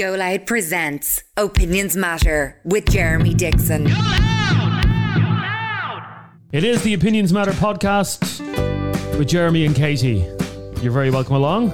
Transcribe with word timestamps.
Go 0.00 0.14
Loud 0.14 0.46
presents 0.46 1.22
Opinions 1.36 1.94
Matter 1.94 2.58
with 2.64 2.88
Jeremy 2.88 3.34
Dixon. 3.34 3.86
It 6.52 6.64
is 6.64 6.82
the 6.82 6.94
Opinions 6.94 7.34
Matter 7.34 7.50
podcast 7.50 8.40
with 9.18 9.28
Jeremy 9.28 9.66
and 9.66 9.76
Katie. 9.76 10.26
You're 10.80 10.90
very 10.90 11.10
welcome 11.10 11.36
along. 11.36 11.72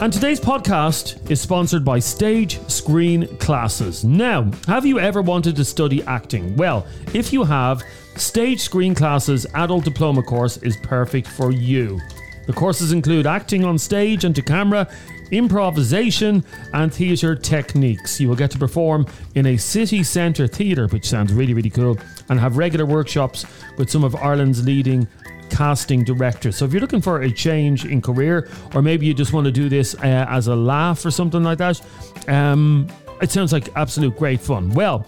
And 0.00 0.12
today's 0.12 0.38
podcast 0.38 1.28
is 1.28 1.40
sponsored 1.40 1.84
by 1.84 1.98
Stage 1.98 2.60
Screen 2.68 3.26
Classes. 3.38 4.04
Now, 4.04 4.48
have 4.68 4.86
you 4.86 5.00
ever 5.00 5.20
wanted 5.20 5.56
to 5.56 5.64
study 5.64 6.04
acting? 6.04 6.54
Well, 6.54 6.86
if 7.12 7.32
you 7.32 7.42
have, 7.42 7.82
Stage 8.14 8.60
Screen 8.60 8.94
Classes 8.94 9.48
Adult 9.54 9.82
Diploma 9.82 10.22
course 10.22 10.58
is 10.58 10.76
perfect 10.84 11.26
for 11.26 11.50
you. 11.50 11.98
The 12.46 12.54
courses 12.54 12.92
include 12.92 13.26
acting 13.26 13.64
on 13.64 13.76
stage 13.76 14.24
and 14.24 14.34
to 14.34 14.40
camera, 14.40 14.88
improvisation, 15.30 16.44
and 16.72 16.92
theatre 16.92 17.34
techniques. 17.34 18.20
You 18.20 18.28
will 18.28 18.36
get 18.36 18.50
to 18.52 18.58
perform 18.58 19.06
in 19.34 19.46
a 19.46 19.56
city 19.56 20.02
centre 20.02 20.46
theatre, 20.46 20.86
which 20.88 21.08
sounds 21.08 21.32
really, 21.32 21.54
really 21.54 21.70
cool, 21.70 21.98
and 22.28 22.38
have 22.38 22.56
regular 22.56 22.86
workshops 22.86 23.46
with 23.76 23.90
some 23.90 24.04
of 24.04 24.14
Ireland's 24.16 24.64
leading 24.64 25.06
casting 25.50 26.04
directors. 26.04 26.56
So 26.56 26.64
if 26.64 26.72
you're 26.72 26.80
looking 26.80 27.00
for 27.00 27.22
a 27.22 27.30
change 27.30 27.84
in 27.84 28.02
career, 28.02 28.48
or 28.74 28.82
maybe 28.82 29.06
you 29.06 29.14
just 29.14 29.32
want 29.32 29.46
to 29.46 29.52
do 29.52 29.68
this 29.68 29.94
uh, 29.94 30.26
as 30.28 30.48
a 30.48 30.56
laugh 30.56 31.04
or 31.04 31.10
something 31.10 31.42
like 31.42 31.58
that, 31.58 31.80
um, 32.28 32.86
it 33.22 33.30
sounds 33.30 33.52
like 33.52 33.68
absolute 33.76 34.16
great 34.16 34.40
fun. 34.40 34.70
Well, 34.70 35.06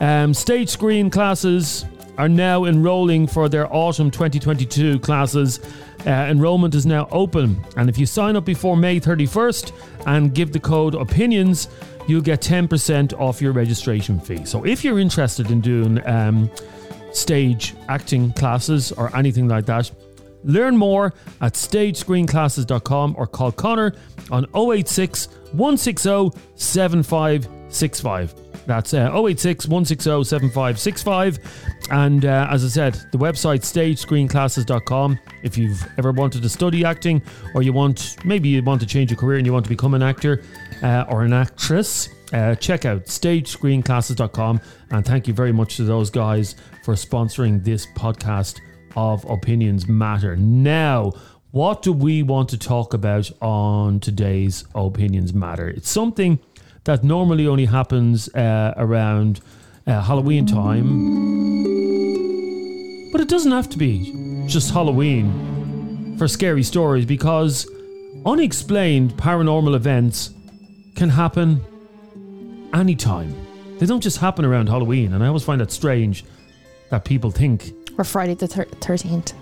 um, 0.00 0.34
stage 0.34 0.68
screen 0.68 1.08
classes 1.08 1.86
are 2.18 2.28
now 2.28 2.64
enrolling 2.64 3.26
for 3.26 3.48
their 3.48 3.72
autumn 3.72 4.10
2022 4.10 4.98
classes. 5.00 5.60
Uh, 6.06 6.10
enrollment 6.10 6.74
is 6.74 6.86
now 6.86 7.08
open, 7.10 7.64
and 7.76 7.88
if 7.88 7.98
you 7.98 8.06
sign 8.06 8.36
up 8.36 8.44
before 8.44 8.76
May 8.76 9.00
31st 9.00 9.72
and 10.06 10.34
give 10.34 10.52
the 10.52 10.60
code 10.60 10.94
opinions, 10.94 11.68
you'll 12.06 12.20
get 12.20 12.40
10% 12.40 13.18
off 13.18 13.42
your 13.42 13.52
registration 13.52 14.20
fee. 14.20 14.44
So 14.44 14.64
if 14.64 14.84
you're 14.84 15.00
interested 15.00 15.50
in 15.50 15.60
doing 15.60 16.06
um, 16.06 16.50
stage 17.12 17.74
acting 17.88 18.32
classes 18.32 18.92
or 18.92 19.14
anything 19.16 19.48
like 19.48 19.66
that, 19.66 19.90
learn 20.44 20.76
more 20.76 21.12
at 21.40 21.54
stagescreenclasses.com 21.54 23.16
or 23.18 23.26
call 23.26 23.52
Connor 23.52 23.94
on 24.30 24.46
086 24.54 25.26
160 25.52 26.30
7565. 26.54 28.45
That's 28.66 28.92
uh, 28.92 29.10
086 29.14 29.66
160 29.66 30.24
7565. 30.24 31.38
And 31.90 32.24
uh, 32.24 32.48
as 32.50 32.64
I 32.64 32.68
said, 32.68 32.94
the 33.12 33.18
website 33.18 33.60
stagescreenclasses.com. 33.60 35.18
If 35.42 35.56
you've 35.56 35.86
ever 35.98 36.12
wanted 36.12 36.42
to 36.42 36.48
study 36.48 36.84
acting 36.84 37.22
or 37.54 37.62
you 37.62 37.72
want, 37.72 38.16
maybe 38.24 38.48
you 38.48 38.62
want 38.62 38.80
to 38.80 38.86
change 38.86 39.10
your 39.10 39.18
career 39.18 39.38
and 39.38 39.46
you 39.46 39.52
want 39.52 39.64
to 39.64 39.68
become 39.68 39.94
an 39.94 40.02
actor 40.02 40.42
uh, 40.82 41.04
or 41.08 41.22
an 41.22 41.32
actress, 41.32 42.08
uh, 42.32 42.54
check 42.56 42.84
out 42.84 43.04
stagescreenclasses.com. 43.06 44.60
And 44.90 45.06
thank 45.06 45.28
you 45.28 45.34
very 45.34 45.52
much 45.52 45.76
to 45.76 45.84
those 45.84 46.10
guys 46.10 46.56
for 46.82 46.94
sponsoring 46.94 47.62
this 47.64 47.86
podcast 47.86 48.60
of 48.96 49.24
Opinions 49.30 49.86
Matter. 49.86 50.36
Now, 50.36 51.12
what 51.52 51.82
do 51.82 51.92
we 51.92 52.22
want 52.22 52.48
to 52.50 52.58
talk 52.58 52.94
about 52.94 53.30
on 53.40 54.00
today's 54.00 54.64
Opinions 54.74 55.32
Matter? 55.32 55.68
It's 55.68 55.88
something 55.88 56.38
that 56.86 57.04
normally 57.04 57.46
only 57.46 57.66
happens 57.66 58.28
uh, 58.34 58.72
around 58.76 59.40
uh, 59.86 60.00
Halloween 60.00 60.46
time. 60.46 60.86
But 63.12 63.20
it 63.20 63.28
doesn't 63.28 63.52
have 63.52 63.68
to 63.70 63.78
be 63.78 64.44
just 64.46 64.72
Halloween 64.72 66.16
for 66.16 66.28
scary 66.28 66.62
stories 66.62 67.04
because 67.04 67.66
unexplained 68.24 69.12
paranormal 69.14 69.74
events 69.74 70.30
can 70.94 71.10
happen 71.10 71.60
anytime. 72.72 73.34
They 73.78 73.86
don't 73.86 74.00
just 74.00 74.18
happen 74.18 74.44
around 74.44 74.68
Halloween, 74.68 75.12
and 75.12 75.22
I 75.22 75.26
always 75.26 75.42
find 75.44 75.60
that 75.60 75.70
strange 75.72 76.24
that 76.90 77.04
people 77.04 77.30
think, 77.30 77.72
Or 77.98 78.04
Friday 78.04 78.34
the 78.34 78.46
thir- 78.46 78.64
13th. 78.80 79.32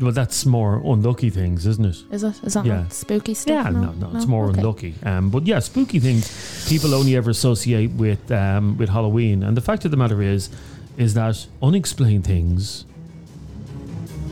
Well, 0.00 0.12
that's 0.12 0.46
more 0.46 0.76
unlucky 0.84 1.30
things, 1.30 1.66
isn't 1.66 1.84
it? 1.84 1.96
Is 2.10 2.22
it? 2.22 2.40
Is 2.44 2.54
that 2.54 2.64
Yeah. 2.66 2.86
spooky 2.88 3.34
stuff? 3.34 3.64
Yeah, 3.66 3.70
no, 3.70 3.92
no, 3.92 4.10
it's 4.14 4.26
more 4.26 4.46
Okay. 4.48 4.58
unlucky. 4.60 4.94
Um, 5.04 5.30
but 5.30 5.46
yeah, 5.46 5.58
spooky 5.60 5.98
things 5.98 6.28
people 6.68 6.94
only 6.94 7.16
ever 7.16 7.30
associate 7.30 7.92
with 7.92 8.30
um, 8.30 8.76
with 8.78 8.88
Halloween. 8.90 9.42
And 9.42 9.56
the 9.56 9.60
fact 9.60 9.84
of 9.84 9.90
the 9.90 9.96
matter 9.96 10.22
is, 10.22 10.50
is 10.96 11.14
that 11.14 11.46
unexplained 11.62 12.24
things 12.24 12.84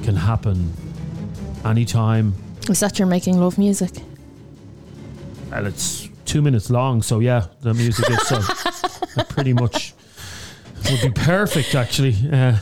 can 0.03 0.17
happen 0.17 0.73
anytime. 1.65 2.35
Is 2.69 2.81
that 2.81 2.99
your 2.99 3.09
making 3.09 3.39
love 3.39 3.59
music? 3.59 3.91
And 5.53 5.67
it's 5.67 6.09
two 6.25 6.43
minutes 6.43 6.71
long, 6.71 7.03
so 7.03 7.21
yeah, 7.21 7.47
the 7.63 7.73
music 7.75 8.09
is 8.11 8.21
so 8.29 8.41
pretty 9.29 9.53
much 9.53 9.95
would 10.91 11.01
be 11.03 11.11
perfect 11.21 11.75
actually. 11.75 12.15
Uh, 12.31 12.57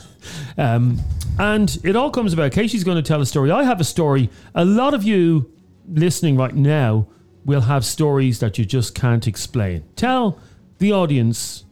um, 0.57 0.99
and 1.39 1.77
it 1.83 1.95
all 1.95 2.09
comes 2.09 2.33
about 2.33 2.51
Casey's 2.51 2.83
going 2.83 2.97
to 2.97 3.03
tell 3.03 3.21
a 3.21 3.25
story. 3.25 3.51
I 3.51 3.63
have 3.63 3.79
a 3.79 3.83
story. 3.83 4.29
A 4.53 4.65
lot 4.65 4.93
of 4.93 5.03
you 5.03 5.51
listening 5.87 6.37
right 6.37 6.55
now 6.55 7.07
will 7.45 7.61
have 7.61 7.85
stories 7.85 8.39
that 8.39 8.57
you 8.57 8.65
just 8.65 8.95
can't 8.95 9.27
explain. 9.27 9.83
Tell 9.95 10.39
the 10.79 10.91
audience 10.91 11.65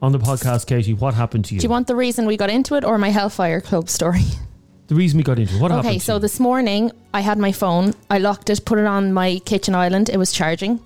on 0.00 0.12
the 0.12 0.18
podcast, 0.18 0.66
Katie, 0.66 0.94
what 0.94 1.14
happened 1.14 1.44
to 1.46 1.54
you. 1.54 1.60
Do 1.60 1.64
you 1.64 1.70
want 1.70 1.86
the 1.86 1.96
reason 1.96 2.26
we 2.26 2.36
got 2.36 2.50
into 2.50 2.74
it 2.74 2.84
or 2.84 2.98
my 2.98 3.08
Hellfire 3.08 3.60
Club 3.60 3.88
story? 3.88 4.22
the 4.88 4.94
reason 4.94 5.18
we 5.18 5.22
got 5.22 5.38
into 5.38 5.54
it. 5.56 5.60
What 5.60 5.70
happened? 5.70 5.88
Okay, 5.88 5.98
so 5.98 6.14
you? 6.14 6.20
this 6.20 6.40
morning 6.40 6.90
I 7.12 7.20
had 7.20 7.38
my 7.38 7.52
phone. 7.52 7.94
I 8.10 8.18
locked 8.18 8.50
it, 8.50 8.64
put 8.64 8.78
it 8.78 8.86
on 8.86 9.12
my 9.12 9.38
kitchen 9.44 9.74
island. 9.74 10.08
It 10.08 10.16
was 10.16 10.32
charging. 10.32 10.80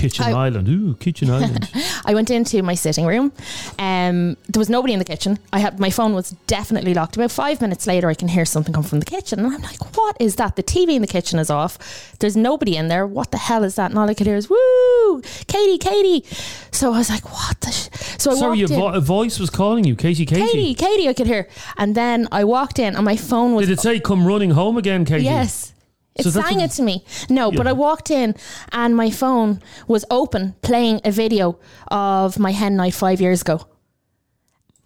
Kitchen 0.00 0.24
I- 0.26 0.46
island. 0.46 0.68
Ooh, 0.68 0.94
kitchen 0.94 1.30
island. 1.38 1.68
I 2.04 2.14
went 2.14 2.30
into 2.30 2.62
my 2.62 2.74
sitting 2.74 3.06
room. 3.06 3.32
Um, 3.78 4.36
there 4.48 4.58
was 4.60 4.68
nobody 4.70 4.92
in 4.92 4.98
the 4.98 5.04
kitchen. 5.04 5.38
I 5.52 5.58
had 5.58 5.78
my 5.78 5.90
phone 5.90 6.14
was 6.14 6.30
definitely 6.46 6.94
locked. 6.94 7.16
About 7.16 7.30
five 7.30 7.60
minutes 7.60 7.86
later, 7.86 8.08
I 8.08 8.14
can 8.14 8.28
hear 8.28 8.44
something 8.44 8.72
come 8.72 8.82
from 8.84 9.00
the 9.00 9.06
kitchen, 9.06 9.38
and 9.40 9.48
I'm 9.54 9.62
like, 9.62 9.96
"What 9.96 10.16
is 10.20 10.36
that?" 10.36 10.56
The 10.56 10.62
TV 10.62 10.94
in 10.96 11.02
the 11.02 11.06
kitchen 11.18 11.38
is 11.38 11.50
off. 11.50 11.78
There's 12.20 12.36
nobody 12.36 12.76
in 12.76 12.88
there. 12.88 13.06
What 13.06 13.30
the 13.30 13.38
hell 13.38 13.64
is 13.64 13.74
that? 13.76 13.90
And 13.90 13.98
all 13.98 14.08
I 14.08 14.14
could 14.14 14.26
hear 14.26 14.36
is 14.36 14.48
"Woo, 14.50 15.22
Katie, 15.46 15.78
Katie." 15.78 16.24
So 16.70 16.92
I 16.94 16.98
was 16.98 17.10
like, 17.10 17.24
"What 17.30 17.60
the?" 17.60 17.70
Sh-? 17.72 17.88
So 18.18 18.32
I 18.32 18.34
Sorry, 18.36 18.60
in. 18.62 18.68
vo- 18.68 18.88
a 18.88 19.00
voice 19.00 19.38
was 19.38 19.50
calling 19.50 19.84
you, 19.84 19.94
Katie. 19.96 20.26
Katie. 20.26 20.42
Katie, 20.46 20.74
Katie, 20.74 21.08
I 21.08 21.12
could 21.12 21.26
hear. 21.26 21.48
And 21.76 21.94
then 21.94 22.26
I 22.32 22.44
walked 22.44 22.78
in, 22.78 22.96
and 22.96 23.04
my 23.04 23.16
phone 23.16 23.54
was 23.54 23.66
Did 23.66 23.74
it 23.78 23.80
say 23.80 24.00
come 24.00 24.26
running 24.26 24.50
home 24.50 24.76
again, 24.76 25.04
Katie? 25.04 25.24
Yes. 25.24 25.72
It 26.18 26.24
So 26.24 26.30
sang 26.30 26.60
it 26.60 26.72
to 26.72 26.82
me. 26.82 27.04
No, 27.30 27.50
but 27.52 27.66
I 27.66 27.72
walked 27.72 28.10
in 28.10 28.34
and 28.72 28.96
my 28.96 29.10
phone 29.10 29.60
was 29.86 30.04
open 30.10 30.54
playing 30.62 31.00
a 31.04 31.10
video 31.12 31.58
of 31.88 32.38
my 32.38 32.50
hen 32.52 32.76
night 32.76 32.94
five 32.94 33.20
years 33.20 33.40
ago. 33.42 33.66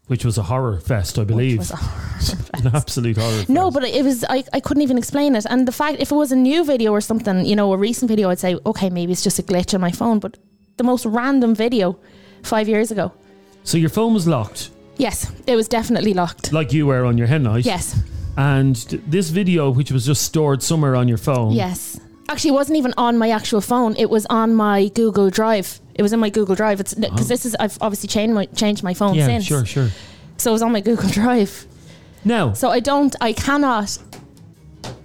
Which 0.09 0.25
was 0.25 0.37
a 0.37 0.43
horror 0.43 0.79
fest, 0.81 1.19
I 1.19 1.25
believe. 1.25 1.59
was 1.59 1.71
a 1.71 1.79
An 2.59 2.67
absolute 2.75 3.17
horror 3.17 3.39
fest. 3.39 3.49
No, 3.49 3.71
but 3.71 3.83
it 3.85 4.05
was 4.05 4.25
I, 4.29 4.45
I 4.53 4.61
couldn't 4.61 4.83
even 4.83 4.99
explain 4.99 5.35
it. 5.37 5.47
And 5.49 5.67
the 5.67 5.73
fact 5.73 6.01
if 6.01 6.13
it 6.13 6.15
was 6.15 6.33
a 6.33 6.37
new 6.37 6.65
video 6.65 6.93
or 6.93 7.01
something, 7.01 7.47
you 7.47 7.57
know, 7.57 7.73
a 7.73 7.79
recent 7.79 8.09
video, 8.11 8.29
I'd 8.29 8.39
say, 8.39 8.57
okay, 8.67 8.91
maybe 8.91 9.13
it's 9.13 9.23
just 9.23 9.39
a 9.39 9.43
glitch 9.43 9.73
on 9.75 9.81
my 9.81 9.91
phone. 9.91 10.19
But 10.19 10.37
the 10.77 10.85
most 10.85 11.07
random 11.07 11.55
video 11.55 11.99
five 12.43 12.69
years 12.69 12.91
ago. 12.91 13.13
So 13.65 13.79
your 13.79 13.91
phone 13.91 14.13
was 14.13 14.27
locked, 14.27 14.71
Yes, 14.99 15.33
it 15.47 15.57
was 15.57 15.69
definitely 15.69 16.13
locked. 16.13 16.53
like 16.53 16.73
you 16.73 16.87
were 16.87 17.05
on 17.07 17.17
your 17.17 17.27
hen 17.27 17.45
night. 17.45 17.65
Yes. 17.65 17.97
And 18.37 18.77
this 19.07 19.29
video, 19.31 19.71
which 19.71 19.93
was 19.93 20.07
just 20.07 20.23
stored 20.23 20.63
somewhere 20.63 20.97
on 20.97 21.07
your 21.09 21.19
phone. 21.19 21.53
Yes. 21.53 22.01
Actually, 22.29 22.51
it 22.51 22.55
wasn't 22.55 22.79
even 22.79 22.95
on 22.97 23.19
my 23.19 23.31
actual 23.31 23.61
phone. 23.61 23.95
It 23.97 24.09
was 24.09 24.25
on 24.27 24.55
my 24.55 24.89
Google 24.95 25.29
Drive. 25.29 25.81
It 25.95 26.03
was 26.03 26.13
in 26.15 26.21
my 26.21 26.31
Google 26.31 26.55
Drive. 26.55 26.81
It's 26.81 26.95
because 26.95 27.29
this 27.29 27.45
is 27.45 27.55
I've 27.61 27.77
obviously 27.83 28.09
changed 28.09 28.35
my 28.35 28.47
changed 28.47 28.83
my 28.83 28.95
phone 28.95 29.15
Yeah, 29.15 29.27
since. 29.27 29.45
sure, 29.45 29.67
sure. 29.67 29.89
So 30.39 30.51
it 30.51 30.55
was 30.55 30.63
on 30.63 30.73
my 30.73 30.81
Google 30.81 31.09
Drive. 31.21 31.67
No. 32.25 32.55
So 32.55 32.71
I 32.71 32.81
don't, 32.81 33.15
I 33.21 33.33
cannot 33.35 33.99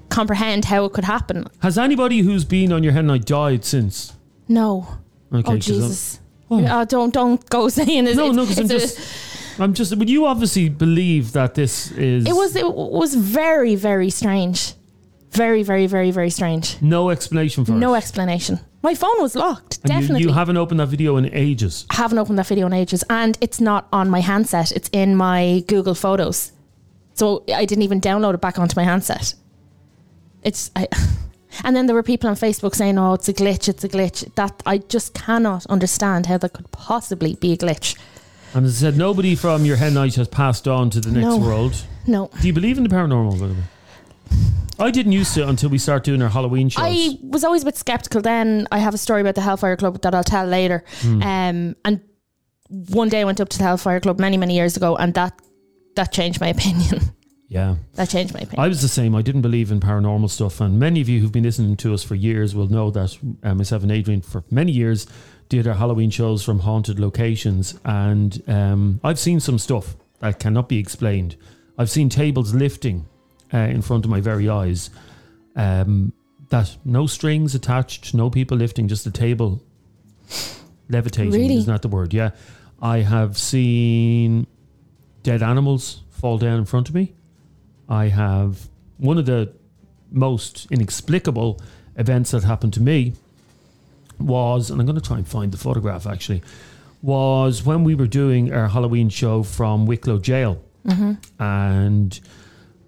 comprehend 0.09 0.65
how 0.65 0.85
it 0.85 0.93
could 0.93 1.03
happen. 1.03 1.47
has 1.59 1.77
anybody 1.77 2.19
who's 2.19 2.45
been 2.45 2.71
on 2.71 2.83
your 2.83 2.93
hen 2.93 3.07
night 3.07 3.25
died 3.25 3.65
since? 3.65 4.13
No. 4.47 4.87
Okay, 5.33 5.39
oh 5.39 5.43
'cause 5.55 5.65
Jesus. 5.65 6.19
Oh. 6.49 6.63
Uh, 6.63 6.85
don't 6.85 7.13
don't 7.13 7.47
go 7.49 7.67
saying 7.79 8.07
it. 8.07 8.15
No, 8.15 8.31
no, 8.31 8.43
because 8.45 8.59
I'm 8.59 8.65
it's 8.65 8.73
a- 8.73 8.79
just, 8.79 8.99
I'm 9.59 9.73
just. 9.73 9.95
Would 9.97 10.09
you 10.09 10.25
obviously 10.25 10.69
believe 10.69 11.31
that 11.33 11.55
this 11.55 11.91
is. 11.91 12.25
It 12.25 12.33
was 12.35 12.55
it 12.55 12.65
was 12.73 13.13
very 13.15 13.75
very 13.75 14.09
strange, 14.09 14.73
very 15.31 15.63
very 15.63 15.87
very 15.87 16.11
very 16.11 16.29
strange. 16.29 16.77
no 16.81 17.09
explanation 17.09 17.65
for 17.65 17.71
No 17.73 17.93
it. 17.95 17.97
explanation. 17.97 18.59
My 18.83 18.93
phone 18.95 19.19
was 19.21 19.35
locked. 19.35 19.79
And 19.83 19.89
you- 19.93 19.99
Definitely. 19.99 20.23
You, 20.23 20.31
haven't 20.33 20.57
opened 20.57 20.79
that 20.79 20.87
video 20.87 21.17
in 21.17 21.25
ages. 21.33 21.85
I 21.89 21.95
haven't 21.95 22.19
opened 22.19 22.37
that 22.39 22.47
video 22.47 22.67
in 22.67 22.73
ages, 22.73 23.03
and 23.09 23.37
it's 23.41 23.59
not 23.59 23.87
on 23.91 24.09
my 24.09 24.19
handset. 24.21 24.71
It's 24.71 24.89
in 24.93 25.15
my 25.15 25.63
Google 25.67 25.95
Photos, 25.95 26.51
so 27.15 27.43
I 27.53 27.65
didn't 27.65 27.83
even 27.83 27.99
download 27.99 28.35
it 28.35 28.41
back 28.41 28.59
onto 28.59 28.75
my 28.79 28.83
handset. 28.83 29.33
It's 30.43 30.69
I, 30.75 30.87
and 31.63 31.75
then 31.75 31.87
there 31.87 31.95
were 31.95 32.03
people 32.03 32.29
on 32.29 32.35
Facebook 32.35 32.75
saying, 32.75 32.97
"Oh, 32.99 33.13
it's 33.15 33.27
a 33.27 33.33
glitch. 33.33 33.67
It's 33.67 33.83
a 33.83 33.89
glitch." 33.89 34.33
That 34.35 34.61
I 34.65 34.77
just 34.77 35.13
cannot 35.15 35.65
understand 35.65 36.27
how 36.27 36.37
that 36.37 36.53
could 36.53 36.69
possibly 36.71 37.35
be 37.35 37.53
a 37.53 37.57
glitch. 37.57 37.95
And 38.53 38.65
as 38.65 38.77
I 38.83 38.87
said, 38.87 38.97
nobody 38.97 39.35
from 39.35 39.65
your 39.65 39.75
hen 39.77 39.93
night 39.93 40.15
has 40.15 40.27
passed 40.27 40.67
on 40.67 40.89
to 40.91 40.99
the 41.01 41.11
next 41.11 41.25
No. 41.25 41.37
world. 41.37 41.75
No, 42.07 42.29
Do 42.41 42.47
you 42.47 42.53
believe 42.53 42.77
in 42.77 42.83
the 42.83 42.89
paranormal, 42.89 43.39
by 43.39 43.47
the 43.47 43.53
way? 43.53 43.59
I 44.79 44.91
didn't 44.91 45.11
used 45.11 45.33
to 45.33 45.47
until 45.47 45.69
we 45.69 45.77
start 45.77 46.03
doing 46.03 46.21
our 46.21 46.29
Halloween 46.29 46.69
shows. 46.69 46.83
I 46.85 47.17
was 47.23 47.43
always 47.43 47.63
a 47.63 47.65
bit 47.65 47.77
skeptical 47.77 48.21
then. 48.21 48.67
I 48.71 48.77
have 48.79 48.93
a 48.93 48.97
story 48.97 49.21
about 49.21 49.35
the 49.35 49.41
Hellfire 49.41 49.75
Club 49.75 50.01
that 50.03 50.13
I'll 50.13 50.23
tell 50.23 50.45
later. 50.45 50.83
Hmm. 51.01 51.21
Um, 51.23 51.75
and 51.83 52.01
one 52.69 53.09
day 53.09 53.21
I 53.21 53.23
went 53.23 53.41
up 53.41 53.49
to 53.49 53.57
the 53.57 53.63
Hellfire 53.63 53.99
Club 53.99 54.19
many, 54.19 54.37
many 54.37 54.55
years 54.55 54.77
ago, 54.77 54.95
and 54.95 55.13
that 55.15 55.33
that 55.95 56.11
changed 56.11 56.39
my 56.39 56.47
opinion. 56.57 57.01
yeah. 57.49 57.75
that 57.95 58.09
changed 58.09 58.33
my 58.35 58.41
opinion. 58.41 58.59
I 58.63 58.67
was 58.67 58.81
the 58.83 58.87
same. 58.87 59.15
I 59.15 59.21
didn't 59.23 59.41
believe 59.41 59.71
in 59.71 59.79
paranormal 59.79 60.29
stuff, 60.29 60.61
and 60.61 60.77
many 60.79 61.01
of 61.01 61.09
you 61.09 61.19
who've 61.21 61.31
been 61.31 61.43
listening 61.43 61.75
to 61.77 61.93
us 61.93 62.03
for 62.03 62.13
years 62.15 62.53
will 62.53 62.67
know 62.67 62.91
that 62.91 63.17
uh, 63.43 63.55
myself 63.55 63.81
and 63.83 63.91
Adrian, 63.91 64.21
for 64.21 64.43
many 64.51 64.71
years, 64.71 65.07
did 65.49 65.67
our 65.67 65.75
Halloween 65.75 66.09
shows 66.09 66.43
from 66.43 66.59
haunted 66.59 66.99
locations, 66.99 67.79
and 67.85 68.41
um, 68.47 68.99
I've 69.03 69.19
seen 69.19 69.39
some 69.39 69.57
stuff 69.57 69.95
that 70.19 70.39
cannot 70.39 70.67
be 70.67 70.77
explained. 70.79 71.35
I've 71.77 71.89
seen 71.89 72.09
tables 72.09 72.53
lifting 72.53 73.05
uh, 73.53 73.57
in 73.57 73.81
front 73.81 74.05
of 74.05 74.11
my 74.11 74.19
very 74.19 74.49
eyes. 74.49 74.89
Um, 75.55 76.13
that 76.49 76.77
no 76.85 77.07
strings 77.07 77.55
attached, 77.55 78.13
no 78.13 78.29
people 78.29 78.57
lifting, 78.57 78.87
just 78.87 79.05
a 79.05 79.11
table 79.11 79.61
levitating. 80.89 81.31
Really? 81.31 81.55
Isn't 81.55 81.71
that 81.71 81.81
the 81.81 81.87
word? 81.87 82.13
Yeah. 82.13 82.31
I 82.81 82.99
have 82.99 83.37
seen 83.37 84.47
dead 85.23 85.43
animals 85.43 86.03
fall 86.09 86.37
down 86.37 86.59
in 86.59 86.65
front 86.65 86.89
of 86.89 86.95
me. 86.95 87.15
I 87.89 88.07
have 88.07 88.69
one 88.97 89.17
of 89.17 89.25
the 89.25 89.53
most 90.11 90.67
inexplicable 90.71 91.59
events 91.95 92.31
that 92.31 92.43
happened 92.43 92.73
to 92.73 92.81
me 92.81 93.13
was, 94.19 94.69
and 94.69 94.79
I'm 94.79 94.85
going 94.87 94.99
to 94.99 95.05
try 95.05 95.17
and 95.17 95.27
find 95.27 95.51
the 95.51 95.57
photograph 95.57 96.05
actually, 96.07 96.41
was 97.01 97.63
when 97.63 97.83
we 97.83 97.95
were 97.95 98.07
doing 98.07 98.51
our 98.53 98.67
Halloween 98.67 99.09
show 99.09 99.43
from 99.43 99.85
Wicklow 99.85 100.17
Jail. 100.19 100.61
And 101.39 102.19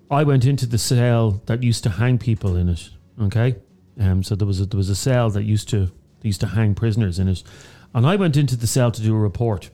I 0.09 0.23
went 0.23 0.45
into 0.45 0.65
the 0.65 0.77
cell 0.77 1.41
that 1.45 1.63
used 1.63 1.83
to 1.83 1.89
hang 1.89 2.17
people 2.17 2.55
in 2.55 2.69
it. 2.69 2.89
Okay. 3.21 3.55
Um, 3.99 4.23
so 4.23 4.35
there 4.35 4.47
was 4.47 4.61
a, 4.61 4.65
there 4.65 4.77
was 4.77 4.89
a 4.89 4.95
cell 4.95 5.29
that 5.31 5.43
used 5.43 5.69
to 5.69 5.91
used 6.23 6.39
to 6.41 6.47
hang 6.47 6.75
prisoners 6.75 7.19
in 7.19 7.27
it. 7.27 7.43
And 7.93 8.05
I 8.07 8.15
went 8.15 8.37
into 8.37 8.55
the 8.55 8.67
cell 8.67 8.91
to 8.91 9.01
do 9.01 9.13
a 9.15 9.19
report. 9.19 9.69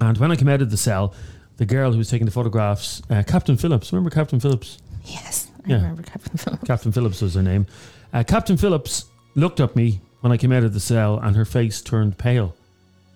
And 0.00 0.18
when 0.18 0.30
I 0.30 0.36
came 0.36 0.48
out 0.48 0.62
of 0.62 0.70
the 0.70 0.76
cell, 0.76 1.14
the 1.56 1.66
girl 1.66 1.92
who 1.92 1.98
was 1.98 2.10
taking 2.10 2.24
the 2.26 2.30
photographs, 2.32 3.00
uh, 3.10 3.22
Captain 3.26 3.56
Phillips, 3.56 3.92
remember 3.92 4.10
Captain 4.10 4.40
Phillips? 4.40 4.78
yes, 5.04 5.48
I 5.64 5.70
Yeah. 5.70 5.76
remember 5.76 6.02
Captain 6.02 6.36
Phillips. 6.36 6.64
Captain 6.64 6.92
Phillips 6.92 7.20
was 7.22 7.34
her 7.34 7.42
name. 7.42 7.66
Uh, 8.12 8.22
Captain 8.24 8.56
Phillips 8.56 9.06
looked 9.34 9.60
at 9.60 9.74
me 9.76 10.00
when 10.24 10.32
I 10.32 10.38
came 10.38 10.52
out 10.52 10.64
of 10.64 10.72
the 10.72 10.80
cell 10.80 11.18
and 11.18 11.36
her 11.36 11.44
face 11.44 11.82
turned 11.82 12.16
pale. 12.16 12.56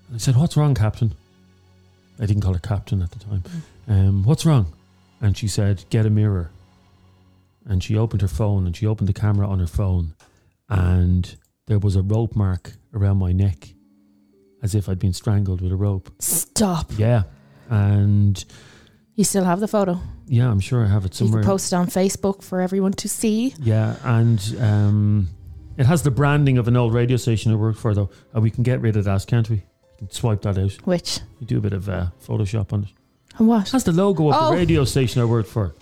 And 0.08 0.16
I 0.16 0.18
said, 0.18 0.36
What's 0.36 0.58
wrong, 0.58 0.74
Captain? 0.74 1.14
I 2.20 2.26
didn't 2.26 2.42
call 2.42 2.52
her 2.52 2.58
Captain 2.58 3.00
at 3.00 3.12
the 3.12 3.18
time. 3.18 3.42
Um, 3.88 4.24
What's 4.24 4.44
wrong? 4.44 4.74
And 5.18 5.34
she 5.34 5.48
said, 5.48 5.86
Get 5.88 6.04
a 6.04 6.10
mirror. 6.10 6.50
And 7.64 7.82
she 7.82 7.96
opened 7.96 8.20
her 8.20 8.28
phone 8.28 8.66
and 8.66 8.76
she 8.76 8.86
opened 8.86 9.08
the 9.08 9.14
camera 9.14 9.48
on 9.48 9.58
her 9.58 9.66
phone. 9.66 10.12
And 10.68 11.34
there 11.66 11.78
was 11.78 11.96
a 11.96 12.02
rope 12.02 12.36
mark 12.36 12.74
around 12.92 13.16
my 13.16 13.32
neck 13.32 13.70
as 14.62 14.74
if 14.74 14.86
I'd 14.86 14.98
been 14.98 15.14
strangled 15.14 15.62
with 15.62 15.72
a 15.72 15.76
rope. 15.76 16.10
Stop. 16.18 16.90
Yeah. 16.98 17.22
And 17.70 18.44
You 19.14 19.24
still 19.24 19.44
have 19.44 19.60
the 19.60 19.68
photo. 19.68 19.98
yeah, 20.26 20.50
I'm 20.50 20.60
sure 20.60 20.84
I 20.84 20.88
have 20.88 21.06
it 21.06 21.18
You 21.18 21.26
somewhere. 21.26 21.40
can 21.42 21.50
post 21.50 21.72
it 21.72 21.76
on 21.76 21.86
Facebook 21.86 22.42
for 22.42 22.60
everyone 22.60 22.92
to 22.92 23.08
see. 23.08 23.54
Yeah, 23.58 23.96
and 24.04 24.56
um, 24.60 25.28
it 25.78 25.86
has 25.86 26.02
the 26.02 26.10
branding 26.10 26.58
of 26.58 26.68
an 26.68 26.76
old 26.76 26.92
radio 26.92 27.16
station 27.16 27.50
I 27.52 27.54
worked 27.54 27.78
for, 27.78 27.94
though. 27.94 28.10
And 28.34 28.42
we 28.42 28.50
can 28.50 28.62
get 28.62 28.80
rid 28.80 28.96
of 28.96 29.04
that, 29.04 29.26
can't 29.26 29.48
we? 29.48 29.56
We 29.56 29.98
can 29.98 30.10
swipe 30.10 30.42
that 30.42 30.58
out. 30.58 30.72
Which 30.84 31.20
You 31.40 31.46
do 31.46 31.58
a 31.58 31.60
bit 31.60 31.72
of 31.72 31.88
uh, 31.88 32.06
Photoshop 32.26 32.72
on 32.72 32.84
it. 32.84 32.88
and 33.38 33.48
what? 33.48 33.68
It 33.68 33.72
has 33.72 33.84
the 33.84 33.92
logo 33.92 34.28
of 34.28 34.34
Oh. 34.36 34.50
the 34.50 34.56
radio 34.56 34.84
station 34.84 35.22
I 35.22 35.24
worked 35.24 35.48
for. 35.48 35.74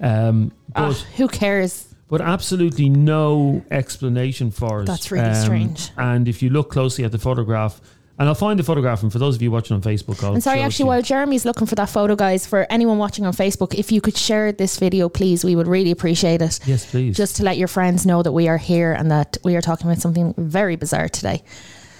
Um, 0.00 0.52
Ah, 0.76 0.88
but, 0.88 0.96
who 1.16 1.26
cares? 1.28 1.86
but 2.08 2.20
absolutely 2.20 2.88
no 2.88 3.64
explanation 3.70 4.50
for 4.50 4.82
it. 4.82 4.86
That's 4.86 5.10
really 5.10 5.26
Um, 5.28 5.34
strange. 5.34 5.90
And 5.96 6.28
if 6.28 6.42
you 6.42 6.50
look 6.50 6.70
closely 6.70 7.04
at 7.04 7.12
the 7.12 7.18
photograph, 7.18 7.80
and 8.18 8.28
I'll 8.28 8.34
find 8.34 8.58
the 8.58 8.64
photograph, 8.64 9.02
and 9.02 9.12
for 9.12 9.18
those 9.18 9.36
of 9.36 9.42
you 9.42 9.50
watching 9.50 9.74
on 9.74 9.82
Facebook, 9.82 10.22
I'll 10.24 10.34
And 10.34 10.42
sorry, 10.42 10.60
actually, 10.60 10.86
while 10.86 11.02
Jeremy's 11.02 11.44
looking 11.44 11.66
for 11.66 11.74
that 11.76 11.88
photo, 11.88 12.16
guys, 12.16 12.46
for 12.46 12.66
anyone 12.70 12.98
watching 12.98 13.24
on 13.24 13.32
Facebook, 13.32 13.74
if 13.74 13.92
you 13.92 14.00
could 14.00 14.16
share 14.16 14.50
this 14.52 14.78
video, 14.78 15.08
please, 15.08 15.44
we 15.44 15.54
would 15.54 15.68
really 15.68 15.90
appreciate 15.90 16.42
it. 16.42 16.58
Yes, 16.66 16.90
please. 16.90 17.16
Just 17.16 17.36
to 17.36 17.44
let 17.44 17.56
your 17.58 17.68
friends 17.68 18.04
know 18.06 18.22
that 18.22 18.32
we 18.32 18.48
are 18.48 18.58
here 18.58 18.92
and 18.92 19.10
that 19.10 19.38
we 19.44 19.54
are 19.56 19.60
talking 19.60 19.86
about 19.86 20.00
something 20.02 20.34
very 20.36 20.76
bizarre 20.76 21.08
today. 21.08 21.42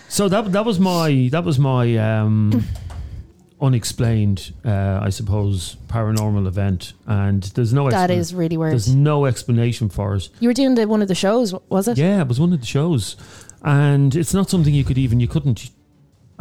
So 0.08 0.28
that 0.28 0.52
that 0.52 0.64
was 0.64 0.80
my 0.80 1.28
that 1.32 1.44
was 1.44 1.58
my 1.58 1.96
um, 1.98 2.64
unexplained, 3.60 4.52
uh, 4.64 5.00
I 5.02 5.10
suppose, 5.10 5.76
paranormal 5.88 6.46
event, 6.46 6.92
and 7.06 7.42
there's 7.54 7.72
no 7.72 7.90
That 7.90 8.10
expla- 8.10 8.16
is 8.16 8.34
really 8.34 8.56
weird. 8.56 8.72
there's 8.72 8.94
no 8.94 9.26
explanation 9.26 9.88
for 9.88 10.14
it. 10.16 10.28
You 10.40 10.48
were 10.48 10.54
doing 10.54 10.74
the, 10.76 10.86
one 10.86 11.02
of 11.02 11.08
the 11.08 11.14
shows, 11.14 11.54
was 11.68 11.88
it? 11.88 11.98
Yeah, 11.98 12.20
it 12.20 12.28
was 12.28 12.38
one 12.40 12.52
of 12.52 12.60
the 12.60 12.66
shows, 12.66 13.16
and 13.62 14.14
it's 14.14 14.32
not 14.32 14.48
something 14.50 14.72
you 14.74 14.84
could 14.84 14.98
even 14.98 15.20
you 15.20 15.28
couldn't. 15.28 15.70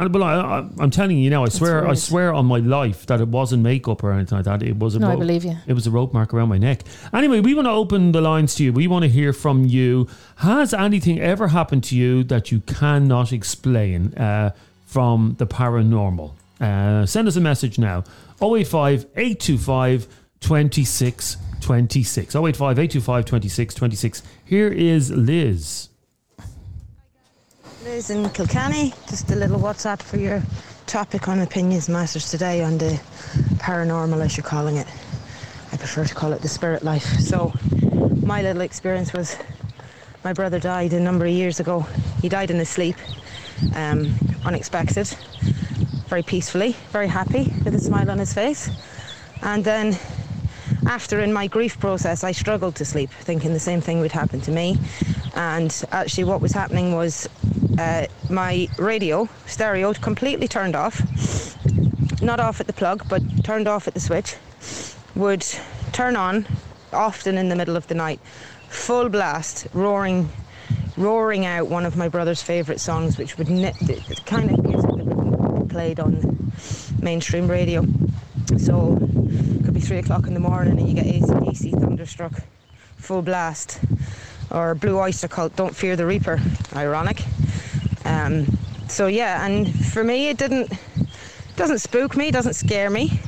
And, 0.00 0.14
well, 0.14 0.22
I, 0.22 0.34
I, 0.60 0.68
I'm 0.78 0.90
telling 0.90 1.18
you 1.18 1.28
now, 1.28 1.44
I 1.44 1.48
swear, 1.48 1.86
I 1.88 1.94
swear 1.94 2.32
on 2.32 2.46
my 2.46 2.58
life 2.58 3.04
that 3.06 3.20
it 3.20 3.28
wasn't 3.28 3.62
makeup 3.64 4.04
or 4.04 4.12
anything 4.12 4.36
like 4.38 4.44
that. 4.44 4.62
It 4.62 4.78
was 4.78 4.94
a 4.94 5.00
No, 5.00 5.08
I 5.08 5.10
rope- 5.10 5.18
believe 5.20 5.44
you. 5.44 5.56
it 5.66 5.72
was 5.72 5.86
a 5.86 5.90
rope 5.90 6.12
mark 6.14 6.32
around 6.32 6.48
my 6.50 6.58
neck. 6.58 6.82
Anyway, 7.12 7.40
we 7.40 7.52
want 7.54 7.66
to 7.66 7.72
open 7.72 8.12
the 8.12 8.20
lines 8.20 8.54
to 8.56 8.64
you. 8.64 8.72
We 8.72 8.86
want 8.86 9.02
to 9.02 9.08
hear 9.08 9.32
from 9.32 9.64
you. 9.64 10.06
Has 10.36 10.72
anything 10.72 11.20
ever 11.20 11.48
happened 11.48 11.82
to 11.84 11.96
you 11.96 12.22
that 12.24 12.52
you 12.52 12.60
cannot 12.60 13.32
explain 13.32 14.14
uh, 14.14 14.52
from 14.86 15.34
the 15.38 15.46
paranormal? 15.46 16.32
Uh, 16.60 17.04
send 17.06 17.26
us 17.28 17.36
a 17.36 17.40
message 17.40 17.78
now 17.78 18.02
085 18.42 19.06
825 19.16 20.06
26 20.40 21.36
26. 21.60 22.36
085 22.36 22.78
825 22.78 23.24
26 23.24 23.74
26. 23.74 24.22
Here 24.44 24.68
is 24.68 25.10
Liz. 25.10 25.88
Liz 27.88 28.10
in 28.10 28.28
Kilkenny, 28.28 28.92
just 29.08 29.30
a 29.30 29.34
little 29.34 29.58
WhatsApp 29.58 30.02
for 30.02 30.18
your 30.18 30.42
topic 30.84 31.26
on 31.26 31.40
Opinions 31.40 31.88
Matters 31.88 32.30
today 32.30 32.62
on 32.62 32.76
the 32.76 33.00
paranormal, 33.56 34.22
as 34.22 34.36
you're 34.36 34.44
calling 34.44 34.76
it. 34.76 34.86
I 35.72 35.78
prefer 35.78 36.04
to 36.04 36.14
call 36.14 36.34
it 36.34 36.42
the 36.42 36.48
spirit 36.48 36.82
life. 36.82 37.06
So, 37.18 37.50
my 38.22 38.42
little 38.42 38.60
experience 38.60 39.14
was 39.14 39.38
my 40.22 40.34
brother 40.34 40.60
died 40.60 40.92
a 40.92 41.00
number 41.00 41.24
of 41.24 41.30
years 41.30 41.60
ago. 41.60 41.86
He 42.20 42.28
died 42.28 42.50
in 42.50 42.58
his 42.58 42.68
sleep, 42.68 42.96
um, 43.74 44.14
unexpected, 44.44 45.06
very 46.08 46.22
peacefully, 46.22 46.76
very 46.90 47.08
happy, 47.08 47.50
with 47.64 47.74
a 47.74 47.80
smile 47.80 48.10
on 48.10 48.18
his 48.18 48.34
face. 48.34 48.68
And 49.40 49.64
then 49.64 49.96
after 50.86 51.20
in 51.20 51.32
my 51.32 51.46
grief 51.46 51.80
process, 51.80 52.22
I 52.22 52.32
struggled 52.32 52.74
to 52.76 52.84
sleep, 52.84 53.08
thinking 53.08 53.54
the 53.54 53.60
same 53.60 53.80
thing 53.80 54.00
would 54.00 54.12
happen 54.12 54.42
to 54.42 54.50
me. 54.50 54.76
And 55.34 55.74
actually, 55.90 56.24
what 56.24 56.42
was 56.42 56.52
happening 56.52 56.94
was 56.94 57.28
uh, 57.78 58.06
my 58.28 58.68
radio 58.76 59.28
stereo 59.46 59.94
completely 59.94 60.48
turned 60.48 60.74
off, 60.74 61.00
not 62.20 62.40
off 62.40 62.60
at 62.60 62.66
the 62.66 62.72
plug, 62.72 63.08
but 63.08 63.22
turned 63.44 63.68
off 63.68 63.86
at 63.86 63.94
the 63.94 64.00
switch, 64.00 64.36
would 65.14 65.46
turn 65.92 66.16
on 66.16 66.46
often 66.92 67.38
in 67.38 67.48
the 67.48 67.56
middle 67.56 67.76
of 67.76 67.86
the 67.86 67.94
night, 67.94 68.20
full 68.68 69.08
blast, 69.08 69.66
roaring. 69.72 70.28
Roaring 70.96 71.46
out 71.46 71.68
one 71.68 71.86
of 71.86 71.96
my 71.96 72.08
brother's 72.08 72.42
favourite 72.42 72.80
songs, 72.80 73.18
which 73.18 73.38
would 73.38 73.48
ne- 73.48 73.72
kind 74.26 74.50
of 74.50 74.64
music 74.64 74.90
that 74.90 75.04
would 75.04 75.68
be 75.68 75.72
played 75.72 76.00
on 76.00 76.52
mainstream 77.00 77.48
radio. 77.48 77.86
So 78.56 78.98
it 79.00 79.64
could 79.64 79.74
be 79.74 79.80
three 79.80 79.98
o'clock 79.98 80.26
in 80.26 80.34
the 80.34 80.40
morning 80.40 80.76
and 80.76 80.88
you 80.88 80.94
get 80.94 81.06
ACDC 81.06 81.80
Thunderstruck, 81.80 82.32
full 82.96 83.22
blast, 83.22 83.78
or 84.50 84.74
Blue 84.74 84.98
Oyster 84.98 85.28
Cult, 85.28 85.54
Don't 85.54 85.74
Fear 85.74 85.94
the 85.94 86.04
Reaper. 86.04 86.40
Ironic. 86.74 87.22
Um, 88.08 88.46
so 88.88 89.06
yeah, 89.06 89.44
and 89.44 89.68
for 89.86 90.02
me, 90.02 90.30
it 90.30 90.38
didn't 90.38 90.72
doesn't 91.56 91.80
spook 91.80 92.16
me, 92.16 92.30
doesn't 92.30 92.54
scare 92.54 92.88
me. 92.88 93.20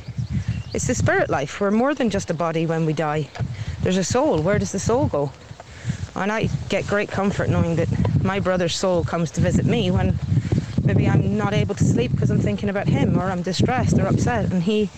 It's 0.73 0.87
the 0.87 0.95
spirit 0.95 1.29
life. 1.29 1.59
We're 1.61 1.69
more 1.69 1.93
than 1.93 2.09
just 2.09 2.29
a 2.29 2.33
body 2.33 2.65
when 2.65 2.85
we 2.85 2.93
die. 2.93 3.29
There's 3.83 3.97
a 3.97 4.03
soul. 4.03 4.41
Where 4.41 4.57
does 4.57 4.71
the 4.71 4.79
soul 4.79 5.07
go? 5.07 5.31
And 6.15 6.31
I 6.31 6.49
get 6.69 6.87
great 6.87 7.09
comfort 7.09 7.49
knowing 7.49 7.75
that 7.75 7.89
my 8.23 8.39
brother's 8.39 8.75
soul 8.75 9.03
comes 9.03 9.31
to 9.31 9.41
visit 9.41 9.65
me 9.65 9.91
when 9.91 10.17
maybe 10.83 11.07
I'm 11.07 11.37
not 11.37 11.53
able 11.53 11.75
to 11.75 11.83
sleep 11.83 12.11
because 12.11 12.31
I'm 12.31 12.39
thinking 12.39 12.69
about 12.69 12.87
him 12.87 13.19
or 13.19 13.29
I'm 13.29 13.41
distressed 13.41 13.99
or 13.99 14.07
upset 14.07 14.51
and 14.51 14.63
he 14.63 14.89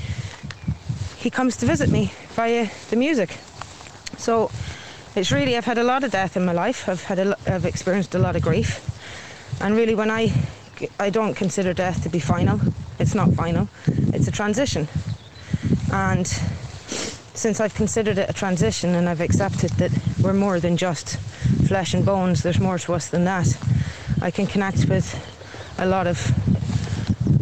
he 1.17 1.29
comes 1.29 1.57
to 1.57 1.65
visit 1.65 1.89
me 1.89 2.11
via 2.35 2.69
the 2.89 2.95
music. 2.95 3.37
So 4.17 4.49
it's 5.15 5.31
really 5.31 5.57
I've 5.57 5.65
had 5.65 5.77
a 5.77 5.83
lot 5.83 6.03
of 6.03 6.11
death 6.11 6.37
in 6.37 6.45
my 6.45 6.53
life. 6.53 6.87
I've 6.87 7.03
had 7.03 7.19
a, 7.19 7.37
I've 7.47 7.65
experienced 7.65 8.15
a 8.15 8.19
lot 8.19 8.35
of 8.35 8.41
grief. 8.41 8.92
And 9.63 9.77
really 9.77 9.95
when 9.95 10.11
I 10.11 10.29
I 10.99 11.09
don't 11.09 11.35
consider 11.35 11.73
death 11.73 12.03
to 12.03 12.09
be 12.09 12.19
final. 12.19 12.59
It's 12.99 13.15
not 13.15 13.31
final. 13.33 13.69
It's 13.87 14.27
a 14.27 14.31
transition. 14.31 14.89
And 15.91 16.27
since 16.27 17.61
I've 17.61 17.73
considered 17.73 18.17
it 18.17 18.29
a 18.29 18.33
transition 18.33 18.95
and 18.95 19.07
I've 19.07 19.21
accepted 19.21 19.69
that 19.71 19.91
we're 20.21 20.33
more 20.33 20.59
than 20.59 20.75
just 20.75 21.17
flesh 21.67 21.93
and 21.93 22.05
bones, 22.05 22.43
there's 22.43 22.59
more 22.59 22.77
to 22.79 22.93
us 22.93 23.07
than 23.07 23.23
that. 23.23 23.47
I 24.21 24.31
can 24.31 24.47
connect 24.47 24.89
with 24.89 25.07
a 25.77 25.85
lot 25.85 26.07
of 26.07 26.17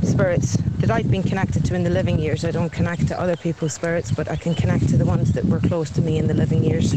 spirits 0.03 0.57
that 0.77 0.91
I've 0.91 1.09
been 1.09 1.23
connected 1.23 1.65
to 1.65 1.73
in 1.73 1.83
the 1.83 1.89
living 1.89 2.19
years. 2.19 2.45
I 2.45 2.51
don't 2.51 2.71
connect 2.71 3.07
to 3.07 3.19
other 3.19 3.35
people's 3.35 3.73
spirits, 3.73 4.11
but 4.11 4.29
I 4.29 4.35
can 4.35 4.53
connect 4.53 4.89
to 4.89 4.97
the 4.97 5.05
ones 5.05 5.33
that 5.33 5.45
were 5.45 5.59
close 5.59 5.89
to 5.91 6.01
me 6.01 6.19
in 6.19 6.27
the 6.27 6.35
living 6.35 6.63
years. 6.63 6.93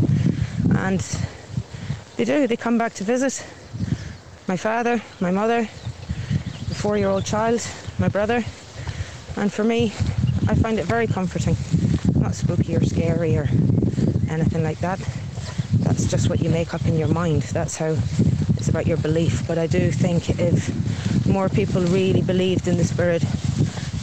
And 0.77 1.01
they 2.17 2.27
do, 2.27 2.47
they 2.47 2.57
come 2.59 2.77
back 2.77 2.93
to 2.95 3.05
visit 3.05 3.43
my 4.47 4.57
father, 4.57 5.01
my 5.21 5.31
mother, 5.31 5.63
the 5.63 6.75
four 6.75 6.99
year 6.99 7.09
old 7.09 7.25
child, 7.25 7.67
my 7.99 8.09
brother. 8.09 8.45
And 9.37 9.53
for 9.53 9.65
me, 9.65 9.87
I 10.47 10.55
find 10.55 10.79
it 10.79 10.85
very 10.85 11.07
comforting. 11.07 11.57
Not 12.15 12.35
spooky 12.35 12.77
or 12.77 12.85
scary 12.85 13.37
or 13.37 13.49
anything 14.29 14.63
like 14.63 14.79
that. 14.81 14.99
That's 15.81 16.07
just 16.11 16.29
what 16.29 16.41
you 16.41 16.51
make 16.51 16.75
up 16.75 16.85
in 16.87 16.99
your 16.99 17.09
mind. 17.09 17.43
That's 17.43 17.77
how 17.77 17.97
it's 18.57 18.69
about 18.69 18.87
your 18.87 18.99
belief. 18.99 19.47
But 19.47 19.59
I 19.59 19.67
do 19.67 19.91
think 19.91 20.39
if 20.39 21.27
more 21.27 21.49
people 21.49 21.83
really 21.83 22.23
believed 22.23 22.69
in 22.69 22.77
the 22.77 22.85
spirit, 22.85 23.23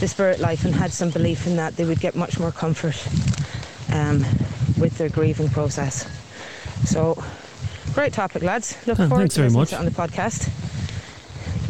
the 0.00 0.08
spirit 0.08 0.40
life, 0.40 0.64
and 0.64 0.74
had 0.74 0.92
some 0.92 1.10
belief 1.10 1.46
in 1.46 1.56
that, 1.56 1.76
they 1.76 1.84
would 1.84 2.00
get 2.00 2.16
much 2.16 2.38
more 2.40 2.50
comfort 2.50 2.96
um, 3.92 4.18
with 4.78 4.98
their 4.98 5.08
grieving 5.08 5.48
process. 5.48 6.08
So, 6.84 7.22
great 7.94 8.12
topic, 8.12 8.42
lads. 8.42 8.76
Look 8.86 8.98
Oh, 9.00 9.08
forward 9.08 9.30
to 9.30 9.36
very 9.36 9.48
listening 9.48 9.60
much. 9.60 9.68
to 9.70 9.74
it 9.76 9.78
on 9.78 9.84
the 9.84 9.90
podcast. 9.90 10.48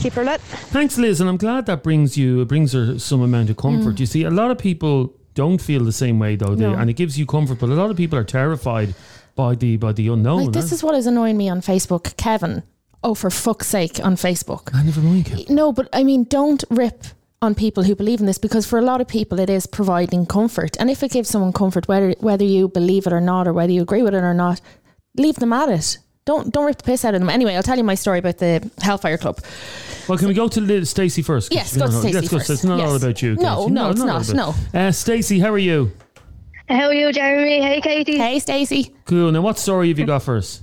Keep 0.01 0.15
her 0.15 0.25
lit. 0.25 0.41
Thanks, 0.41 0.99
Liz, 0.99 1.21
and 1.21 1.29
I'm 1.31 1.37
glad 1.37 1.67
that 1.67 1.83
brings 1.83 2.17
you 2.19 2.41
it 2.43 2.49
brings 2.49 2.73
her 2.73 2.99
some 2.99 3.21
amount 3.23 3.51
of 3.51 3.57
comfort. 3.57 4.01
You 4.01 4.07
see, 4.07 4.25
a 4.25 4.31
lot 4.31 4.51
of 4.51 4.59
people 4.59 5.13
don't 5.35 5.61
feel 5.61 5.85
the 5.85 5.93
same 5.93 6.19
way 6.19 6.37
though, 6.37 6.55
they, 6.55 6.65
Mm. 6.65 6.73
No. 6.73 6.79
and 6.79 6.91
it 6.91 6.95
gives 6.95 7.19
you 7.19 7.25
comfort. 7.27 7.59
But 7.61 7.69
a 7.71 7.75
lot 7.75 7.91
of 7.91 7.97
people 7.97 8.19
are 8.19 8.25
terrified 8.25 8.95
by 9.37 9.55
the 9.55 9.77
by 9.77 9.93
the 9.93 10.09
unknown. 10.09 10.45
Like 10.47 10.53
this 10.53 10.71
huh? 10.71 10.75
is 10.75 10.83
what 10.83 10.95
is 10.95 11.07
annoying 11.07 11.37
me 11.37 11.49
on 11.49 11.61
Facebook, 11.61 12.17
Kevin. 12.17 12.63
Oh, 13.05 13.15
for 13.15 13.31
fuck's 13.31 13.67
sake, 13.69 14.01
on 14.05 14.17
Facebook. 14.17 14.75
I 14.75 14.83
never 14.83 15.01
mind. 15.01 15.25
Kev. 15.27 15.49
No, 15.51 15.73
but 15.73 15.89
I 15.93 16.03
mean, 16.05 16.25
don't 16.25 16.63
rip 16.71 17.05
on 17.41 17.55
people 17.55 17.83
who 17.85 17.95
believe 17.97 18.21
in 18.21 18.27
this 18.27 18.39
because 18.39 18.67
for 18.67 18.79
a 18.79 18.83
lot 18.83 19.01
of 19.01 19.09
people 19.09 19.39
it 19.41 19.51
is 19.51 19.67
providing 19.67 20.27
comfort. 20.27 20.77
And 20.81 20.89
if 20.91 21.03
it 21.03 21.11
gives 21.13 21.29
someone 21.29 21.53
comfort, 21.53 21.87
whether 21.89 22.15
whether 22.21 22.45
you 22.45 22.69
believe 22.69 23.07
it 23.07 23.13
or 23.13 23.21
not, 23.21 23.47
or 23.47 23.53
whether 23.53 23.73
you 23.73 23.83
agree 23.83 24.03
with 24.03 24.15
it 24.15 24.23
or 24.25 24.35
not, 24.35 24.61
leave 25.17 25.37
them 25.37 25.53
at 25.53 25.69
it. 25.69 25.99
Don't 26.25 26.53
don't 26.53 26.67
rip 26.67 26.79
the 26.79 26.85
piss 26.85 27.05
out 27.05 27.15
of 27.15 27.21
them. 27.21 27.29
Anyway, 27.29 27.55
I'll 27.57 27.63
tell 27.65 27.77
you 27.77 27.83
my 27.85 27.97
story 27.97 28.21
about 28.21 28.39
the 28.39 28.69
Hellfire 28.81 29.19
Club. 29.19 29.41
Well, 30.09 30.19
can 30.19 30.29
we 30.29 30.35
go 30.35 30.47
to 30.49 30.61
Liz, 30.61 30.91
Stacey 30.91 31.23
first? 31.23 31.51
'Cause 31.51 31.57
Yes, 31.57 31.77
go 31.77 31.87
to 31.87 31.93
know, 31.93 32.01
Stacey 32.01 32.15
Let's 32.15 32.29
go. 32.29 32.39
first. 32.39 32.51
It's 32.51 32.65
not 32.65 32.81
all 32.81 32.95
about 32.95 33.23
you. 33.23 33.35
No, 33.37 33.57
Casey. 33.63 33.71
no, 33.73 33.91
it's 33.91 34.01
all 34.01 34.07
not, 34.07 34.31
about- 34.31 34.55
Uh, 34.75 34.93
Stacey, 34.93 35.41
how 35.41 35.51
are 35.53 35.59
you? 35.59 35.91
How 36.69 36.87
are 36.87 36.95
you, 36.95 37.13
Jeremy? 37.13 37.61
Hey, 37.61 37.81
Katie. 37.81 38.19
Hey, 38.19 38.39
Stacey. 38.39 38.95
Cool. 39.05 39.33
Now, 39.33 39.41
what 39.41 39.59
story 39.59 39.89
have 39.89 39.99
you 39.99 40.07
got 40.07 40.23
for 40.23 40.37
us? 40.37 40.61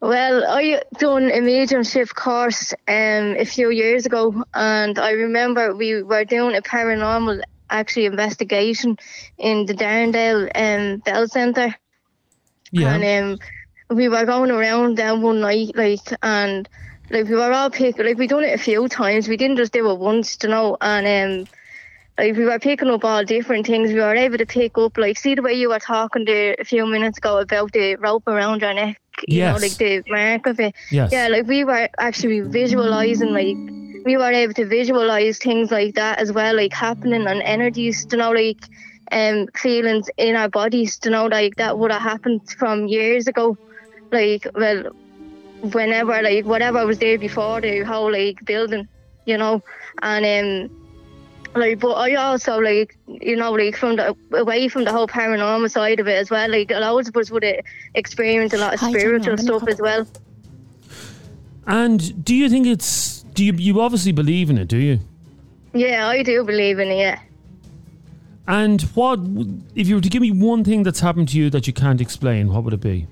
Well, 0.00 0.42
I 0.48 0.80
done 0.98 1.30
a 1.30 1.40
mediumship 1.42 2.08
course 2.14 2.72
um, 2.88 3.36
a 3.38 3.44
few 3.44 3.68
years 3.70 4.06
ago, 4.06 4.42
and 4.54 4.98
I 4.98 5.10
remember 5.10 5.74
we 5.74 6.02
were 6.02 6.24
doing 6.24 6.56
a 6.56 6.62
paranormal 6.62 7.42
actually 7.68 8.06
investigation 8.06 8.96
in 9.36 9.66
the 9.66 9.74
Darndale 9.74 10.50
um, 10.54 10.98
Bell 11.04 11.28
Centre, 11.28 11.74
Yeah. 12.72 12.94
and 12.94 13.32
um, 13.34 13.38
we 13.90 14.08
were 14.08 14.24
going 14.24 14.50
around 14.50 14.96
then 14.98 15.22
one 15.22 15.40
night, 15.40 15.72
like, 15.74 16.00
and 16.22 16.68
like 17.10 17.26
we 17.28 17.34
were 17.34 17.52
all 17.52 17.70
picking, 17.70 18.06
like 18.06 18.18
we 18.18 18.26
done 18.26 18.44
it 18.44 18.54
a 18.54 18.62
few 18.62 18.88
times. 18.88 19.28
We 19.28 19.36
didn't 19.36 19.56
just 19.56 19.72
do 19.72 19.90
it 19.90 19.98
once, 19.98 20.38
you 20.42 20.48
know, 20.48 20.76
and 20.80 21.06
um, 21.06 21.48
like 22.18 22.36
we 22.36 22.44
were 22.44 22.58
picking 22.58 22.88
up 22.90 23.04
all 23.04 23.24
different 23.24 23.66
things. 23.66 23.90
We 23.92 24.00
were 24.00 24.14
able 24.14 24.38
to 24.38 24.46
pick 24.46 24.78
up, 24.78 24.96
like, 24.96 25.18
see 25.18 25.34
the 25.34 25.42
way 25.42 25.54
you 25.54 25.68
were 25.70 25.78
talking 25.80 26.24
there 26.24 26.56
a 26.58 26.64
few 26.64 26.86
minutes 26.86 27.18
ago 27.18 27.38
about 27.38 27.72
the 27.72 27.96
rope 27.96 28.24
around 28.28 28.60
your 28.62 28.74
neck, 28.74 28.98
you 29.26 29.26
Yes. 29.28 29.52
know, 29.52 29.56
like 29.58 29.78
the 29.78 30.02
mark 30.08 30.46
of 30.46 30.60
it. 30.60 30.74
yes. 30.90 31.12
Yeah, 31.12 31.28
like 31.28 31.46
we 31.46 31.64
were 31.64 31.88
actually 31.98 32.40
visualizing, 32.40 33.32
like 33.32 33.58
we 34.04 34.16
were 34.16 34.30
able 34.32 34.54
to 34.54 34.66
visualize 34.66 35.38
things 35.38 35.70
like 35.70 35.94
that 35.94 36.18
as 36.18 36.32
well, 36.32 36.54
like 36.56 36.72
happening 36.74 37.26
and 37.26 37.42
energies, 37.42 38.06
you 38.12 38.18
know, 38.18 38.30
like 38.32 38.58
um 39.12 39.46
feelings 39.56 40.08
in 40.16 40.36
our 40.36 40.48
bodies, 40.48 40.98
you 41.04 41.10
know, 41.10 41.26
like 41.26 41.56
that 41.56 41.78
would 41.78 41.90
have 41.90 42.02
happened 42.02 42.40
from 42.58 42.86
years 42.86 43.26
ago. 43.26 43.56
Like, 44.10 44.46
well, 44.54 44.84
whenever, 45.60 46.22
like 46.22 46.44
whatever 46.44 46.86
was 46.86 46.98
there 46.98 47.18
before 47.18 47.60
the 47.60 47.82
whole 47.82 48.10
like 48.12 48.44
building, 48.44 48.88
you 49.26 49.36
know, 49.38 49.62
and 50.02 50.70
um. 50.70 50.76
Like, 51.52 51.80
but 51.80 51.94
I 51.94 52.14
also 52.14 52.60
like, 52.60 52.96
you 53.08 53.34
know, 53.34 53.50
like 53.50 53.74
from 53.74 53.96
the 53.96 54.16
away 54.34 54.68
from 54.68 54.84
the 54.84 54.92
whole 54.92 55.08
paranormal 55.08 55.68
side 55.68 55.98
of 55.98 56.06
it 56.06 56.16
as 56.16 56.30
well. 56.30 56.48
Like, 56.48 56.70
loads 56.70 57.08
of 57.08 57.16
us 57.16 57.28
would 57.32 57.44
experience 57.96 58.52
a 58.52 58.58
lot 58.58 58.74
of 58.74 58.78
spiritual 58.78 59.36
stuff 59.36 59.66
as 59.66 59.80
well. 59.80 60.06
And 61.66 62.24
do 62.24 62.36
you 62.36 62.48
think 62.48 62.68
it's? 62.68 63.22
Do 63.34 63.44
you 63.44 63.52
you 63.54 63.80
obviously 63.80 64.12
believe 64.12 64.48
in 64.48 64.58
it? 64.58 64.68
Do 64.68 64.76
you? 64.76 65.00
Yeah, 65.74 66.06
I 66.06 66.22
do 66.22 66.44
believe 66.44 66.78
in 66.78 66.86
it. 66.86 66.98
Yeah. 66.98 67.18
And 68.46 68.82
what 68.94 69.18
if 69.74 69.88
you 69.88 69.96
were 69.96 70.00
to 70.00 70.08
give 70.08 70.22
me 70.22 70.30
one 70.30 70.62
thing 70.62 70.84
that's 70.84 71.00
happened 71.00 71.30
to 71.30 71.36
you 71.36 71.50
that 71.50 71.66
you 71.66 71.72
can't 71.72 72.00
explain? 72.00 72.52
What 72.52 72.62
would 72.62 72.74
it 72.74 72.80
be? 72.80 73.08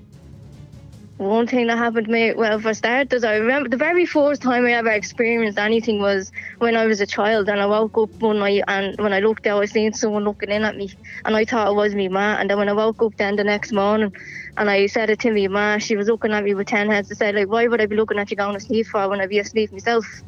One 1.19 1.47
thing 1.47 1.67
that 1.67 1.77
happened 1.77 2.05
to 2.05 2.11
me, 2.13 2.33
well, 2.33 2.61
for 2.61 2.73
starters, 2.73 3.25
I 3.25 3.35
remember 3.35 3.67
the 3.67 3.75
very 3.75 4.05
first 4.05 4.41
time 4.41 4.65
I 4.65 4.71
ever 4.71 4.89
experienced 4.89 5.59
anything 5.59 5.99
was 5.99 6.31
when 6.59 6.77
I 6.77 6.85
was 6.85 7.01
a 7.01 7.05
child 7.05 7.49
and 7.49 7.59
I 7.59 7.65
woke 7.65 7.97
up 7.97 8.09
one 8.21 8.39
night 8.39 8.63
and 8.69 8.97
when 9.01 9.11
I 9.11 9.19
looked 9.19 9.45
out, 9.45 9.61
I 9.61 9.65
seen 9.65 9.91
someone 9.91 10.23
looking 10.23 10.49
in 10.49 10.63
at 10.63 10.77
me 10.77 10.93
and 11.25 11.35
I 11.35 11.43
thought 11.43 11.71
it 11.71 11.75
was 11.75 11.93
me 11.93 12.07
ma. 12.07 12.37
And 12.39 12.49
then 12.49 12.57
when 12.57 12.69
I 12.69 12.71
woke 12.71 13.01
up 13.01 13.17
then 13.17 13.35
the 13.35 13.43
next 13.43 13.73
morning 13.73 14.13
and 14.55 14.69
I 14.69 14.85
said 14.85 15.09
it 15.09 15.19
to 15.19 15.31
me 15.31 15.49
ma, 15.49 15.77
she 15.77 15.97
was 15.97 16.07
looking 16.07 16.31
at 16.31 16.41
me 16.41 16.53
with 16.53 16.67
10 16.67 16.89
heads 16.89 17.09
to 17.09 17.15
say, 17.15 17.33
like, 17.33 17.49
why 17.49 17.67
would 17.67 17.81
I 17.81 17.85
be 17.85 17.97
looking 17.97 18.17
at 18.17 18.31
you 18.31 18.37
going 18.37 18.53
to 18.53 18.61
sleep 18.61 18.87
for 18.87 19.09
when 19.09 19.19
I'd 19.19 19.27
be 19.27 19.39
asleep 19.39 19.73
myself? 19.73 20.05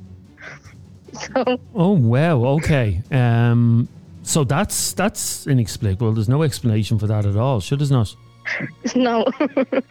So, 1.14 1.60
Oh 1.76 1.92
wow. 1.92 2.42
Okay. 2.56 3.02
Um. 3.12 3.90
So 4.24 4.46
that's 4.46 4.94
that's 4.94 5.46
inexplicable. 5.46 6.14
There's 6.14 6.30
no 6.30 6.44
explanation 6.44 6.98
for 7.00 7.08
that 7.08 7.26
at 7.26 7.36
all. 7.36 7.60
Should 7.60 7.80
there's 7.80 7.92
not? 7.92 8.16
no. 8.96 9.26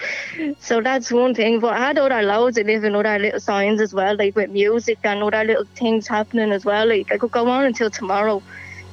so 0.60 0.80
that's 0.80 1.10
one 1.10 1.34
thing. 1.34 1.60
But 1.60 1.74
I 1.74 1.78
had 1.78 1.98
other 1.98 2.22
loads 2.22 2.58
of 2.58 2.66
living 2.66 2.94
other 2.94 3.18
little 3.18 3.40
signs 3.40 3.80
as 3.80 3.94
well, 3.94 4.16
like 4.16 4.36
with 4.36 4.50
music 4.50 4.98
and 5.04 5.22
other 5.22 5.44
little 5.44 5.64
things 5.74 6.06
happening 6.06 6.52
as 6.52 6.64
well. 6.64 6.88
Like 6.88 7.12
I 7.12 7.18
could 7.18 7.30
go 7.30 7.48
on 7.48 7.64
until 7.64 7.90
tomorrow, 7.90 8.42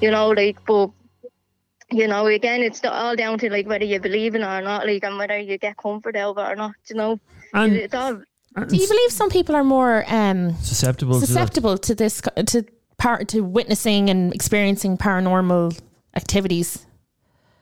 you 0.01 0.11
know, 0.11 0.29
like 0.29 0.57
but 0.65 0.91
you 1.89 2.07
know, 2.07 2.27
again 2.27 2.61
it's 2.61 2.83
all 2.83 3.15
down 3.15 3.39
to 3.39 3.49
like 3.49 3.67
whether 3.67 3.85
you 3.85 3.99
believe 3.99 4.35
in 4.35 4.41
it 4.41 4.45
or 4.45 4.61
not, 4.61 4.85
like 4.85 5.03
and 5.03 5.17
whether 5.17 5.37
you 5.37 5.57
get 5.57 5.77
comfort 5.77 6.15
out 6.15 6.37
of 6.37 6.37
it 6.37 6.51
or 6.51 6.55
not, 6.55 6.75
you 6.89 6.95
know. 6.95 7.19
And, 7.53 7.73
it's 7.73 7.93
all 7.93 8.15
Do 8.15 8.75
you 8.75 8.87
believe 8.87 9.11
some 9.11 9.29
people 9.29 9.55
are 9.55 9.63
more 9.63 10.03
um, 10.07 10.55
susceptible. 10.61 11.19
to 11.19 11.25
susceptible 11.25 11.77
to 11.77 11.95
this 11.95 12.21
to 12.47 12.65
par- 12.97 13.23
to 13.25 13.41
witnessing 13.41 14.09
and 14.09 14.33
experiencing 14.33 14.97
paranormal 14.97 15.79
activities? 16.15 16.86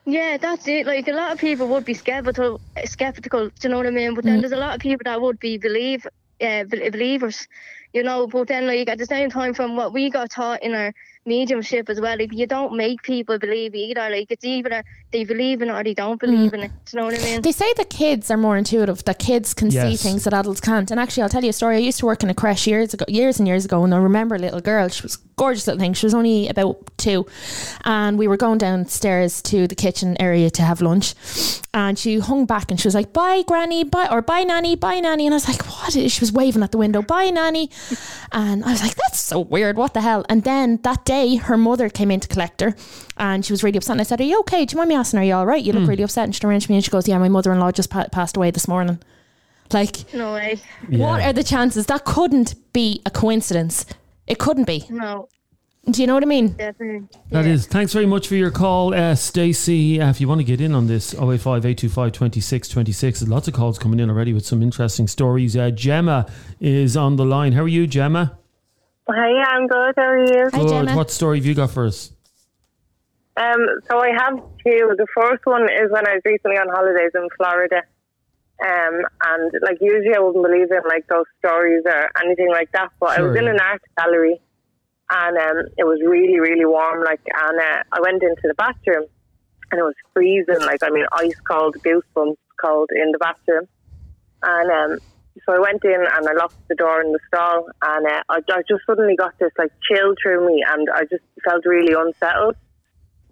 Yeah, 0.06 0.38
that's 0.38 0.68
it. 0.68 0.86
Like 0.86 1.08
a 1.08 1.12
lot 1.12 1.32
of 1.32 1.38
people 1.38 1.68
would 1.68 1.84
be 1.84 1.94
skeptical, 1.94 2.60
skeptical. 2.84 3.48
Do 3.48 3.54
you 3.64 3.70
know 3.70 3.78
what 3.78 3.86
I 3.88 3.90
mean? 3.90 4.14
But 4.14 4.24
then 4.24 4.40
there's 4.40 4.52
a 4.52 4.56
lot 4.56 4.74
of 4.76 4.80
people 4.80 5.02
that 5.04 5.20
would 5.20 5.40
be 5.40 5.58
believe, 5.58 6.06
uh, 6.40 6.64
believers. 6.64 7.48
You 7.92 8.04
know, 8.04 8.26
but 8.28 8.48
then 8.48 8.66
like 8.66 8.88
at 8.88 8.98
the 8.98 9.06
same 9.06 9.30
time, 9.30 9.54
from 9.54 9.76
what 9.76 9.92
we 9.92 10.10
got 10.10 10.30
taught 10.30 10.62
in 10.62 10.74
our 10.74 10.92
mediumship 11.26 11.88
as 11.88 12.00
well, 12.00 12.20
If 12.20 12.32
you 12.32 12.46
don't 12.46 12.76
make 12.76 13.02
people 13.02 13.38
believe 13.38 13.74
either. 13.74 14.08
Like 14.08 14.30
it's 14.30 14.44
either 14.44 14.84
they 15.10 15.24
believe 15.24 15.62
in 15.62 15.68
it 15.68 15.72
or 15.72 15.82
they 15.82 15.94
don't 15.94 16.20
hmm. 16.20 16.26
believe 16.26 16.54
in 16.54 16.60
it. 16.60 16.70
Do 16.84 16.96
you 16.96 17.00
know 17.00 17.06
what 17.06 17.20
I 17.20 17.24
mean? 17.24 17.42
They 17.42 17.52
say 17.52 17.72
that 17.76 17.90
kids 17.90 18.30
are 18.30 18.36
more 18.36 18.56
intuitive, 18.56 19.04
that 19.04 19.18
kids 19.18 19.54
can 19.54 19.70
see 19.70 19.96
things 19.96 20.24
that 20.24 20.34
adults 20.34 20.60
can't. 20.60 20.90
And 20.90 21.00
actually, 21.00 21.22
I'll 21.22 21.28
tell 21.28 21.42
you 21.42 21.50
a 21.50 21.54
story. 21.54 21.76
I 21.76 21.80
used 21.80 21.98
to 21.98 22.06
work 22.06 22.22
in 22.22 22.30
a 22.30 22.34
creche 22.34 22.66
years 22.66 22.94
ago, 22.94 23.04
years 23.08 23.38
and 23.38 23.48
years 23.48 23.64
ago, 23.64 23.84
and 23.84 23.94
I 23.94 23.98
remember 23.98 24.34
a 24.34 24.38
little 24.38 24.60
girl. 24.60 24.88
She 24.88 25.02
was 25.02 25.16
a 25.16 25.18
gorgeous 25.36 25.66
little 25.66 25.80
thing. 25.80 25.94
She 25.94 26.06
was 26.06 26.14
only 26.14 26.48
about 26.48 26.78
two, 26.96 27.26
and 27.84 28.18
we 28.18 28.28
were 28.28 28.36
going 28.36 28.58
downstairs 28.58 29.42
to 29.42 29.66
the 29.66 29.74
kitchen 29.74 30.16
area 30.20 30.50
to 30.50 30.62
have 30.62 30.80
lunch. 30.80 31.14
And 31.72 31.98
she 31.98 32.18
hung 32.18 32.46
back 32.46 32.70
and 32.70 32.80
she 32.80 32.88
was 32.88 32.94
like, 32.94 33.12
"Bye, 33.12 33.42
Granny, 33.46 33.84
bye," 33.84 34.08
or 34.10 34.22
"Bye, 34.22 34.44
Nanny, 34.44 34.76
bye, 34.76 35.00
Nanny." 35.00 35.26
And 35.26 35.34
I 35.34 35.36
was 35.36 35.48
like, 35.48 35.62
"What?" 35.66 35.92
She 35.92 36.20
was 36.20 36.32
waving 36.32 36.62
at 36.62 36.72
the 36.72 36.78
window, 36.78 37.02
"Bye, 37.02 37.30
Nanny," 37.30 37.70
and 38.32 38.64
I 38.64 38.72
was 38.72 38.82
like, 38.82 38.96
"That's 38.96 39.20
so 39.20 39.40
weird. 39.40 39.76
What 39.76 39.94
the 39.94 40.00
hell?" 40.00 40.24
And 40.28 40.44
then 40.44 40.78
that 40.82 41.04
day, 41.04 41.15
her 41.48 41.56
mother 41.56 41.88
came 41.88 42.10
in 42.10 42.20
to 42.20 42.28
collect 42.28 42.60
her, 42.60 42.74
and 43.16 43.44
she 43.44 43.52
was 43.52 43.62
really 43.64 43.78
upset. 43.78 43.94
And 43.94 44.00
I 44.00 44.04
said, 44.04 44.20
"Are 44.20 44.24
you 44.24 44.38
okay? 44.40 44.64
Do 44.66 44.74
you 44.74 44.78
mind 44.78 44.88
me 44.90 44.94
asking? 44.94 45.20
Are 45.20 45.24
you 45.24 45.34
all 45.34 45.46
right? 45.46 45.62
You 45.64 45.72
look 45.72 45.88
really 45.88 46.02
upset." 46.04 46.24
And 46.24 46.34
she 46.34 46.40
turned 46.40 46.52
around 46.52 46.60
to 46.60 46.70
me 46.70 46.76
and 46.76 46.84
she 46.84 46.90
goes, 46.90 47.08
"Yeah, 47.08 47.18
my 47.18 47.28
mother-in-law 47.28 47.72
just 47.72 47.90
pa- 47.90 48.06
passed 48.12 48.36
away 48.36 48.50
this 48.50 48.68
morning." 48.68 48.98
Like, 49.72 50.12
No 50.14 50.34
way. 50.34 50.60
what 50.90 50.98
Yeah. 51.20 51.30
are 51.30 51.32
the 51.32 51.42
chances? 51.42 51.86
That 51.86 52.04
couldn't 52.04 52.54
be 52.72 53.02
a 53.04 53.10
coincidence. 53.10 53.84
It 54.28 54.38
couldn't 54.38 54.64
be. 54.68 54.84
No, 54.90 55.26
Do 55.90 56.00
you 56.00 56.06
know 56.06 56.14
what 56.14 56.22
I 56.22 56.26
mean? 56.26 56.48
definitely. 56.48 57.08
That 57.30 57.44
yeah. 57.46 57.52
is. 57.52 57.66
Thanks 57.66 57.92
very 57.92 58.06
much 58.06 58.28
for 58.28 58.34
your 58.36 58.50
call, 58.52 58.94
uh, 58.94 59.14
Stacey. 59.16 60.00
Uh, 60.00 60.10
if 60.10 60.20
you 60.20 60.28
want 60.28 60.40
to 60.40 60.44
get 60.44 60.60
in 60.60 60.72
on 60.74 60.86
this, 60.86 61.14
085 61.14 61.64
825 61.64 62.12
2626. 62.12 63.20
There's 63.20 63.28
lots 63.28 63.48
of 63.48 63.54
calls 63.54 63.78
coming 63.78 63.98
in 64.00 64.08
already 64.10 64.32
with 64.32 64.44
some 64.46 64.62
interesting 64.62 65.06
stories. 65.08 65.56
Uh, 65.56 65.70
Gemma 65.70 66.26
is 66.60 66.96
on 66.96 67.16
the 67.16 67.24
line. 67.24 67.52
How 67.52 67.62
are 67.62 67.68
you, 67.68 67.86
Gemma? 67.88 68.38
Hi, 69.08 69.42
I'm 69.54 69.66
good. 69.66 69.94
How 69.96 70.02
are 70.02 70.24
you? 70.24 70.50
Hi, 70.52 70.58
Good. 70.58 70.68
Gemma. 70.68 70.96
What 70.96 71.10
story 71.10 71.38
have 71.38 71.46
you 71.46 71.54
got 71.54 71.70
for 71.70 71.86
us? 71.86 72.12
Um, 73.36 73.60
so 73.88 73.98
I 74.00 74.10
have 74.10 74.34
two. 74.64 74.94
The 74.96 75.06
first 75.14 75.44
one 75.44 75.64
is 75.64 75.90
when 75.90 76.06
I 76.08 76.14
was 76.14 76.22
recently 76.24 76.56
on 76.56 76.68
holidays 76.68 77.12
in 77.14 77.28
Florida. 77.36 77.82
Um, 78.58 79.02
and 79.26 79.52
like 79.62 79.78
usually 79.80 80.14
I 80.14 80.18
wouldn't 80.18 80.42
believe 80.42 80.70
in 80.70 80.80
like 80.88 81.06
those 81.08 81.26
stories 81.38 81.82
or 81.84 82.10
anything 82.24 82.50
like 82.50 82.72
that, 82.72 82.88
but 82.98 83.10
I 83.10 83.20
was 83.20 83.36
Sure, 83.36 83.36
in 83.36 83.48
an 83.48 83.60
art 83.60 83.82
gallery 83.98 84.40
and 85.10 85.36
um, 85.36 85.66
it 85.76 85.84
was 85.84 86.00
really, 86.04 86.40
really 86.40 86.64
warm. 86.64 87.04
Like, 87.04 87.20
and 87.26 87.60
uh, 87.60 87.82
I 87.92 88.00
went 88.00 88.22
into 88.22 88.42
the 88.44 88.54
bathroom 88.54 89.04
and 89.70 89.78
it 89.78 89.82
was 89.82 89.94
freezing. 90.12 90.60
Like, 90.60 90.82
I 90.82 90.90
mean, 90.90 91.06
ice 91.12 91.38
cold, 91.48 91.76
goosebumps 91.84 92.36
cold 92.60 92.90
in 92.94 93.12
the 93.12 93.18
bathroom, 93.18 93.68
and 94.42 94.70
um, 94.70 94.98
so 95.44 95.54
I 95.54 95.58
went 95.58 95.84
in 95.84 96.00
and 96.00 96.28
I 96.28 96.32
locked 96.32 96.68
the 96.68 96.74
door 96.74 97.02
in 97.02 97.12
the 97.12 97.18
stall, 97.28 97.66
and 97.82 98.06
uh, 98.06 98.22
I, 98.28 98.38
I 98.50 98.62
just 98.68 98.82
suddenly 98.86 99.16
got 99.16 99.38
this 99.38 99.52
like 99.58 99.72
chill 99.88 100.14
through 100.22 100.46
me, 100.46 100.64
and 100.72 100.88
I 100.94 101.02
just 101.02 101.24
felt 101.44 101.64
really 101.66 101.94
unsettled. 101.94 102.56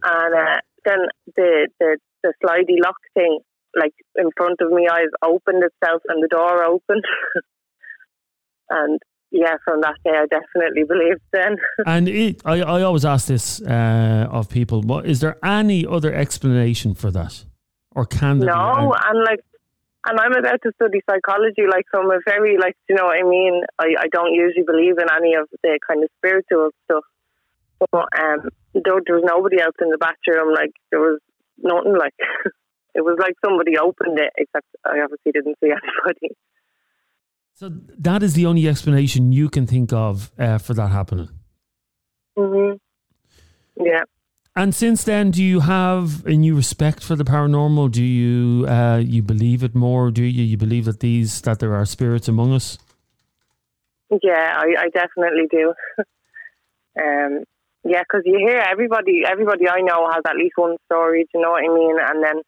And 0.03 0.35
uh, 0.35 0.61
then 0.85 0.99
the, 1.37 1.69
the 1.81 1.99
the 2.23 2.33
slidey 2.43 2.83
lock 2.83 2.97
thing, 3.15 3.39
like 3.77 3.95
in 4.17 4.31
front 4.37 4.61
of 4.61 4.71
me, 4.71 4.89
eyes 4.91 5.13
opened 5.23 5.63
itself, 5.65 6.03
and 6.09 6.23
the 6.23 6.29
door 6.29 6.65
opened, 6.65 7.05
and 8.71 9.01
yeah, 9.31 9.57
from 9.65 9.81
that 9.81 9.97
day, 10.05 10.13
I 10.15 10.27
definitely 10.27 10.85
believed 10.85 11.21
then. 11.33 11.57
And 11.87 12.09
it, 12.09 12.41
I, 12.45 12.61
I 12.61 12.83
always 12.83 13.05
ask 13.05 13.27
this 13.27 13.61
uh, 13.63 14.29
of 14.31 14.49
people: 14.49 14.83
what, 14.83 15.07
Is 15.07 15.21
there 15.21 15.39
any 15.45 15.87
other 15.87 16.13
explanation 16.15 16.95
for 16.95 17.11
that, 17.11 17.45
or 17.93 18.05
can 18.05 18.39
there? 18.39 18.53
be 18.53 18.55
no, 18.55 18.93
any? 18.93 18.93
and 19.09 19.25
like, 19.25 19.41
and 20.07 20.21
I'm 20.21 20.37
about 20.37 20.61
to 20.63 20.73
study 20.77 21.01
psychology, 21.09 21.65
like, 21.71 21.85
so 21.93 22.01
I'm 22.01 22.11
a 22.11 22.21
very, 22.27 22.59
like, 22.59 22.77
you 22.89 22.97
know 22.97 23.07
what 23.07 23.17
I 23.17 23.23
mean? 23.23 23.63
I, 23.79 23.95
I 24.01 24.07
don't 24.13 24.35
usually 24.35 24.65
believe 24.65 24.99
in 24.99 25.09
any 25.11 25.35
of 25.35 25.49
the 25.63 25.79
kind 25.87 26.05
of 26.05 26.11
spiritual 26.19 26.71
stuff. 26.85 27.05
But 27.91 28.09
um, 28.19 28.49
there, 28.75 29.01
there 29.07 29.17
was 29.17 29.25
nobody 29.27 29.61
else 29.61 29.75
in 29.81 29.91
the 29.91 29.99
bathroom, 29.99 30.53
like, 30.53 30.73
there 30.91 31.01
was 31.01 31.21
nothing, 31.59 31.97
like, 31.97 32.15
it 32.95 33.01
was 33.03 33.17
like 33.19 33.35
somebody 33.45 33.79
opened 33.79 34.19
it, 34.19 34.33
except 34.37 34.67
I 34.85 35.01
obviously 35.03 35.33
didn't 35.33 35.57
see 35.63 35.71
anybody. 35.73 36.37
So 37.55 37.71
that 37.99 38.23
is 38.23 38.35
the 38.35 38.47
only 38.47 38.69
explanation 38.69 39.33
you 39.33 39.49
can 39.49 39.67
think 39.67 39.93
of 39.93 40.33
uh, 40.39 40.59
for 40.59 40.75
that 40.75 40.89
happening. 40.89 41.29
hmm 42.37 42.73
Yeah. 43.77 44.05
And 44.57 44.73
since 44.73 45.03
then, 45.03 45.33
do 45.33 45.43
you 45.43 45.61
have 45.61 46.25
a 46.27 46.37
new 46.37 46.55
respect 46.55 47.03
for 47.03 47.17
the 47.17 47.25
paranormal? 47.25 47.91
Do 47.91 48.05
you 48.05 48.67
uh, 48.69 48.99
you 48.99 49.21
believe 49.21 49.65
it 49.65 49.75
more? 49.75 50.13
Do 50.13 50.23
you 50.23 50.45
you 50.45 50.57
believe 50.57 50.85
that 50.85 51.01
these 51.01 51.41
that 51.43 51.59
there 51.59 51.75
are 51.75 51.85
spirits 51.85 52.29
among 52.29 52.53
us? 52.53 52.79
Yeah, 54.23 54.55
I, 54.57 54.85
I 54.85 54.89
definitely 54.91 55.49
do. 55.51 55.75
um, 57.03 57.45
yeah, 57.83 58.03
because 58.03 58.23
you 58.25 58.39
hear 58.39 58.59
everybody, 58.59 59.23
everybody 59.27 59.69
I 59.69 59.81
know 59.81 60.09
has 60.11 60.23
at 60.27 60.37
least 60.37 60.57
one 60.57 60.77
story. 60.87 61.25
Do 61.25 61.39
you 61.39 61.43
know 61.43 61.51
what 61.51 61.65
I 61.65 61.75
mean? 61.75 61.97
And 62.01 62.23
then 62.23 62.43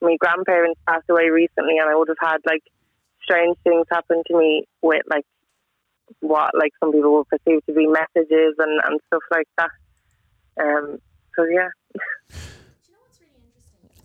my 0.00 0.16
grandparents 0.20 0.80
passed 0.88 1.10
away 1.10 1.28
recently, 1.30 1.78
and 1.78 1.90
I 1.90 1.96
would 1.96 2.08
have 2.08 2.22
had 2.22 2.38
like 2.46 2.62
strange 3.22 3.56
things 3.64 3.86
happen 3.90 4.22
to 4.28 4.38
me 4.38 4.64
with 4.80 5.02
like 5.10 5.26
what 6.20 6.52
like 6.56 6.72
some 6.78 6.92
people 6.92 7.16
would 7.16 7.28
perceive 7.28 7.66
to 7.66 7.74
be 7.74 7.86
messages 7.88 8.54
and 8.58 8.80
and 8.86 9.00
stuff 9.08 9.22
like 9.32 9.48
that. 9.58 9.70
Um, 10.60 10.98
so 11.38 11.44
yeah. 11.44 11.68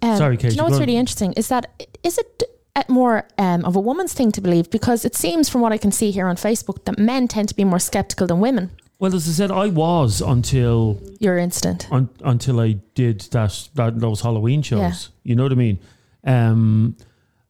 Um, 0.04 0.18
Sorry, 0.18 0.38
Do 0.38 0.50
you 0.50 0.56
know 0.58 0.66
what's 0.66 0.80
really 0.80 0.98
interesting 0.98 1.32
is 1.34 1.48
that 1.48 1.88
is 2.04 2.18
it 2.18 2.44
more 2.90 3.26
um, 3.38 3.64
of 3.64 3.76
a 3.76 3.80
woman's 3.80 4.14
thing 4.14 4.32
to 4.34 4.42
believe 4.42 4.70
because 4.70 5.06
it 5.06 5.16
seems 5.16 5.50
from 5.50 5.62
what 5.62 5.72
I 5.72 5.78
can 5.78 5.92
see 5.92 6.12
here 6.12 6.28
on 6.28 6.36
Facebook 6.36 6.84
that 6.86 6.98
men 6.98 7.28
tend 7.28 7.48
to 7.50 7.56
be 7.56 7.64
more 7.64 7.80
skeptical 7.80 8.28
than 8.28 8.40
women. 8.40 8.72
Well, 9.00 9.16
as 9.16 9.28
I 9.28 9.32
said, 9.32 9.52
I 9.52 9.68
was 9.68 10.22
until 10.22 11.02
Your 11.20 11.38
instant. 11.38 11.88
un, 11.92 12.10
until 12.24 12.60
I 12.60 12.74
did 12.96 13.22
that, 13.32 13.70
that 13.76 14.00
those 14.00 14.22
Halloween 14.22 14.62
shows. 14.62 14.80
Yeah. 14.80 14.94
You 15.24 15.36
know 15.36 15.44
what 15.44 15.52
I 15.52 15.56
mean? 15.56 15.80
Um, 16.26 16.96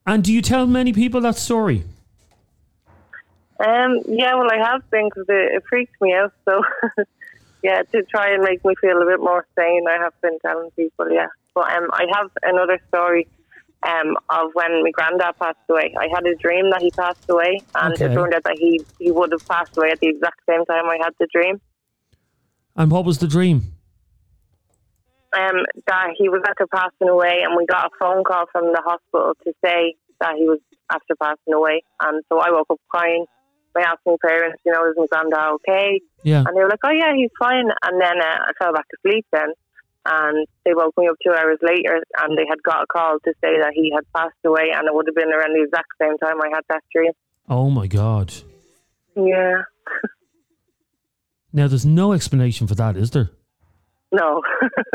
and 0.06 0.24
do 0.24 0.32
you 0.32 0.42
tell 0.42 0.68
many 0.68 0.94
people 0.94 1.22
that 1.22 1.36
story? 1.36 1.84
Um, 3.60 4.00
yeah, 4.08 4.36
well, 4.36 4.50
I 4.52 4.58
have 4.58 4.90
been 4.90 5.10
because 5.10 5.25
it, 5.30 5.56
it 5.56 5.63
freaks 5.70 5.94
me 6.02 6.13
out. 6.13 6.34
So, 6.46 6.62
yeah, 7.63 7.82
to 7.93 8.03
try 8.03 8.34
and 8.34 8.43
make 8.43 8.63
me 8.65 8.75
feel 8.82 9.01
a 9.01 9.05
bit 9.05 9.20
more 9.20 9.46
sane, 9.58 9.86
I 9.89 10.03
have 10.03 10.13
been 10.22 10.38
telling 10.46 10.70
people, 10.75 11.10
yeah. 11.12 11.27
But 11.55 11.72
um, 11.72 11.88
I 11.93 12.05
have 12.13 12.29
another 12.43 12.79
story 12.89 13.27
um, 13.88 14.15
of 14.29 14.51
when 14.53 14.84
my 14.84 14.91
granddad 14.91 15.36
passed 15.41 15.58
away. 15.70 15.93
I 15.98 16.08
had 16.13 16.25
a 16.25 16.36
dream 16.36 16.72
that 16.72 16.82
he 16.82 16.91
passed 16.91 17.24
away, 17.29 17.63
and 17.75 17.93
Okay. 17.93 18.05
it 18.05 18.13
turned 18.13 18.34
out 18.34 18.43
that 18.43 18.58
he, 18.60 18.82
he 19.00 19.12
would 19.12 19.32
have 19.32 19.48
passed 19.50 19.72
away 19.77 19.91
at 19.91 20.00
the 20.01 20.10
exact 20.10 20.41
same 20.50 20.65
time 20.65 20.86
I 20.86 20.98
had 21.01 21.13
the 21.20 21.27
dream. 21.34 21.62
And 22.75 22.91
what 22.91 23.05
was 23.05 23.20
the 23.20 23.27
dream? 23.27 23.62
Um, 25.35 25.66
that 25.88 26.09
he 26.18 26.29
was 26.29 26.42
after 26.48 26.68
passing 26.68 27.09
away, 27.09 27.44
and 27.46 27.55
we 27.57 27.66
got 27.66 27.85
a 27.85 27.90
phone 28.00 28.24
call 28.24 28.46
from 28.51 28.74
the 28.74 28.81
hospital 28.85 29.33
to 29.46 29.53
say 29.64 29.96
that 30.20 30.35
he 30.38 30.46
was 30.46 30.59
after 30.92 31.16
passing 31.22 31.53
away. 31.53 31.83
And 32.01 32.24
so 32.31 32.40
I 32.40 32.51
woke 32.51 32.68
up 32.70 32.79
crying. 32.90 33.25
I 33.75 33.81
asked 33.81 34.05
my 34.05 34.16
parents, 34.22 34.62
you 34.66 34.72
know, 34.72 34.86
is 34.86 34.96
my 34.98 35.07
granddad 35.09 35.53
okay? 35.55 36.01
Yeah. 36.24 36.44
And 36.46 36.55
they 36.55 36.62
were 36.62 36.70
like, 36.70 36.83
oh, 36.83 36.92
yeah, 36.92 37.14
he's 37.16 37.31
fine. 37.38 37.70
And 37.83 38.01
then 38.01 38.22
uh, 38.22 38.38
I 38.48 38.51
fell 38.59 38.74
back 38.74 38.86
asleep 38.98 39.25
then. 39.31 39.53
And 40.05 40.48
they 40.66 40.74
woke 40.74 40.94
me 40.98 41.07
up 41.07 41.16
two 41.25 41.31
hours 41.31 41.59
later 41.62 42.03
and 42.20 42.38
they 42.38 42.46
had 42.50 42.62
got 42.62 42.83
a 42.83 42.88
call 42.88 43.20
to 43.24 43.33
say 43.42 43.57
that 43.59 43.72
he 43.74 43.90
had 43.96 44.03
passed 44.14 44.36
away 44.46 44.68
and 44.75 44.86
it 44.86 44.94
would 44.94 45.07
have 45.07 45.16
been 45.16 45.31
around 45.31 45.55
the 45.55 45.64
exact 45.64 45.88
same 46.01 46.18
time 46.18 46.42
I 46.42 46.50
had 46.53 46.64
that 46.68 46.83
dream. 46.94 47.14
Oh 47.48 47.70
my 47.70 47.88
God. 47.88 48.33
Yeah. 49.16 49.64
Now, 51.55 51.68
there's 51.68 51.86
no 51.86 52.14
explanation 52.14 52.66
for 52.66 52.74
that, 52.75 52.98
is 52.98 53.12
there? 53.12 53.29
No. 54.12 54.42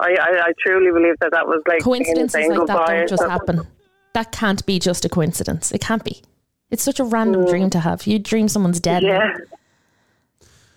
I, 0.00 0.16
I, 0.18 0.40
I 0.46 0.52
truly 0.58 0.90
believe 0.90 1.16
that 1.20 1.30
that 1.32 1.46
was 1.46 1.62
like 1.68 1.82
Coincidences 1.82 2.48
like 2.48 2.66
that 2.66 2.86
don't 2.86 3.08
just 3.08 3.22
happen. 3.22 3.66
That 4.14 4.32
can't 4.32 4.64
be 4.64 4.78
just 4.78 5.04
a 5.04 5.10
coincidence. 5.10 5.72
It 5.72 5.82
can't 5.82 6.02
be. 6.02 6.22
It's 6.70 6.82
such 6.82 7.00
a 7.00 7.04
random 7.04 7.46
dream 7.46 7.70
to 7.70 7.80
have. 7.80 8.06
You 8.06 8.18
dream 8.18 8.48
someone's 8.48 8.80
dead. 8.80 9.02
Mm. 9.02 9.08
Yeah. 9.08 9.36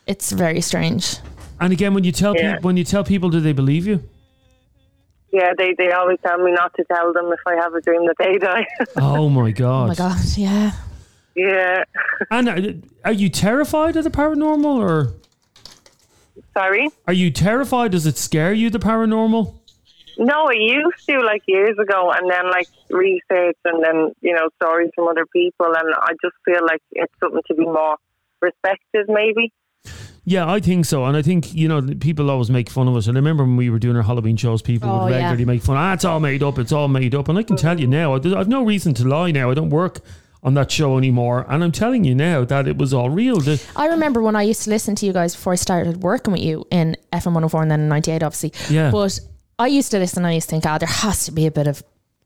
It's 0.07 0.31
very 0.31 0.59
strange. 0.61 1.17
And 1.59 1.71
again, 1.71 1.93
when 1.93 2.03
you 2.03 2.11
tell 2.11 2.35
Yeah. 2.35 2.55
people, 2.55 2.67
when 2.67 2.77
you 2.77 2.83
tell 2.83 3.03
people, 3.03 3.29
do 3.29 3.39
they 3.39 3.53
believe 3.53 3.85
you? 3.87 4.03
Yeah, 5.31 5.53
they, 5.57 5.73
they 5.77 5.91
always 5.91 6.19
tell 6.25 6.37
me 6.37 6.51
not 6.51 6.73
to 6.75 6.83
tell 6.83 7.13
them 7.13 7.31
if 7.31 7.39
I 7.47 7.55
have 7.55 7.73
a 7.73 7.81
dream 7.81 8.05
that 8.07 8.15
they 8.19 8.37
die. 8.37 8.65
Oh 8.97 9.29
my 9.29 9.51
God. 9.51 9.83
Oh 9.85 9.87
my 9.87 9.95
god, 9.95 10.17
yeah. 10.37 10.71
yeah. 11.35 11.83
And 12.29 12.49
uh, 12.49 12.71
are 13.05 13.13
you 13.13 13.29
terrified 13.29 13.95
of 13.95 14.03
the 14.03 14.11
paranormal, 14.11 14.65
or 14.77 15.13
Sorry? 16.53 16.87
are 17.07 17.13
you 17.13 17.31
terrified? 17.31 17.91
Does 17.91 18.05
it 18.05 18.17
scare 18.17 18.53
you, 18.53 18.69
the 18.69 18.79
paranormal? 18.79 19.55
No, 20.17 20.45
I 20.47 20.53
used 20.53 21.05
to 21.07 21.19
like 21.21 21.41
years 21.47 21.77
ago, 21.79 22.11
and 22.11 22.29
then 22.29 22.49
like 22.49 22.67
research, 22.89 23.57
and 23.65 23.83
then 23.83 24.11
you 24.21 24.33
know 24.33 24.49
stories 24.61 24.91
from 24.95 25.07
other 25.07 25.25
people, 25.27 25.67
and 25.67 25.93
I 25.95 26.11
just 26.21 26.35
feel 26.45 26.63
like 26.65 26.81
it's 26.91 27.13
something 27.19 27.41
to 27.47 27.53
be 27.55 27.65
more 27.65 27.95
respected, 28.41 29.05
maybe. 29.07 29.51
Yeah, 30.25 30.49
I 30.49 30.61
think 30.61 30.85
so. 30.85 31.03
And 31.03 31.17
I 31.17 31.21
think, 31.21 31.53
you 31.53 31.67
know, 31.67 31.81
people 31.99 32.31
always 32.31 32.49
make 32.49 32.69
fun 32.69 32.87
of 32.87 32.95
us. 32.95 33.07
And 33.07 33.17
I 33.17 33.19
remember 33.19 33.43
when 33.43 33.57
we 33.57 33.69
were 33.69 33.77
doing 33.77 33.97
our 33.97 34.03
Halloween 34.03 34.37
shows, 34.37 34.61
people 34.61 34.89
Oh, 34.89 35.03
would 35.03 35.09
yeah. 35.11 35.17
regularly 35.17 35.43
make 35.43 35.61
fun. 35.61 35.75
Ah, 35.75 35.91
it's 35.91 36.05
all 36.05 36.21
made 36.21 36.41
up. 36.41 36.57
It's 36.57 36.71
all 36.71 36.87
made 36.87 37.13
up. 37.13 37.27
And 37.27 37.37
I 37.37 37.43
can 37.43 37.57
tell 37.57 37.77
you 37.77 37.87
now, 37.87 38.13
I- 38.13 38.39
I've 38.39 38.47
no 38.47 38.63
reason 38.63 38.93
to 38.93 39.05
lie 39.05 39.31
now. 39.31 39.51
I 39.51 39.53
don't 39.53 39.69
work 39.69 39.99
on 40.41 40.53
that 40.53 40.71
show 40.71 40.97
anymore. 40.97 41.45
And 41.49 41.61
I'm 41.61 41.73
telling 41.73 42.05
you 42.05 42.15
now 42.15 42.45
that 42.45 42.69
it 42.69 42.77
was 42.77 42.93
all 42.93 43.09
real. 43.09 43.41
The, 43.41 43.61
I 43.75 43.87
remember 43.87 44.21
when 44.21 44.37
I 44.37 44.43
used 44.43 44.63
to 44.63 44.69
listen 44.69 44.95
to 44.95 45.05
you 45.05 45.11
guys 45.11 45.35
before 45.35 45.51
I 45.53 45.57
started 45.57 46.03
working 46.03 46.31
with 46.31 46.41
you 46.41 46.65
in 46.71 46.95
FM 47.11 47.33
104 47.33 47.61
and 47.63 47.71
then 47.71 47.81
in 47.81 47.89
98, 47.89 48.23
obviously. 48.23 48.53
Yeah. 48.73 48.91
But 48.91 49.19
I 49.63 49.67
used 49.67 49.91
to 49.91 49.99
listen 49.99 50.19
and 50.19 50.27
I 50.27 50.33
used 50.33 50.49
to 50.49 50.51
think, 50.51 50.65
ah, 50.65 50.77
there 50.77 50.87
has 50.87 51.25
to 51.25 51.31
be 51.31 51.45
a 51.45 51.51
bit 51.51 51.67
of 51.67 51.81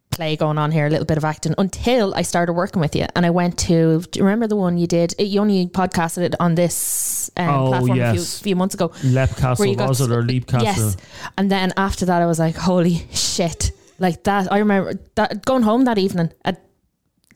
play 0.10 0.36
going 0.36 0.58
on 0.58 0.72
here, 0.72 0.88
a 0.88 0.90
little 0.90 1.06
bit 1.06 1.18
of 1.18 1.24
acting 1.24 1.54
until 1.60 2.16
I 2.16 2.24
started 2.24 2.54
working 2.54 2.80
with 2.80 2.96
you. 2.96 3.06
And 3.16 3.28
I 3.28 3.30
went 3.30 3.60
to, 3.60 4.02
do 4.02 4.20
you 4.20 4.26
remember 4.26 4.48
the 4.48 4.56
one 4.56 4.80
you 4.80 4.88
did? 4.88 5.14
You 5.20 5.40
only 5.42 5.68
podcasted 5.68 6.24
it 6.24 6.36
on 6.40 6.56
this 6.56 7.30
um, 7.38 7.50
Oh, 7.50 7.68
platform 7.68 7.92
a 7.92 7.94
few, 7.94 8.20
yes. 8.22 8.40
few 8.40 8.56
months 8.56 8.74
ago. 8.74 8.92
Lep 9.04 9.36
Castle, 9.38 9.76
got 9.76 9.90
was 9.90 10.02
it? 10.02 10.10
Or 10.10 10.24
Leap 10.24 10.48
Castle? 10.48 10.66
Yes. 10.66 10.98
And 11.38 11.52
then 11.52 11.74
after 11.78 12.06
that, 12.06 12.24
I 12.24 12.26
was 12.26 12.40
like, 12.40 12.56
holy 12.56 13.06
shit. 13.14 13.72
Like 14.00 14.24
that, 14.24 14.52
I 14.52 14.58
remember 14.58 14.94
that 15.14 15.46
going 15.46 15.62
home 15.62 15.86
that 15.86 16.00
evening 16.00 16.32
at, 16.44 16.64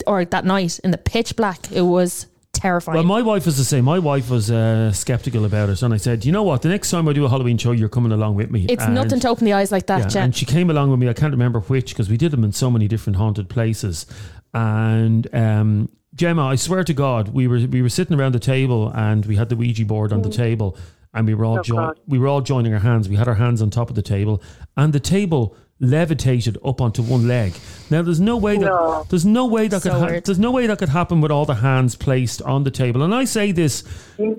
or 0.07 0.25
that 0.25 0.45
night 0.45 0.79
in 0.83 0.89
the 0.89 0.97
pitch 0.97 1.35
black, 1.35 1.71
it 1.71 1.81
was 1.81 2.25
terrifying. 2.61 2.95
Well, 2.95 3.03
my 3.03 3.21
wife 3.21 3.45
was 3.45 3.57
the 3.57 3.63
same. 3.63 3.85
My 3.85 3.99
wife 3.99 4.29
was 4.29 4.49
uh, 4.51 4.91
skeptical 4.91 5.45
about 5.45 5.69
it. 5.69 5.81
And 5.81 5.93
I 5.93 5.97
said, 5.97 6.23
you 6.25 6.31
know 6.31 6.43
what? 6.43 6.61
The 6.61 6.69
next 6.69 6.89
time 6.91 7.07
I 7.07 7.13
do 7.13 7.25
a 7.25 7.29
Halloween 7.29 7.57
show, 7.57 7.71
you're 7.71 7.89
coming 7.89 8.11
along 8.11 8.35
with 8.35 8.51
me. 8.51 8.65
it's 8.69 8.83
And- 8.83 8.95
nothing 8.95 9.19
to 9.21 9.29
open 9.29 9.45
the 9.45 9.53
eyes 9.53 9.71
like 9.71 9.87
that, 9.87 10.01
Yeah, 10.01 10.07
Jen. 10.07 10.23
and 10.25 10.35
she 10.35 10.45
came 10.45 10.69
along 10.69 10.91
with 10.91 10.99
me. 10.99 11.09
I 11.09 11.13
can't 11.13 11.31
remember 11.33 11.59
which 11.61 11.89
because 11.93 12.09
we 12.09 12.17
did 12.17 12.31
them 12.31 12.43
in 12.43 12.51
so 12.51 12.69
many 12.69 12.87
different 12.87 13.17
haunted 13.17 13.49
places. 13.49 14.05
And 14.53 15.27
um, 15.33 15.89
Gemma, 16.15 16.45
I 16.45 16.55
swear 16.55 16.83
to 16.83 16.93
God, 16.93 17.29
we 17.29 17.47
were 17.47 17.59
we 17.67 17.81
were 17.81 17.89
sitting 17.89 18.19
around 18.19 18.33
the 18.33 18.39
table 18.39 18.91
and 18.93 19.25
we 19.25 19.35
had 19.35 19.49
the 19.49 19.55
Ouija 19.55 19.85
board 19.85 20.11
on 20.13 20.21
the 20.21 20.29
table, 20.29 20.77
and 21.13 21.25
we 21.25 21.33
were 21.33 21.45
all 21.45 21.59
Oh, 21.59 21.63
jo- 21.63 21.93
we 22.07 22.19
were 22.19 22.27
all 22.27 22.41
joining 22.41 22.73
our 22.73 22.79
hands. 22.79 23.07
We 23.07 23.15
had 23.15 23.27
our 23.27 23.35
hands 23.35 23.61
on 23.61 23.69
top 23.69 23.89
of 23.89 23.95
the 23.95 24.01
table, 24.01 24.41
and 24.75 24.91
the 24.93 24.99
table 24.99 25.55
levitated 25.81 26.57
up 26.63 26.79
onto 26.79 27.01
one 27.01 27.27
leg. 27.27 27.53
Now, 27.89 28.01
there's 28.03 28.19
no 28.19 28.37
way 28.37 28.57
that 28.57 28.65
No. 28.65 29.05
there's 29.09 29.25
no 29.25 29.45
way 29.47 29.67
that 29.67 29.81
So 29.81 29.89
could 29.89 29.99
ha- 29.99 30.19
there's 30.23 30.39
no 30.39 30.51
way 30.51 30.67
that 30.67 30.77
could 30.77 30.89
happen 30.89 31.19
with 31.21 31.31
all 31.31 31.45
the 31.45 31.55
hands 31.55 31.95
placed 31.95 32.41
on 32.43 32.63
the 32.63 32.71
table. 32.71 33.01
And 33.01 33.13
I 33.13 33.25
say 33.25 33.51
this, 33.51 33.83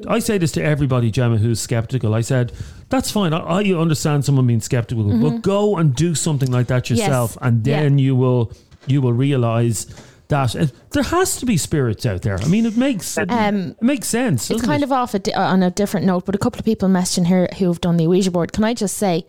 I 0.09 0.21
say 0.21 0.39
this 0.39 0.53
to 0.53 0.63
everybody, 0.63 1.11
Gemma, 1.11 1.37
who's 1.39 1.61
skeptical. 1.61 2.15
I 2.15 2.21
said, 2.23 2.53
that's 2.89 3.11
fine. 3.11 3.33
I, 3.35 3.39
I 3.41 3.63
understand 3.75 4.25
someone 4.25 4.47
being 4.47 4.61
skeptical, 4.61 5.05
but 5.21 5.43
go 5.43 5.77
and 5.77 5.95
do 5.95 6.15
something 6.15 6.51
like 6.51 6.69
that 6.69 6.85
Mm-hmm. 6.85 6.95
Yes. 6.95 7.07
yourself, 7.07 7.39
and 7.43 7.67
Yeah. 7.67 7.83
then 7.83 7.99
you 7.99 8.17
will 8.17 8.53
you 8.87 9.01
will 9.01 9.13
realize 9.13 9.87
that 10.29 10.57
uh, 10.57 10.67
there 10.91 11.03
has 11.05 11.37
to 11.37 11.47
be 11.47 11.57
spirits 11.57 12.05
out 12.07 12.23
there. 12.23 12.37
I 12.43 12.47
mean, 12.49 12.67
it 12.67 12.77
makes 12.77 13.17
it, 13.19 13.31
Um, 13.31 13.77
it 13.81 13.83
makes 13.83 14.09
sense. 14.09 14.51
It's 14.51 14.63
kind 14.63 14.83
it? 14.83 14.87
of 14.87 14.93
off 14.93 15.15
a 15.15 15.19
di- 15.19 15.33
on 15.35 15.63
a 15.63 15.71
different 15.71 16.07
note, 16.07 16.25
but 16.27 16.35
a 16.35 16.39
couple 16.39 16.59
of 16.59 16.65
people 16.65 16.89
messaging 16.89 17.27
here 17.27 17.49
who 17.59 17.67
have 17.67 17.81
done 17.81 17.97
the 17.99 18.07
Ouija 18.09 18.31
board. 18.31 18.53
Can 18.53 18.65
I 18.65 18.75
just 18.75 18.97
say, 18.97 19.25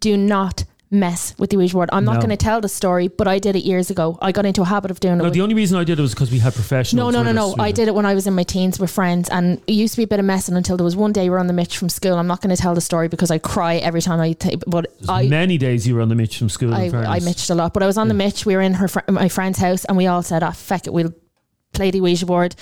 do 0.00 0.16
not 0.16 0.64
mess 0.90 1.34
with 1.36 1.50
the 1.50 1.56
Ouija 1.56 1.74
board. 1.74 1.88
I'm 1.92 2.04
not 2.04 2.14
No. 2.14 2.20
going 2.20 2.30
to 2.30 2.36
tell 2.36 2.60
the 2.60 2.68
story, 2.68 3.08
but 3.08 3.26
I 3.26 3.40
did 3.40 3.56
it 3.56 3.64
years 3.64 3.90
ago. 3.90 4.18
I 4.22 4.30
got 4.30 4.46
into 4.46 4.62
a 4.62 4.64
habit 4.64 4.90
of 4.92 5.00
doing 5.00 5.14
it. 5.14 5.18
No, 5.18 5.24
with- 5.24 5.32
the 5.32 5.40
only 5.40 5.54
reason 5.54 5.76
I 5.76 5.82
did 5.84 5.98
it 5.98 6.02
was 6.02 6.14
because 6.14 6.30
we 6.30 6.38
had 6.38 6.54
professionals. 6.54 7.12
no, 7.12 7.22
no, 7.22 7.24
no, 7.32 7.48
with 7.48 7.56
no. 7.58 7.62
I 7.64 7.72
did 7.72 7.88
it 7.88 7.94
when 7.94 8.06
I 8.06 8.14
was 8.14 8.26
in 8.28 8.34
my 8.34 8.44
teens 8.44 8.78
with 8.78 8.90
friends, 8.90 9.28
and 9.30 9.60
it 9.66 9.72
used 9.72 9.94
to 9.94 9.98
be 9.98 10.04
a 10.04 10.06
bit 10.06 10.20
of 10.20 10.24
messing 10.24 10.54
until 10.56 10.76
there 10.76 10.84
was 10.84 10.94
one 10.94 11.12
day 11.12 11.24
we 11.24 11.30
were 11.30 11.38
on 11.40 11.48
the 11.48 11.52
Mitch 11.52 11.76
from 11.76 11.88
school. 11.88 12.14
I'm 12.14 12.28
not 12.28 12.40
going 12.40 12.54
to 12.54 12.60
tell 12.62 12.74
the 12.74 12.80
story 12.80 13.08
because 13.08 13.32
I 13.32 13.38
cry 13.38 13.76
every 13.78 14.00
time 14.00 14.20
I. 14.20 14.32
T- 14.34 14.56
but 14.66 14.86
I, 15.08 15.26
Many 15.26 15.58
days 15.58 15.88
you 15.88 15.96
were 15.96 16.02
on 16.02 16.08
the 16.08 16.14
Mitch 16.14 16.38
from 16.38 16.48
school. 16.48 16.68
in 16.68 16.74
I, 16.74 16.84
I 16.84 16.90
fairness. 16.90 17.24
mitched 17.24 17.50
a 17.50 17.54
lot, 17.56 17.74
but 17.74 17.82
I 17.82 17.86
was 17.86 17.98
on 17.98 18.06
the 18.06 18.14
Mitch. 18.14 18.46
We 18.46 18.54
were 18.54 18.62
in 18.62 18.74
her 18.74 18.86
fr- 18.86 19.00
my 19.10 19.28
friend's 19.28 19.58
house, 19.58 19.84
and 19.86 19.96
we 19.96 20.06
all 20.06 20.22
said, 20.22 20.42
"Ah, 20.44 20.52
feck 20.52 20.86
it, 20.86 20.92
we'll 20.92 21.12
play 21.72 21.90
the 21.90 22.00
Ouija 22.00 22.26
board." 22.26 22.54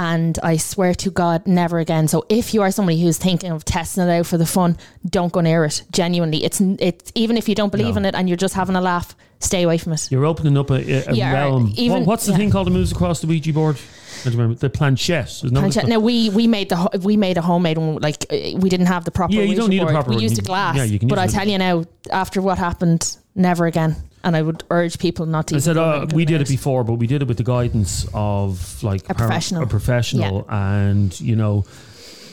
And 0.00 0.38
I 0.44 0.58
swear 0.58 0.94
to 0.94 1.10
God, 1.10 1.44
never 1.48 1.80
again. 1.80 2.06
So 2.06 2.24
if 2.28 2.54
you 2.54 2.62
are 2.62 2.70
somebody 2.70 3.02
who's 3.02 3.18
thinking 3.18 3.50
of 3.50 3.64
testing 3.64 4.04
it 4.04 4.10
out 4.10 4.26
for 4.26 4.38
the 4.38 4.46
fun, 4.46 4.76
don't 5.04 5.32
go 5.32 5.40
near 5.40 5.64
it. 5.64 5.82
Genuinely, 5.90 6.44
it's 6.44 6.60
it's 6.60 7.10
even 7.16 7.36
if 7.36 7.48
you 7.48 7.56
don't 7.56 7.72
believe 7.72 7.94
No. 7.96 7.98
in 7.98 8.04
it 8.04 8.14
and 8.14 8.28
you're 8.28 8.36
just 8.36 8.54
having 8.54 8.76
a 8.76 8.80
laugh, 8.80 9.16
stay 9.40 9.64
away 9.64 9.76
from 9.76 9.92
it. 9.94 10.08
You're 10.12 10.24
opening 10.24 10.56
up 10.56 10.70
a, 10.70 10.74
a 11.08 11.12
Yeah, 11.12 11.32
realm. 11.32 11.72
even- 11.76 11.98
What- 12.00 12.06
what's 12.06 12.26
the 12.26 12.30
yeah. 12.32 12.38
thing 12.38 12.50
called 12.52 12.68
that 12.68 12.70
moves 12.70 12.92
across 12.92 13.20
the 13.20 13.26
Ouija 13.26 13.52
board? 13.52 13.76
I 14.24 14.28
remember. 14.30 14.54
The 14.54 14.70
planchette. 14.70 15.28
Isn't 15.28 15.52
that 15.54 15.60
what 15.60 15.66
it's 15.66 15.74
Planchette. 15.76 15.88
Now 15.90 15.98
we 15.98 16.30
we 16.30 16.46
made 16.46 16.68
the 16.68 17.00
we 17.02 17.16
made 17.16 17.36
a 17.36 17.42
homemade 17.42 17.78
one. 17.78 17.96
Like 17.96 18.24
uh, 18.30 18.36
we 18.56 18.68
didn't 18.68 18.86
have 18.86 19.04
the 19.04 19.10
proper. 19.10 19.32
Yeah, 19.34 19.42
you 19.42 19.48
Ouija 19.48 19.60
don't 19.62 19.70
need 19.70 19.82
a 19.82 19.86
proper 19.86 20.10
We 20.10 20.18
used 20.22 20.38
a 20.38 20.42
glass. 20.42 20.76
yeah, 20.76 20.84
you 20.84 21.00
can 21.00 21.08
but 21.08 21.18
I 21.18 21.24
it. 21.24 21.30
tell 21.32 21.46
you 21.48 21.58
now, 21.58 21.84
after 22.12 22.40
what 22.40 22.58
happened, 22.58 23.16
never 23.34 23.66
again. 23.66 23.96
And 24.28 24.36
I 24.36 24.42
would 24.42 24.62
urge 24.70 24.98
people 24.98 25.24
not 25.24 25.46
to. 25.46 25.56
I 25.56 25.58
said, 25.60 25.78
uh, 25.78 26.04
we 26.12 26.26
did 26.26 26.42
it 26.42 26.48
before, 26.48 26.84
but 26.84 26.96
we 26.96 27.06
did 27.06 27.22
it 27.22 27.28
with 27.28 27.38
the 27.38 27.44
guidance 27.44 28.06
of 28.12 28.82
like 28.82 29.08
A 29.08 29.14
professional. 29.14 29.62
a 29.62 29.66
professional, 29.66 30.44
and 30.50 31.18
you 31.18 31.34
know, 31.34 31.64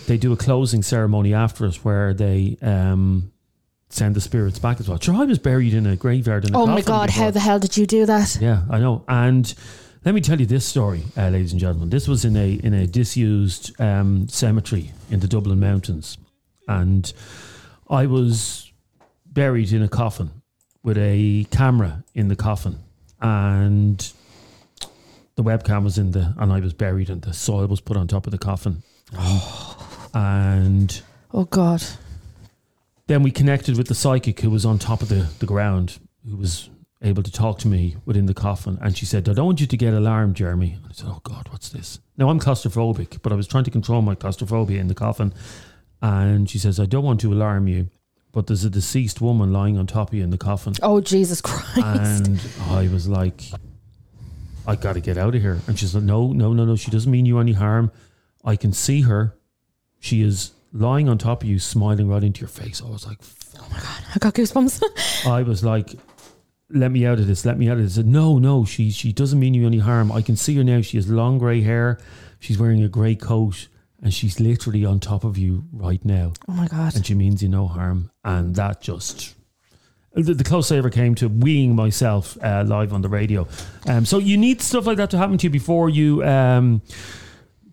they 0.08 0.18
do 0.18 0.34
a 0.34 0.36
closing 0.36 0.84
ceremony 0.84 1.34
after 1.34 1.66
us 1.66 1.86
where 1.86 2.14
they 2.14 2.58
um, 2.62 3.32
send 3.88 4.14
the 4.14 4.20
spirits 4.20 4.60
back 4.60 4.82
as 4.82 4.90
well. 4.90 5.00
Sure, 5.00 5.16
I 5.16 5.24
was 5.24 5.40
buried 5.40 5.74
in 5.74 5.86
a 5.88 5.96
graveyard. 5.96 6.44
In 6.46 6.54
a 6.54 6.60
Oh 6.60 6.66
my 6.68 6.82
God! 6.82 7.08
before. 7.08 7.24
How 7.24 7.32
the 7.32 7.40
hell 7.40 7.60
did 7.60 7.78
you 7.78 7.86
do 7.86 8.06
that? 8.06 8.38
Yeah, 8.42 8.64
I 8.70 8.80
know. 8.80 9.06
And 9.08 9.54
let 10.04 10.14
me 10.14 10.20
tell 10.20 10.38
you 10.38 10.46
this 10.46 10.66
story, 10.66 11.04
uh, 11.16 11.30
ladies 11.30 11.54
and 11.54 11.62
gentlemen. 11.62 11.92
This 11.92 12.10
was 12.10 12.26
in 12.26 12.36
a 12.36 12.56
in 12.56 12.74
a 12.74 12.86
disused 12.88 13.72
um, 13.80 14.28
cemetery 14.28 14.92
in 15.10 15.22
the 15.22 15.30
Dublin 15.30 15.62
Mountains, 15.62 16.18
and 16.68 17.14
I 17.90 18.06
was 18.06 18.70
buried 19.26 19.72
in 19.72 19.82
a 19.82 19.88
coffin 19.88 20.30
with 20.86 20.98
a 20.98 21.46
camera 21.52 22.04
in 22.14 22.30
the 22.30 22.36
coffin, 22.36 22.80
and 23.20 24.14
the 25.36 25.44
webcam 25.44 25.84
was 25.84 25.98
in 25.98 26.12
the, 26.12 26.34
and 26.38 26.54
I 26.54 26.60
was 26.62 26.74
buried, 26.74 27.10
and 27.10 27.22
the 27.22 27.34
soil 27.34 27.68
was 27.68 27.82
put 27.82 27.98
on 27.98 28.08
top 28.08 28.28
of 28.28 28.32
the 28.32 28.38
coffin, 28.38 28.84
and 30.14 31.02
Oh 31.34 31.44
God! 31.46 31.84
then 33.08 33.24
we 33.24 33.32
connected 33.32 33.78
with 33.78 33.88
the 33.88 33.96
psychic 33.96 34.40
who 34.40 34.50
was 34.50 34.66
on 34.66 34.80
top 34.80 35.02
of 35.02 35.10
the, 35.10 35.28
the 35.40 35.46
ground, 35.46 36.00
who 36.28 36.38
was 36.38 36.70
able 37.02 37.22
to 37.24 37.32
talk 37.32 37.60
to 37.60 37.68
me 37.68 37.98
within 38.06 38.26
the 38.26 38.34
coffin. 38.34 38.80
And 38.82 38.98
she 38.98 39.06
said, 39.06 39.28
I 39.30 39.34
don't 39.34 39.46
want 39.46 39.62
you 39.62 39.68
to 39.68 39.78
get 39.78 39.94
alarmed, 39.94 40.36
Jeremy. 40.36 40.74
And 40.74 40.86
I 40.90 40.94
said, 40.94 41.08
Oh 41.10 41.22
God, 41.24 41.50
what's 41.52 41.70
this? 41.70 42.00
Now 42.18 42.30
I'm 42.30 42.40
claustrophobic, 42.40 43.22
but 43.22 43.32
I 43.32 43.36
was 43.36 43.48
trying 43.48 43.66
to 43.66 43.72
control 43.72 44.02
my 44.02 44.16
claustrophobia 44.16 44.80
in 44.80 44.88
the 44.88 44.96
coffin. 44.96 45.34
And 46.02 46.50
she 46.50 46.58
says, 46.58 46.80
I 46.80 46.86
don't 46.86 47.04
want 47.04 47.20
to 47.22 47.34
alarm 47.34 47.68
you, 47.68 47.90
but 48.36 48.48
there's 48.48 48.66
a 48.66 48.70
deceased 48.70 49.22
woman 49.22 49.54
lying 49.54 49.78
on 49.78 49.88
top 49.88 50.10
of 50.10 50.14
you 50.14 50.22
in 50.22 50.30
the 50.30 50.38
coffin. 50.38 50.74
Oh 50.84 51.00
Jesus 51.00 51.40
Christ! 51.40 52.28
And 52.28 52.40
I 52.70 52.90
was 52.90 53.08
like, 53.08 53.42
I 54.68 54.76
got 54.76 54.94
to 54.94 55.00
get 55.00 55.18
out 55.18 55.34
of 55.34 55.42
here. 55.42 55.62
And 55.68 55.80
she's 55.80 55.96
like, 55.96 56.04
No, 56.04 56.34
no, 56.34 56.52
no, 56.52 56.66
no. 56.66 56.76
She 56.76 56.92
doesn't 56.92 57.10
mean 57.10 57.26
you 57.26 57.40
any 57.40 57.54
harm. 57.54 57.94
I 58.44 58.58
can 58.58 58.74
see 58.74 59.02
her. 59.02 59.38
She 60.02 60.22
is 60.22 60.52
lying 60.74 61.08
on 61.08 61.18
top 61.18 61.44
of 61.44 61.50
you, 61.50 61.60
smiling 61.60 62.10
right 62.10 62.22
into 62.22 62.42
your 62.42 62.50
face. 62.50 62.82
I 62.86 62.90
was 62.90 63.08
like, 63.08 63.20
Oh 63.58 63.68
my 63.72 63.80
god, 63.80 64.04
I 64.14 64.20
got 64.20 64.34
goosebumps. 64.34 64.84
I 65.28 65.44
was 65.44 65.64
like, 65.64 65.92
let 66.70 66.92
me 66.92 67.06
out 67.06 67.20
of 67.20 67.28
this, 67.28 67.46
let 67.46 67.58
me 67.58 67.70
out 67.70 67.78
of 67.78 67.84
this. 67.84 67.96
Said, 67.96 68.06
no, 68.06 68.38
no, 68.38 68.66
she 68.66 68.92
she 68.92 69.14
doesn't 69.14 69.40
mean 69.40 69.54
you 69.54 69.66
any 69.66 69.80
harm. 69.80 70.12
I 70.12 70.22
can 70.22 70.36
see 70.36 70.58
her 70.58 70.64
now. 70.64 70.82
She 70.82 70.98
has 70.98 71.08
long 71.08 71.38
grey 71.38 71.62
hair. 71.62 72.00
She's 72.42 72.60
wearing 72.60 72.84
a 72.84 72.90
grey 72.90 73.16
coat 73.16 73.70
and 74.06 74.14
she's 74.14 74.40
literally 74.40 74.86
on 74.86 75.00
top 75.00 75.24
of 75.24 75.36
you 75.36 75.64
right 75.74 76.06
now. 76.06 76.32
oh 76.48 76.54
my 76.54 76.68
God! 76.68 76.96
And 76.96 77.06
she 77.06 77.16
means 77.16 77.42
you 77.42 77.50
no 77.50 77.68
harm. 77.68 78.12
And 78.24 78.56
that 78.56 78.80
just 78.80 79.34
the, 80.14 80.36
the 80.36 80.44
closest 80.44 80.74
I 80.74 80.78
ever 80.78 80.92
came 80.92 81.16
to 81.16 81.30
weeing 81.30 81.74
myself 81.74 82.38
uh, 82.42 82.64
live 82.66 82.94
on 82.94 83.02
the 83.02 83.10
radio. 83.10 83.48
Um, 83.88 84.06
so 84.06 84.20
you 84.20 84.38
need 84.38 84.62
stuff 84.62 84.86
like 84.86 84.98
that 84.98 85.10
to 85.10 85.18
happen 85.18 85.40
to 85.40 85.44
you 85.46 85.50
before 85.50 85.90
you 85.90 86.24
um, 86.24 86.84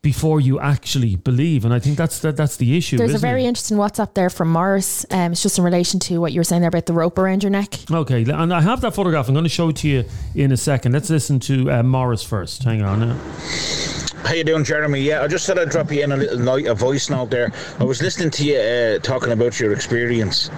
before 0.00 0.40
you 0.40 0.58
actually 0.58 1.16
believe. 1.16 1.66
And 1.66 1.74
I 1.74 1.78
think 1.78 1.98
that's 1.98 2.20
that, 2.20 2.38
that's 2.38 2.56
the 2.56 2.78
issue. 2.78 2.96
There's 2.96 3.14
a 3.14 3.18
very 3.18 3.44
it? 3.44 3.48
interesting 3.48 3.76
WhatsApp 3.76 4.14
there 4.14 4.30
from 4.30 4.50
Morris. 4.50 5.04
Um, 5.10 5.32
it's 5.32 5.42
just 5.42 5.58
in 5.58 5.64
relation 5.64 6.00
to 6.00 6.18
what 6.18 6.32
you 6.32 6.40
were 6.40 6.44
saying 6.44 6.62
there 6.62 6.68
about 6.68 6.86
the 6.86 6.94
rope 6.94 7.18
around 7.18 7.42
your 7.42 7.50
neck. 7.50 7.74
Okay, 7.90 8.22
and 8.22 8.54
I 8.54 8.62
have 8.62 8.80
that 8.80 8.94
photograph. 8.94 9.28
I'm 9.28 9.34
going 9.34 9.44
to 9.44 9.50
show 9.50 9.68
it 9.68 9.76
to 9.76 9.88
you 9.88 10.04
in 10.34 10.50
a 10.50 10.56
second. 10.56 10.92
Let's 10.92 11.10
listen 11.10 11.40
to 11.40 11.70
uh, 11.70 11.82
Morris 11.82 12.22
first. 12.22 12.64
Hang 12.64 12.80
on. 12.80 13.02
uh. 13.02 13.91
How 14.24 14.35
you 14.35 14.44
doing, 14.44 14.62
Jeremy? 14.62 15.00
Yeah, 15.00 15.22
I 15.22 15.26
just 15.26 15.46
thought 15.46 15.58
I'd 15.58 15.70
drop 15.70 15.90
you 15.90 16.04
in 16.04 16.12
a 16.12 16.16
little 16.16 16.38
note, 16.38 16.64
a 16.66 16.74
voice 16.74 17.11
note 17.11 17.30
there. 17.30 17.50
I 17.80 17.85
was 17.85 18.00
listening 18.00 18.30
to 18.30 18.44
you 18.44 18.56
uh, 18.56 18.98
talking 19.00 19.32
about 19.32 19.58
your 19.58 19.72
experience 19.72 20.48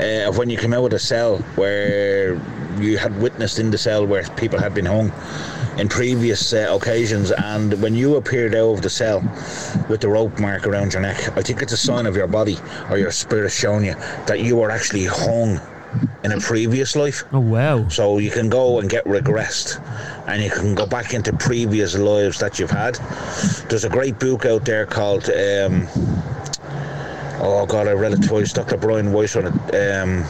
uh, 0.00 0.24
of 0.26 0.36
when 0.36 0.50
you 0.50 0.58
came 0.58 0.74
out 0.74 0.86
of 0.86 0.90
the 0.90 0.98
cell, 0.98 1.38
where 1.54 2.34
you 2.80 2.98
had 2.98 3.16
witnessed 3.22 3.60
in 3.60 3.70
the 3.70 3.78
cell 3.78 4.04
where 4.04 4.24
people 4.30 4.58
had 4.58 4.74
been 4.74 4.86
hung 4.86 5.12
in 5.78 5.88
previous 5.88 6.52
uh, 6.52 6.68
occasions, 6.70 7.30
and 7.30 7.80
when 7.80 7.94
you 7.94 8.16
appeared 8.16 8.54
out 8.54 8.74
of 8.74 8.82
the 8.82 8.90
cell 8.90 9.20
with 9.88 10.00
the 10.00 10.08
rope 10.08 10.38
mark 10.40 10.66
around 10.66 10.92
your 10.92 11.02
neck, 11.02 11.36
I 11.38 11.42
think 11.42 11.62
it's 11.62 11.72
a 11.72 11.76
sign 11.76 12.06
of 12.06 12.16
your 12.16 12.26
body 12.26 12.58
or 12.90 12.98
your 12.98 13.12
spirit 13.12 13.52
showing 13.52 13.84
you 13.84 13.94
that 14.26 14.40
you 14.40 14.56
were 14.56 14.72
actually 14.72 15.04
hung 15.04 15.60
in 16.24 16.32
a 16.32 16.40
previous 16.40 16.96
life. 16.96 17.24
Oh 17.32 17.40
wow! 17.40 17.88
So 17.88 18.18
you 18.18 18.30
can 18.30 18.48
go 18.48 18.80
and 18.80 18.88
get 18.88 19.04
regressed 19.04 19.80
and 20.28 20.42
you 20.42 20.50
can 20.50 20.74
go 20.74 20.86
back 20.86 21.14
into 21.14 21.32
previous 21.32 21.96
lives 21.96 22.38
that 22.38 22.58
you've 22.58 22.70
had. 22.70 22.94
There's 23.68 23.84
a 23.84 23.90
great 23.90 24.18
book 24.18 24.46
out 24.46 24.64
there 24.64 24.86
called 24.86 25.28
um, 25.30 25.88
Oh 27.46 27.66
god, 27.66 27.88
I 27.88 27.92
read 27.92 28.12
it 28.12 28.22
twice. 28.22 28.52
Dr. 28.52 28.78
Brian 28.78 29.12
Weiss 29.12 29.36
on 29.36 29.46
it. 29.46 29.74
Um, 29.74 30.24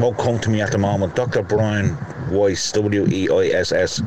won't 0.00 0.16
come 0.16 0.38
to 0.38 0.48
me 0.48 0.62
at 0.62 0.70
the 0.70 0.78
moment. 0.78 1.14
Dr. 1.14 1.42
Brian 1.42 1.98
Weiss, 2.30 2.72
W 2.72 3.06
E 3.06 3.28
I 3.28 3.48
S 3.48 3.70
S, 3.70 4.00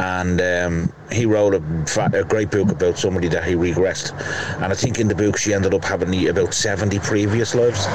and 0.00 0.40
um, 0.40 0.92
he 1.12 1.26
wrote 1.26 1.54
a, 1.54 2.18
a 2.18 2.24
great 2.24 2.50
book 2.50 2.70
about 2.70 2.98
somebody 2.98 3.28
that 3.28 3.44
he 3.44 3.54
regressed. 3.54 4.12
And 4.62 4.72
I 4.72 4.74
think 4.74 4.98
in 4.98 5.08
the 5.08 5.14
book 5.14 5.36
she 5.36 5.52
ended 5.52 5.74
up 5.74 5.84
having 5.84 6.28
about 6.28 6.54
70 6.54 6.98
previous 7.00 7.54
lives, 7.54 7.86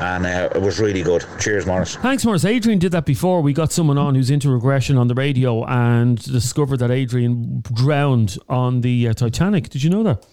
and 0.00 0.26
uh, 0.26 0.48
it 0.54 0.60
was 0.60 0.80
really 0.80 1.02
good. 1.02 1.24
Cheers, 1.38 1.64
Morris. 1.64 1.96
Thanks, 1.96 2.24
Morris. 2.24 2.44
Adrian 2.44 2.80
did 2.80 2.92
that 2.92 3.06
before. 3.06 3.42
We 3.42 3.52
got 3.52 3.72
someone 3.72 3.96
on 3.96 4.16
who's 4.16 4.30
into 4.30 4.50
regression 4.50 4.98
on 4.98 5.06
the 5.06 5.14
radio 5.14 5.64
and 5.64 6.20
discovered 6.20 6.78
that 6.78 6.90
Adrian 6.90 7.62
drowned 7.72 8.38
on 8.48 8.80
the 8.80 9.08
uh, 9.08 9.12
Titanic. 9.14 9.68
Did 9.68 9.84
you 9.84 9.90
know 9.90 10.02
that? 10.02 10.26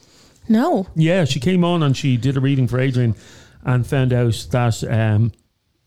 No. 0.49 0.87
Yeah, 0.95 1.25
she 1.25 1.39
came 1.39 1.63
on 1.63 1.83
and 1.83 1.95
she 1.95 2.17
did 2.17 2.37
a 2.37 2.41
reading 2.41 2.67
for 2.67 2.79
Adrian 2.79 3.15
and 3.63 3.85
found 3.85 4.11
out 4.11 4.47
that 4.49 4.83
um, 4.83 5.31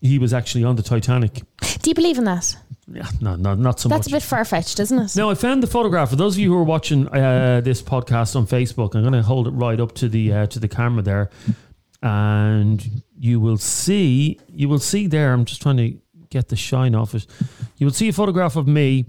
he 0.01 0.19
was 0.19 0.33
actually 0.33 0.63
on 0.63 0.77
the 0.77 0.83
Titanic. 0.83 1.41
Do 1.81 1.89
you 1.89 1.93
believe 1.93 2.17
in 2.17 2.23
that? 2.23 2.55
Yeah, 2.91 3.07
no, 3.19 3.35
no 3.35 3.53
not 3.55 3.79
so 3.79 3.89
That's 3.89 4.07
much. 4.07 4.13
a 4.13 4.15
bit 4.15 4.23
far 4.23 4.45
fetched, 4.45 4.79
isn't 4.79 4.97
it? 4.97 5.15
Now 5.15 5.29
I 5.29 5.35
found 5.35 5.61
the 5.61 5.67
photograph. 5.67 6.09
For 6.09 6.15
those 6.15 6.35
of 6.35 6.39
you 6.39 6.53
who 6.53 6.57
are 6.57 6.63
watching 6.63 7.07
uh, 7.09 7.61
this 7.61 7.81
podcast 7.81 8.35
on 8.35 8.47
Facebook, 8.47 8.95
I'm 8.95 9.01
going 9.01 9.13
to 9.13 9.23
hold 9.23 9.47
it 9.47 9.51
right 9.51 9.79
up 9.79 9.93
to 9.95 10.07
the 10.07 10.31
uh, 10.31 10.47
to 10.47 10.59
the 10.59 10.69
camera 10.69 11.01
there, 11.01 11.29
and 12.01 13.03
you 13.17 13.39
will 13.41 13.57
see 13.57 14.39
you 14.47 14.69
will 14.69 14.79
see 14.79 15.07
there. 15.07 15.33
I'm 15.33 15.43
just 15.43 15.61
trying 15.61 15.77
to 15.77 15.97
get 16.29 16.47
the 16.47 16.55
shine 16.55 16.95
off 16.95 17.13
it. 17.13 17.25
You 17.77 17.87
will 17.87 17.93
see 17.93 18.07
a 18.07 18.13
photograph 18.13 18.55
of 18.55 18.67
me 18.67 19.05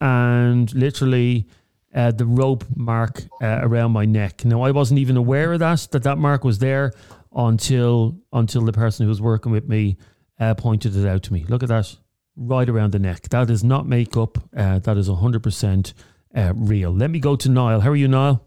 and 0.00 0.72
literally 0.74 1.46
uh, 1.94 2.10
the 2.10 2.26
rope 2.26 2.64
mark 2.74 3.22
uh, 3.40 3.58
around 3.62 3.92
my 3.92 4.06
neck. 4.06 4.44
Now 4.44 4.62
I 4.62 4.72
wasn't 4.72 4.98
even 4.98 5.16
aware 5.16 5.52
of 5.52 5.60
that 5.60 5.86
that 5.92 6.02
that 6.02 6.18
mark 6.18 6.42
was 6.42 6.58
there 6.58 6.92
until 7.34 8.18
until 8.32 8.62
the 8.64 8.72
person 8.72 9.04
who 9.04 9.08
was 9.08 9.20
working 9.20 9.52
with 9.52 9.68
me 9.68 9.98
uh, 10.40 10.54
pointed 10.54 10.96
it 10.96 11.06
out 11.06 11.22
to 11.24 11.32
me. 11.32 11.44
Look 11.48 11.62
at 11.62 11.68
that 11.68 11.94
right 12.36 12.68
around 12.68 12.92
the 12.92 12.98
neck. 12.98 13.28
That 13.30 13.50
is 13.50 13.62
not 13.64 13.86
makeup. 13.86 14.38
Uh, 14.56 14.78
that 14.80 14.96
is 14.96 15.08
100% 15.08 15.92
uh, 16.34 16.52
real. 16.54 16.90
Let 16.92 17.10
me 17.10 17.18
go 17.18 17.36
to 17.36 17.48
Niall. 17.48 17.80
How 17.80 17.90
are 17.90 17.96
you, 17.96 18.08
Niall? 18.08 18.46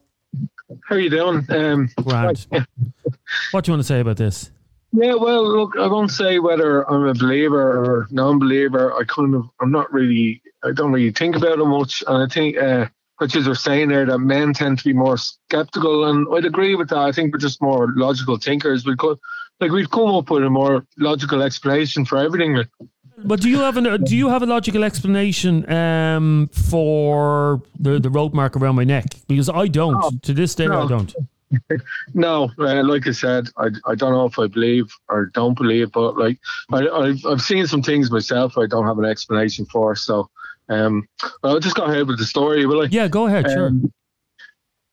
How 0.87 0.95
are 0.95 0.99
you 0.99 1.09
doing? 1.09 1.45
Um, 1.49 1.89
Grand. 2.03 2.47
What 3.51 3.65
do 3.65 3.69
you 3.69 3.73
want 3.73 3.81
to 3.81 3.83
say 3.83 3.99
about 3.99 4.17
this? 4.17 4.51
yeah, 4.93 5.15
well, 5.15 5.43
look, 5.43 5.75
I 5.75 5.87
won't 5.87 6.11
say 6.11 6.37
whether 6.37 6.87
I'm 6.89 7.07
a 7.07 7.15
believer 7.15 7.59
or 7.59 8.07
non-believer. 8.11 8.93
I 8.93 9.03
kind 9.05 9.33
of, 9.33 9.49
I'm 9.59 9.71
not 9.71 9.91
really, 9.91 10.41
I 10.63 10.71
don't 10.71 10.91
really 10.91 11.11
think 11.11 11.35
about 11.35 11.59
it 11.59 11.65
much, 11.65 12.03
and 12.05 12.23
I 12.23 12.31
think 12.31 12.57
uh, 12.57 12.85
what 13.17 13.33
you 13.33 13.43
were 13.43 13.55
saying 13.55 13.89
there 13.89 14.05
that 14.05 14.19
men 14.19 14.53
tend 14.53 14.77
to 14.77 14.83
be 14.83 14.93
more 14.93 15.17
skeptical, 15.17 16.05
and 16.05 16.27
I'd 16.35 16.45
agree 16.45 16.75
with 16.75 16.89
that. 16.89 16.99
I 16.99 17.11
think 17.11 17.33
we're 17.33 17.39
just 17.39 17.61
more 17.61 17.91
logical 17.95 18.37
thinkers. 18.37 18.85
We 18.85 18.95
could, 18.95 19.17
like, 19.59 19.71
we'd 19.71 19.89
come 19.89 20.13
up 20.13 20.29
with 20.29 20.43
a 20.43 20.49
more 20.49 20.85
logical 20.99 21.41
explanation 21.41 22.05
for 22.05 22.19
everything. 22.19 22.63
But 23.25 23.41
do 23.41 23.49
you 23.49 23.59
have 23.59 23.77
an 23.77 24.03
do 24.03 24.15
you 24.15 24.29
have 24.29 24.43
a 24.43 24.45
logical 24.45 24.83
explanation 24.83 25.69
um, 25.71 26.49
for 26.51 27.62
the 27.79 27.99
the 27.99 28.09
rope 28.09 28.33
mark 28.33 28.55
around 28.55 28.75
my 28.75 28.83
neck? 28.83 29.05
Because 29.27 29.49
I 29.49 29.67
don't. 29.67 29.93
No. 29.93 30.12
to 30.21 30.33
this 30.33 30.55
day, 30.55 30.65
I 30.65 30.88
don't. 30.88 31.13
No, 32.15 32.49
uh, 32.59 32.83
like 32.83 33.07
I 33.07 33.12
said, 33.12 33.47
I, 33.57 33.67
I 33.86 33.93
don't 33.93 34.12
know 34.12 34.25
if 34.25 34.39
I 34.39 34.47
believe 34.47 34.91
or 35.09 35.27
don't 35.27 35.55
believe, 35.55 35.91
but 35.91 36.17
like 36.17 36.39
I, 36.71 36.88
I've, 36.88 37.25
I've 37.25 37.41
seen 37.41 37.67
some 37.67 37.83
things 37.83 38.09
myself 38.09 38.57
I 38.57 38.65
don't 38.65 38.88
have 38.88 38.97
an 38.97 39.05
explanation 39.05 39.65
for. 39.65 39.95
So, 39.95 40.29
um, 40.69 41.07
well, 41.43 41.53
I'll 41.53 41.59
just 41.59 41.75
go 41.75 41.83
ahead 41.83 42.07
with 42.07 42.17
the 42.17 42.25
story, 42.25 42.65
will 42.65 42.81
I? 42.81 42.86
Yeah, 42.86 43.07
go 43.07 43.27
ahead. 43.27 43.49
Sure. 43.51 43.67
Um, 43.67 43.93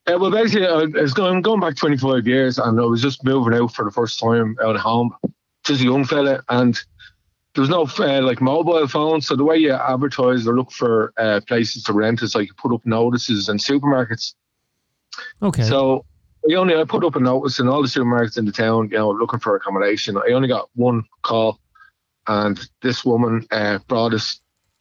uh, 0.06 0.18
well, 0.18 0.30
basically, 0.30 0.66
I 0.66 0.84
was 0.84 1.14
going, 1.14 1.42
going 1.42 1.60
back 1.60 1.76
25 1.76 2.26
years 2.26 2.58
and 2.58 2.80
I 2.80 2.84
was 2.84 3.02
just 3.02 3.24
moving 3.24 3.54
out 3.54 3.74
for 3.74 3.84
the 3.84 3.90
first 3.90 4.18
time 4.18 4.56
out 4.62 4.74
of 4.74 4.82
home, 4.82 5.14
just 5.64 5.82
a 5.82 5.84
young 5.84 6.04
fella. 6.04 6.42
And 6.48 6.78
there 7.54 7.62
was 7.62 7.70
no 7.70 7.82
uh, 7.82 8.22
like 8.22 8.40
mobile 8.40 8.86
phones. 8.86 9.26
So 9.26 9.36
the 9.36 9.44
way 9.44 9.56
you 9.56 9.72
advertise 9.72 10.46
or 10.46 10.54
look 10.54 10.70
for 10.70 11.12
uh, 11.16 11.40
places 11.46 11.82
to 11.84 11.92
rent 11.92 12.22
is 12.22 12.34
like 12.34 12.48
you 12.48 12.54
put 12.54 12.72
up 12.72 12.84
notices 12.86 13.48
in 13.48 13.58
supermarkets. 13.58 14.34
Okay. 15.42 15.62
So 15.62 16.04
I 16.48 16.54
only 16.54 16.74
I 16.76 16.84
put 16.84 17.04
up 17.04 17.16
a 17.16 17.20
notice 17.20 17.58
in 17.58 17.68
all 17.68 17.82
the 17.82 17.88
supermarkets 17.88 18.38
in 18.38 18.44
the 18.44 18.52
town, 18.52 18.88
you 18.90 18.98
know, 18.98 19.10
looking 19.10 19.40
for 19.40 19.56
accommodation. 19.56 20.16
I 20.16 20.32
only 20.32 20.48
got 20.48 20.70
one 20.74 21.04
call, 21.22 21.58
and 22.26 22.58
this 22.82 23.04
woman 23.04 23.46
uh, 23.50 23.78
brought 23.88 24.14
us 24.14 24.40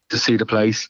to 0.10 0.18
see 0.18 0.38
the 0.38 0.46
place, 0.46 0.88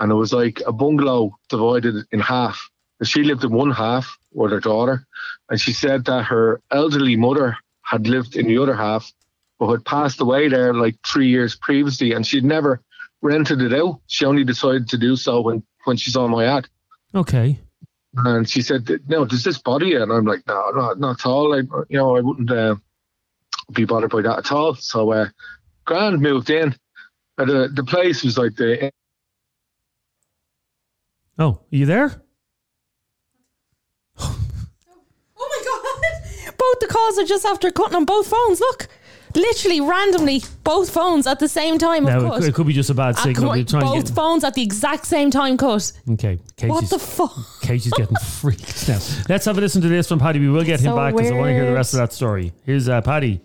and 0.00 0.12
it 0.12 0.14
was 0.14 0.32
like 0.32 0.62
a 0.66 0.72
bungalow 0.72 1.36
divided 1.48 2.04
in 2.12 2.20
half. 2.20 2.68
She 3.02 3.22
lived 3.24 3.44
in 3.44 3.52
one 3.52 3.70
half 3.70 4.16
with 4.32 4.52
her 4.52 4.60
daughter, 4.60 5.06
and 5.48 5.60
she 5.60 5.72
said 5.72 6.04
that 6.04 6.24
her 6.24 6.60
elderly 6.70 7.16
mother 7.16 7.56
had 7.82 8.06
lived 8.06 8.36
in 8.36 8.46
the 8.46 8.58
other 8.58 8.74
half, 8.74 9.12
but 9.58 9.70
had 9.70 9.84
passed 9.84 10.20
away 10.20 10.48
there 10.48 10.74
like 10.74 10.96
three 11.06 11.28
years 11.28 11.56
previously, 11.56 12.12
and 12.12 12.26
she'd 12.26 12.44
never 12.44 12.80
rented 13.22 13.60
it 13.62 13.72
out. 13.72 14.00
She 14.06 14.24
only 14.24 14.44
decided 14.44 14.88
to 14.88 14.98
do 14.98 15.16
so 15.16 15.40
when 15.40 15.62
when 15.84 15.96
she 15.96 16.10
saw 16.10 16.26
my 16.28 16.44
ad. 16.44 16.68
okay. 17.14 17.60
And 18.16 18.48
she 18.48 18.62
said, 18.62 18.88
"No, 19.08 19.24
does 19.24 19.42
this 19.42 19.58
bother 19.58 19.86
you?" 19.86 20.00
And 20.00 20.12
I'm 20.12 20.24
like, 20.24 20.46
"No, 20.46 20.70
not 20.70 21.00
not 21.00 21.20
at 21.20 21.26
all. 21.26 21.52
I, 21.52 21.58
you 21.88 21.98
know, 21.98 22.16
I 22.16 22.20
wouldn't 22.20 22.50
uh, 22.50 22.76
be 23.72 23.84
bothered 23.84 24.10
by 24.10 24.22
that 24.22 24.38
at 24.38 24.52
all." 24.52 24.74
So, 24.76 25.12
uh, 25.12 25.28
Grand 25.84 26.20
moved 26.20 26.48
in. 26.48 26.76
And 27.38 27.48
the 27.50 27.68
the 27.74 27.82
place 27.82 28.22
was 28.22 28.38
like 28.38 28.54
the 28.54 28.92
Oh, 31.36 31.50
are 31.50 31.60
you 31.70 31.86
there? 31.86 32.22
Oh 34.18 34.36
my 35.36 35.60
god! 35.64 36.54
Both 36.58 36.80
the 36.80 36.86
calls 36.86 37.18
are 37.18 37.24
just 37.24 37.44
after 37.44 37.70
cutting 37.70 37.96
on 37.96 38.04
both 38.04 38.28
phones. 38.28 38.60
Look, 38.60 38.86
literally 39.36 39.80
randomly, 39.80 40.42
both 40.62 40.90
phones 40.90 41.26
at 41.26 41.38
the 41.38 41.48
same 41.48 41.78
time. 41.78 42.06
Of 42.06 42.22
No, 42.22 42.30
cut. 42.30 42.42
it, 42.42 42.48
it 42.48 42.54
could 42.54 42.66
be 42.66 42.72
just 42.72 42.90
a 42.90 42.94
bad 42.94 43.16
signal. 43.16 43.50
come 43.50 43.58
We're 43.58 43.64
trying 43.64 43.82
both 43.84 44.04
to 44.04 44.10
get. 44.10 44.14
phones 44.14 44.44
at 44.44 44.54
the 44.54 44.62
exact 44.62 45.06
same 45.06 45.30
time 45.30 45.56
cut. 45.56 45.92
Okay, 46.10 46.38
What 46.62 46.88
the 46.90 46.98
fuck? 46.98 47.34
Katie's 47.62 47.92
getting 47.92 48.16
freaked 48.24 48.88
now. 48.88 48.98
Let's 49.28 49.44
have 49.44 49.58
a 49.58 49.60
listen 49.60 49.82
to 49.82 49.88
this 49.88 50.08
from 50.08 50.18
Paddy. 50.18 50.38
We 50.40 50.48
will 50.48 50.64
get 50.64 50.80
him 50.80 50.92
So 50.92 50.96
back 50.96 51.14
because 51.14 51.30
I 51.30 51.34
want 51.34 51.48
to 51.48 51.54
hear 51.54 51.66
the 51.66 51.74
rest 51.74 51.94
of 51.94 51.98
that 51.98 52.12
story. 52.12 52.52
Here's 52.64 52.88
uh, 52.88 53.00
Paddy. 53.00 53.40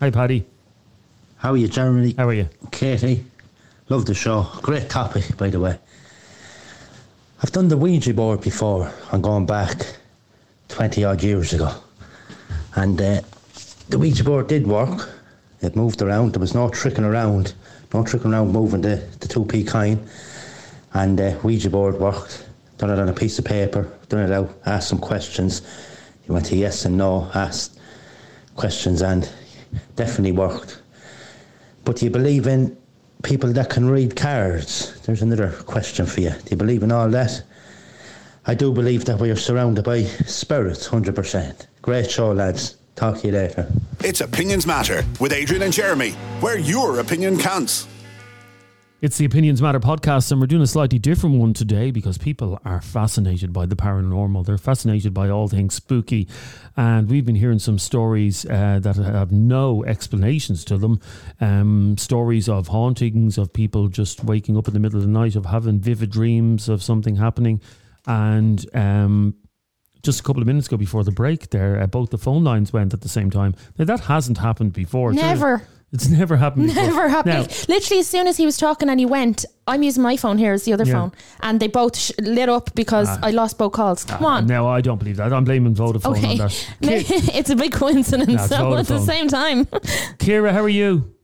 Hi, 0.00 0.10
Paddy. 0.10 0.46
How 1.38 1.52
are 1.52 1.56
you, 1.56 1.68
Jeremy? 1.68 2.14
How 2.16 2.28
are 2.28 2.32
you? 2.34 2.48
Katie? 2.70 3.24
Love 3.88 4.04
the 4.06 4.14
show. 4.14 4.46
Great 4.62 4.88
topic, 4.90 5.36
by 5.36 5.48
the 5.48 5.60
way. 5.60 5.78
I've 7.42 7.52
done 7.52 7.68
the 7.68 7.76
Ouija 7.76 8.14
board 8.14 8.40
before. 8.40 8.90
I'm 9.12 9.20
going 9.20 9.46
back 9.46 9.86
20 10.68 11.04
odd 11.04 11.22
years 11.22 11.52
ago. 11.52 11.70
And 12.74 13.00
uh, 13.00 13.20
the 13.88 13.98
Ouija 13.98 14.24
board 14.24 14.48
did 14.48 14.66
work. 14.66 15.08
It 15.62 15.76
moved 15.76 16.02
around. 16.02 16.32
There 16.32 16.40
was 16.40 16.54
no 16.54 16.68
tricking 16.68 17.04
around. 17.04 17.54
No 17.94 18.04
tricking 18.04 18.32
around 18.32 18.52
moving 18.52 18.82
the, 18.82 18.96
the 19.20 19.28
2p 19.28 19.66
coin. 19.66 20.08
And 20.94 21.20
uh, 21.20 21.38
Ouija 21.42 21.70
board 21.70 21.98
worked. 21.98 22.46
Done 22.78 22.90
it 22.90 22.98
on 22.98 23.08
a 23.08 23.12
piece 23.12 23.38
of 23.38 23.44
paper. 23.44 23.90
Done 24.08 24.30
it 24.30 24.32
out. 24.32 24.54
Asked 24.66 24.88
some 24.88 24.98
questions. 24.98 25.62
You 26.26 26.34
went 26.34 26.46
to 26.46 26.56
yes 26.56 26.84
and 26.84 26.96
no. 26.96 27.30
Asked 27.34 27.78
questions 28.54 29.02
and 29.02 29.30
definitely 29.94 30.32
worked. 30.32 30.80
But 31.84 31.96
do 31.96 32.04
you 32.04 32.10
believe 32.10 32.46
in 32.46 32.76
people 33.22 33.52
that 33.52 33.70
can 33.70 33.88
read 33.88 34.16
cards? 34.16 35.00
There's 35.02 35.22
another 35.22 35.52
question 35.66 36.06
for 36.06 36.20
you. 36.20 36.30
Do 36.30 36.50
you 36.50 36.56
believe 36.56 36.82
in 36.82 36.92
all 36.92 37.08
that? 37.10 37.42
I 38.46 38.54
do 38.54 38.72
believe 38.72 39.04
that 39.06 39.18
we 39.18 39.30
are 39.30 39.36
surrounded 39.36 39.84
by 39.84 40.04
spirits, 40.04 40.88
100%. 40.88 41.66
Great 41.82 42.10
show, 42.10 42.32
lads. 42.32 42.76
Talk 42.96 43.18
to 43.18 43.26
you 43.26 43.34
later. 43.34 43.70
It's 44.00 44.22
Opinions 44.22 44.66
Matter 44.66 45.04
with 45.20 45.32
Adrian 45.32 45.62
and 45.62 45.72
Jeremy, 45.72 46.12
where 46.40 46.58
your 46.58 46.98
opinion 46.98 47.38
counts. 47.38 47.86
It's 49.02 49.18
the 49.18 49.26
Opinions 49.26 49.60
Matter 49.60 49.78
podcast, 49.78 50.32
and 50.32 50.40
we're 50.40 50.46
doing 50.46 50.62
a 50.62 50.66
slightly 50.66 50.98
different 50.98 51.36
one 51.36 51.52
today 51.52 51.90
because 51.90 52.16
people 52.16 52.58
are 52.64 52.80
fascinated 52.80 53.52
by 53.52 53.66
the 53.66 53.76
paranormal. 53.76 54.46
They're 54.46 54.56
fascinated 54.56 55.12
by 55.12 55.28
all 55.28 55.46
things 55.46 55.74
spooky, 55.74 56.26
and 56.74 57.10
we've 57.10 57.26
been 57.26 57.34
hearing 57.34 57.58
some 57.58 57.78
stories 57.78 58.46
uh, 58.46 58.78
that 58.80 58.96
have 58.96 59.30
no 59.30 59.84
explanations 59.84 60.64
to 60.64 60.78
them. 60.78 60.98
Um, 61.38 61.98
stories 61.98 62.48
of 62.48 62.68
hauntings, 62.68 63.36
of 63.36 63.52
people 63.52 63.88
just 63.88 64.24
waking 64.24 64.56
up 64.56 64.68
in 64.68 64.72
the 64.72 64.80
middle 64.80 64.98
of 64.98 65.04
the 65.04 65.12
night, 65.12 65.36
of 65.36 65.44
having 65.44 65.80
vivid 65.80 66.10
dreams 66.10 66.70
of 66.70 66.82
something 66.82 67.16
happening, 67.16 67.60
and 68.06 68.64
um, 68.74 69.34
just 70.02 70.20
a 70.20 70.22
couple 70.22 70.40
of 70.42 70.46
minutes 70.46 70.66
ago 70.66 70.76
before 70.76 71.04
the 71.04 71.10
break, 71.12 71.50
there 71.50 71.80
uh, 71.82 71.86
both 71.86 72.10
the 72.10 72.18
phone 72.18 72.44
lines 72.44 72.72
went 72.72 72.92
at 72.94 73.00
the 73.00 73.08
same 73.08 73.30
time. 73.30 73.54
Now 73.78 73.84
that 73.86 74.00
hasn't 74.00 74.38
happened 74.38 74.72
before. 74.72 75.10
It's 75.12 75.22
really- 75.22 75.34
Never. 75.34 75.62
It's 75.92 76.08
never 76.08 76.36
happened. 76.36 76.66
before. 76.66 76.82
Never 76.82 77.08
happened. 77.08 77.46
Now, 77.48 77.54
Literally, 77.68 78.00
as 78.00 78.08
soon 78.08 78.26
as 78.26 78.36
he 78.36 78.44
was 78.44 78.56
talking 78.58 78.88
and 78.90 78.98
he 78.98 79.06
went, 79.06 79.44
I'm 79.68 79.84
using 79.84 80.02
my 80.02 80.16
phone 80.16 80.36
here 80.36 80.52
as 80.52 80.64
the 80.64 80.72
other 80.72 80.84
Yeah. 80.84 80.92
phone, 80.94 81.12
and 81.40 81.60
they 81.60 81.68
both 81.68 81.96
sh- 81.96 82.10
lit 82.20 82.48
up 82.48 82.74
because 82.74 83.08
I 83.22 83.30
lost 83.30 83.56
both 83.56 83.72
calls. 83.72 84.04
Come 84.04 84.24
on. 84.24 84.46
No, 84.48 84.66
I 84.66 84.80
don't 84.80 84.98
believe 84.98 85.16
that. 85.18 85.32
I'm 85.32 85.44
blaming 85.44 85.76
Vodafone 85.76 86.06
on 86.06 86.16
Okay, 86.16 86.38
that. 86.38 86.66
It's 87.36 87.50
a 87.50 87.56
big 87.56 87.72
coincidence. 87.72 88.50
Nah, 88.50 88.74
it's 88.78 88.90
at 88.90 88.96
the 88.96 89.00
same 89.06 89.28
time, 89.28 89.64
Kira, 90.18 90.50
how 90.52 90.62
are 90.62 90.68
you? 90.68 91.14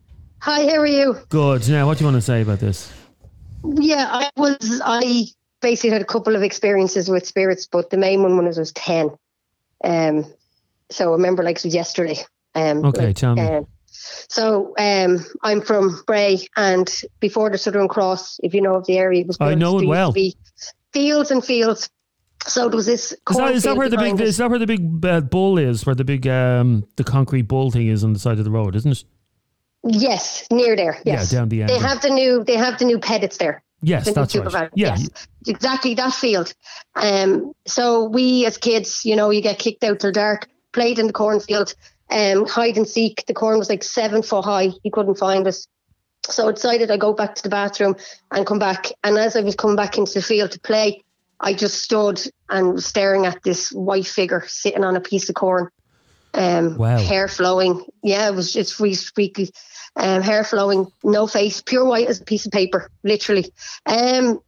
Hi, 0.42 0.61
how 0.70 0.76
are 0.78 0.87
you? 0.87 1.16
Good. 1.28 1.68
Now, 1.68 1.87
what 1.87 1.98
do 1.98 2.04
you 2.04 2.06
want 2.11 2.16
to 2.22 2.22
say 2.22 2.40
about 2.42 2.61
this? 2.61 2.90
Yeah, 3.64 4.06
I 4.11 4.30
was. 4.37 4.80
I 4.85 5.24
basically 5.62 5.90
had 5.90 6.03
a 6.03 6.07
couple 6.07 6.37
of 6.37 6.42
experiences 6.42 7.09
with 7.09 7.27
spirits, 7.27 7.66
but 7.66 7.90
the 7.90 7.96
main 7.96 8.22
one 8.22 8.37
when 8.37 8.46
I 8.46 8.48
was 8.48 8.72
ten. 8.72 9.11
Um, 9.85 10.27
so 10.90 11.11
I 11.11 11.12
remember 11.12 11.42
like 11.42 11.57
it 11.57 11.64
was 11.64 11.75
yesterday. 11.75 12.18
Um, 12.55 12.85
Okay, 12.85 13.07
like, 13.07 13.16
tell 13.16 13.35
me. 13.35 13.42
um, 13.42 13.66
so 13.87 14.75
um, 14.79 15.25
I'm 15.42 15.61
from 15.61 16.03
Bray, 16.07 16.46
and 16.57 16.90
before 17.20 17.51
the 17.51 17.59
Southern 17.59 17.88
Cross, 17.88 18.40
if 18.42 18.55
you 18.55 18.61
know 18.61 18.75
of 18.75 18.87
the 18.87 18.98
area, 18.98 19.22
it 19.22 19.27
was 19.27 19.37
I 19.40 19.55
know 19.55 19.79
it 19.79 19.87
there 19.87 20.05
used 20.05 20.14
to 20.14 20.22
well. 20.22 20.33
Fields 20.92 21.31
and 21.31 21.44
fields. 21.44 21.88
So 22.46 22.68
there 22.68 22.77
was 22.77 22.87
this. 22.87 23.12
Is 23.12 23.37
that, 23.37 23.55
is 23.55 23.62
that 23.62 23.77
where 23.77 23.88
the 23.88 23.96
big 23.96 24.14
us. 24.14 24.20
is 24.20 24.37
that 24.38 24.51
where 24.51 24.59
the 24.59 24.66
big 24.66 25.05
uh, 25.05 25.20
bull 25.20 25.59
is? 25.59 25.87
Where 25.87 25.94
the 25.94 26.05
big 26.05 26.27
um 26.27 26.85
the 26.96 27.05
concrete 27.05 27.42
bull 27.42 27.70
thing 27.70 27.87
is 27.87 28.03
on 28.03 28.12
the 28.12 28.18
side 28.18 28.38
of 28.38 28.44
the 28.44 28.51
road, 28.51 28.75
isn't 28.75 28.90
it? 28.92 29.05
Yes, 29.85 30.46
near 30.51 30.77
there. 30.77 30.98
Yeah, 31.05 31.25
down 31.25 31.48
the 31.48 31.62
end, 31.62 31.70
They 31.70 31.79
have 31.79 32.03
the 32.03 32.11
new. 32.11 32.44
They 32.44 32.57
have 32.57 32.79
the 32.79 32.85
new 32.85 32.98
pedits 32.98 33.37
there. 33.38 33.62
Yes, 33.82 34.12
that's 34.12 34.34
right. 34.36 34.70
Yeah, 34.74 34.96
Yes, 34.96 35.26
exactly 35.46 35.94
that 35.94 36.14
field. 36.14 36.54
Um, 36.94 37.52
so 37.66 38.04
we 38.04 38.46
as 38.46 38.56
kids, 38.56 39.04
you 39.04 39.16
know, 39.16 39.30
you 39.30 39.42
get 39.42 39.58
kicked 39.58 39.82
out 39.84 40.00
till 40.00 40.12
dark, 40.12 40.48
played 40.72 40.98
in 40.98 41.08
the 41.08 41.12
cornfield, 41.12 41.74
um, 42.10 42.46
hide 42.46 42.76
and 42.76 42.88
seek. 42.88 43.24
The 43.26 43.34
corn 43.34 43.58
was 43.58 43.68
like 43.68 43.82
seven 43.82 44.22
foot 44.22 44.44
high. 44.44 44.70
He 44.82 44.90
couldn't 44.90 45.16
find 45.18 45.46
us. 45.46 45.66
So 46.28 46.48
I 46.48 46.52
decided 46.52 46.90
I 46.90 46.96
go 46.96 47.12
back 47.12 47.34
to 47.34 47.42
the 47.42 47.48
bathroom 47.48 47.96
and 48.30 48.46
come 48.46 48.60
back. 48.60 48.92
And 49.02 49.18
as 49.18 49.34
I 49.34 49.40
was 49.40 49.56
coming 49.56 49.76
back 49.76 49.98
into 49.98 50.14
the 50.14 50.22
field 50.22 50.52
to 50.52 50.60
play, 50.60 51.02
I 51.40 51.52
just 51.52 51.82
stood 51.82 52.22
and 52.48 52.74
was 52.74 52.86
staring 52.86 53.26
at 53.26 53.42
this 53.42 53.72
white 53.72 54.06
figure 54.06 54.44
sitting 54.46 54.84
on 54.84 54.94
a 54.94 55.00
piece 55.00 55.28
of 55.28 55.34
corn. 55.34 55.68
Um, 56.34 56.78
Wow. 56.78 56.98
hair 56.98 57.28
flowing. 57.28 57.84
Yeah, 58.02 58.28
it 58.28 58.34
was 58.34 58.52
just 58.52 58.78
really 58.78 58.94
freaky. 58.94 59.50
Um, 59.94 60.22
hair 60.22 60.42
flowing, 60.42 60.90
no 61.05 61.26
face, 61.26 61.61
pure 61.61 61.85
white 61.85 62.09
as 62.09 62.20
a 62.20 62.24
piece 62.24 62.46
of 62.46 62.52
paper, 62.52 62.90
literally. 63.05 63.52
Um, 63.85 64.40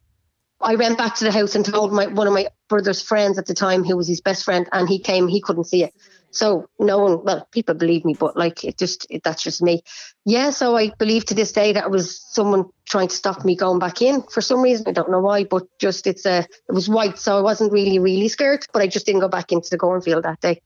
I 0.61 0.75
went 0.75 0.97
back 0.97 1.15
to 1.15 1.25
the 1.25 1.31
house 1.31 1.55
and 1.55 1.65
told 1.65 1.93
my 1.93 2.07
one 2.07 2.27
of 2.27 2.33
my 2.33 2.47
brother's 2.69 3.01
friends 3.01 3.37
at 3.37 3.45
the 3.45 3.53
time, 3.53 3.83
who 3.83 3.95
was 3.95 4.07
his 4.07 4.21
best 4.21 4.43
friend, 4.43 4.67
and 4.71 4.89
he 4.89 4.99
came. 4.99 5.27
He 5.27 5.41
couldn't 5.41 5.65
see 5.65 5.83
it, 5.83 5.93
so 6.31 6.67
no 6.79 6.97
one. 6.99 7.23
Well, 7.23 7.47
people 7.51 7.75
believe 7.75 8.05
me, 8.05 8.15
but 8.17 8.35
like 8.35 8.63
it 8.63 8.77
just 8.77 9.05
it, 9.09 9.21
that's 9.23 9.43
just 9.43 9.61
me. 9.61 9.83
Yeah, 10.25 10.49
so 10.49 10.75
I 10.75 10.91
believe 10.97 11.25
to 11.25 11.35
this 11.35 11.51
day 11.51 11.73
that 11.73 11.85
it 11.85 11.91
was 11.91 12.19
someone 12.33 12.65
trying 12.85 13.09
to 13.09 13.15
stop 13.15 13.45
me 13.45 13.55
going 13.55 13.79
back 13.79 14.01
in 14.01 14.23
for 14.23 14.41
some 14.41 14.61
reason. 14.61 14.87
I 14.87 14.93
don't 14.93 15.11
know 15.11 15.19
why, 15.19 15.43
but 15.43 15.63
just 15.77 16.07
it's 16.07 16.25
a 16.25 16.39
it 16.39 16.73
was 16.73 16.89
white, 16.89 17.19
so 17.19 17.37
I 17.37 17.41
wasn't 17.41 17.71
really 17.73 17.99
really 17.99 18.29
scared, 18.29 18.65
but 18.73 18.81
I 18.81 18.87
just 18.87 19.05
didn't 19.05 19.21
go 19.21 19.29
back 19.29 19.51
into 19.51 19.69
the 19.69 19.77
cornfield 19.77 20.23
that 20.23 20.41
day. 20.41 20.61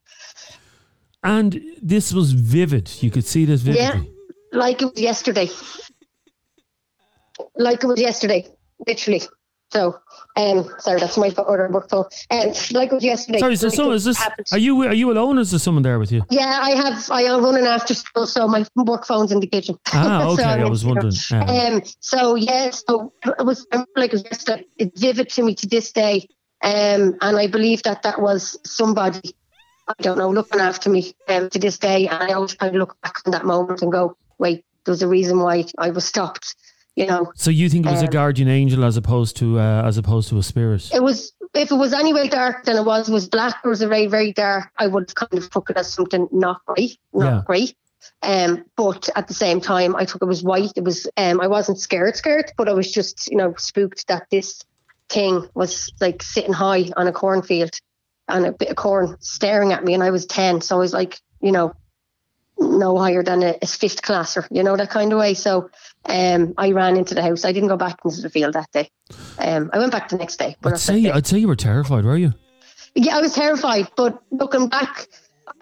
and 1.24 1.62
this 1.82 2.14
was 2.14 2.32
vivid. 2.32 2.92
You 3.02 3.12
could 3.12 3.26
see 3.26 3.46
this 3.46 3.62
vividly. 3.62 4.08
Yeah, 4.08 4.19
like 4.52 4.82
it 4.82 4.86
was 4.86 5.00
yesterday. 5.02 5.50
Like 7.56 7.84
it 7.84 7.88
was 7.88 8.00
yesterday, 8.00 8.48
literally. 8.88 9.22
So, 9.72 10.00
um, 10.36 10.68
sorry, 10.80 11.00
that's 11.00 11.16
my 11.16 11.28
other 11.38 11.70
work 11.70 11.90
phone. 11.92 12.06
Um, 12.32 12.54
like 12.72 12.92
it 12.92 12.96
was 12.96 13.04
yesterday. 13.04 13.38
Sorry, 13.40 13.56
so 13.56 13.68
is 13.68 13.74
there 13.74 13.76
Like 13.76 13.76
someone? 13.76 13.96
Is 13.96 14.06
this? 14.06 14.18
happened. 14.18 14.48
Are 14.52 14.58
you 14.58 14.82
are 14.84 14.94
you 14.94 15.12
alone? 15.12 15.38
Or 15.38 15.42
is 15.42 15.52
there 15.52 15.60
someone 15.60 15.84
there 15.84 16.00
with 16.00 16.12
you? 16.12 16.24
Yeah, 16.32 16.60
I 16.62 16.72
have. 16.72 17.10
I 17.12 17.22
am 17.24 17.44
running 17.44 17.66
after 17.66 17.94
school, 17.94 18.26
so 18.26 18.48
my 18.48 18.66
work 18.76 19.06
phone's 19.06 19.32
in 19.32 19.40
the 19.40 19.48
kitchen. 19.48 19.78
Ah, 19.94 20.20
So 20.36 20.42
okay. 20.42 20.44
I'm 20.44 20.66
I 20.66 20.70
was 20.70 20.84
wondering. 20.84 21.14
Um, 21.32 21.50
Um, 21.50 21.82
so 22.00 22.36
yeah, 22.36 22.72
so 22.72 23.14
it 23.26 23.46
was 23.46 23.68
I 23.72 23.76
remember 23.76 23.92
like 23.98 24.14
it 24.14 24.24
was. 24.28 24.64
It's 24.78 25.00
vivid 25.00 25.30
to 25.30 25.44
me 25.44 25.56
to 25.56 25.68
this 25.68 25.92
day. 25.92 26.28
Um, 26.62 27.16
and 27.22 27.38
I 27.38 27.48
believe 27.48 27.84
that 27.84 28.02
that 28.04 28.20
was 28.20 28.58
somebody 28.66 29.34
I 29.88 29.94
don't 30.04 30.18
know, 30.20 30.30
looking 30.30 30.60
after 30.62 30.90
me 30.90 31.14
um, 31.28 31.50
to 31.50 31.58
this 31.60 31.78
day. 31.80 32.08
And 32.08 32.22
I 32.22 32.34
always 32.34 32.54
kind 32.54 32.76
of 32.76 32.80
look 32.80 33.00
back 33.02 33.20
on 33.26 33.32
that 33.32 33.46
moment 33.46 33.82
and 33.82 33.92
go, 33.92 34.16
wait, 34.40 34.66
there's 34.86 35.02
a 35.02 35.08
reason 35.08 35.40
why 35.40 35.66
I 35.78 35.90
was 35.92 36.06
stopped. 36.06 36.56
You 36.96 37.06
know, 37.06 37.32
So 37.36 37.50
you 37.52 37.70
think 37.70 37.86
it 37.86 37.92
was 37.92 38.02
a 38.02 38.06
Um, 38.06 38.12
guardian 38.12 38.50
angel 38.50 38.84
as 38.84 38.98
opposed 38.98 39.38
to 39.38 39.60
uh, 39.60 39.84
as 39.86 39.98
opposed 39.98 40.28
to 40.30 40.38
a 40.38 40.44
spirit? 40.44 40.90
it 40.94 41.02
was 41.02 41.32
if 41.54 41.72
it 41.72 41.76
was 41.76 41.94
any 41.94 42.14
way 42.14 42.28
dark 42.28 42.66
than 42.66 42.76
it 42.76 42.84
was 42.86 43.10
was 43.10 43.28
black 43.30 43.56
or 43.64 43.70
was 43.70 43.82
it 43.82 43.88
very 43.88 44.08
very 44.08 44.34
dark 44.34 44.66
i 44.78 44.86
would 44.86 45.10
have 45.10 45.16
kind 45.16 45.34
of 45.42 45.50
took 45.50 45.70
it 45.70 45.78
as 45.78 45.92
something 45.92 46.28
not 46.32 46.58
great 46.66 46.98
not 47.14 47.26
Yeah. 47.34 47.42
great 47.46 47.74
um 48.22 48.66
but 48.76 49.08
at 49.16 49.28
the 49.28 49.34
same 49.34 49.60
time 49.62 49.96
i 49.96 50.04
took 50.06 50.22
it 50.22 50.26
was 50.26 50.44
white 50.44 50.74
it 50.76 50.84
was 50.84 51.08
um 51.18 51.40
i 51.42 51.48
wasn't 51.48 51.80
scared 51.80 52.16
scared 52.18 52.52
but 52.58 52.68
i 52.70 52.74
was 52.74 52.92
just 52.92 53.28
you 53.32 53.38
know 53.38 53.54
spooked 53.58 54.08
that 54.08 54.24
this 54.30 54.62
thing 55.10 55.48
was 55.56 55.92
like 56.02 56.22
sitting 56.22 56.54
high 56.54 56.86
on 56.98 57.08
a 57.08 57.12
cornfield 57.14 57.74
and 58.28 58.46
a 58.46 58.52
bit 58.52 58.70
of 58.70 58.76
corn 58.76 59.16
staring 59.22 59.72
at 59.74 59.84
me 59.86 59.94
and 59.94 60.04
i 60.04 60.12
was 60.12 60.26
10 60.26 60.62
so 60.62 60.76
i 60.76 60.80
was 60.80 60.94
like 60.94 61.20
you 61.42 61.52
know 61.52 61.74
no 62.60 62.98
higher 62.98 63.24
than 63.24 63.44
a, 63.44 63.58
a 63.62 63.68
fifth 63.68 64.02
classer 64.02 64.48
you 64.52 64.64
know 64.64 64.76
that 64.76 64.90
kind 64.90 65.14
of 65.14 65.20
way 65.20 65.34
so 65.34 65.70
um 66.06 66.54
i 66.58 66.72
ran 66.72 66.98
into 66.98 67.16
the 67.16 67.22
house 67.22 67.46
i 67.46 67.52
didn't 67.52 67.70
go 67.70 67.78
back 67.78 67.98
into 68.04 68.22
the 68.22 68.30
field 68.30 68.54
that 68.54 68.72
day 68.72 68.90
um 69.40 69.70
i 69.74 69.80
went 69.80 69.92
back 69.92 70.10
the 70.10 70.18
next 70.18 70.38
day 70.38 70.56
but 70.62 70.74
I'd 70.74 70.80
say. 70.80 71.10
I'd 71.10 71.28
say 71.28 71.40
you 71.40 71.48
were 71.48 71.56
terrified, 71.56 72.06
were 72.06 72.18
you? 72.18 72.34
Yeah, 72.96 73.18
I 73.18 73.22
was 73.22 73.34
terrified, 73.34 73.88
but 73.96 74.22
looking 74.32 74.68
back, 74.68 75.08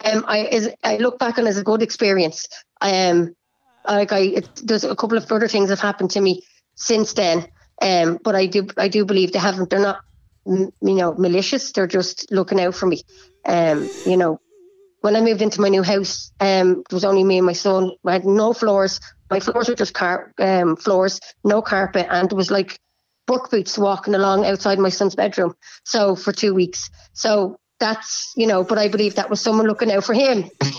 um, 0.04 0.24
I 0.26 0.46
is 0.46 0.70
I 0.82 0.96
look 0.96 1.18
back 1.18 1.38
on 1.38 1.46
it 1.46 1.50
as 1.50 1.58
a 1.58 1.62
good 1.62 1.82
experience. 1.82 2.48
Um, 2.80 3.34
like 3.86 4.12
I, 4.12 4.18
it, 4.18 4.48
there's 4.64 4.84
a 4.84 4.96
couple 4.96 5.18
of 5.18 5.30
other 5.30 5.48
things 5.48 5.70
have 5.70 5.80
happened 5.80 6.10
to 6.12 6.20
me 6.20 6.42
since 6.74 7.12
then. 7.12 7.46
Um, 7.80 8.18
but 8.22 8.34
I 8.34 8.46
do, 8.46 8.66
I 8.76 8.88
do 8.88 9.04
believe 9.04 9.32
they 9.32 9.38
haven't. 9.38 9.70
They're 9.70 9.78
not, 9.78 10.00
you 10.46 10.72
know, 10.80 11.14
malicious. 11.14 11.72
They're 11.72 11.86
just 11.86 12.30
looking 12.30 12.60
out 12.60 12.74
for 12.74 12.86
me. 12.86 13.02
Um, 13.46 13.88
you 14.04 14.16
know, 14.16 14.40
when 15.00 15.16
I 15.16 15.20
moved 15.20 15.42
into 15.42 15.60
my 15.60 15.68
new 15.68 15.82
house, 15.82 16.32
um, 16.40 16.82
it 16.88 16.92
was 16.92 17.04
only 17.04 17.24
me 17.24 17.38
and 17.38 17.46
my 17.46 17.52
son. 17.52 17.92
I 18.04 18.12
had 18.12 18.24
no 18.24 18.52
floors. 18.52 19.00
My 19.30 19.40
floors 19.40 19.68
were 19.68 19.74
just 19.74 19.94
car 19.94 20.32
um, 20.38 20.76
floors, 20.76 21.20
no 21.44 21.62
carpet, 21.62 22.06
and 22.10 22.30
it 22.30 22.34
was 22.34 22.50
like 22.50 22.78
work 23.28 23.50
boots 23.50 23.76
walking 23.76 24.14
along 24.14 24.46
outside 24.46 24.78
my 24.78 24.88
son's 24.88 25.14
bedroom. 25.14 25.54
So 25.84 26.16
for 26.16 26.32
two 26.32 26.54
weeks. 26.54 26.90
So 27.12 27.58
that's 27.78 28.32
you 28.36 28.46
know, 28.46 28.64
but 28.64 28.78
I 28.78 28.88
believe 28.88 29.16
that 29.16 29.30
was 29.30 29.40
someone 29.40 29.66
looking 29.66 29.92
out 29.92 30.04
for 30.04 30.14
him. 30.14 30.50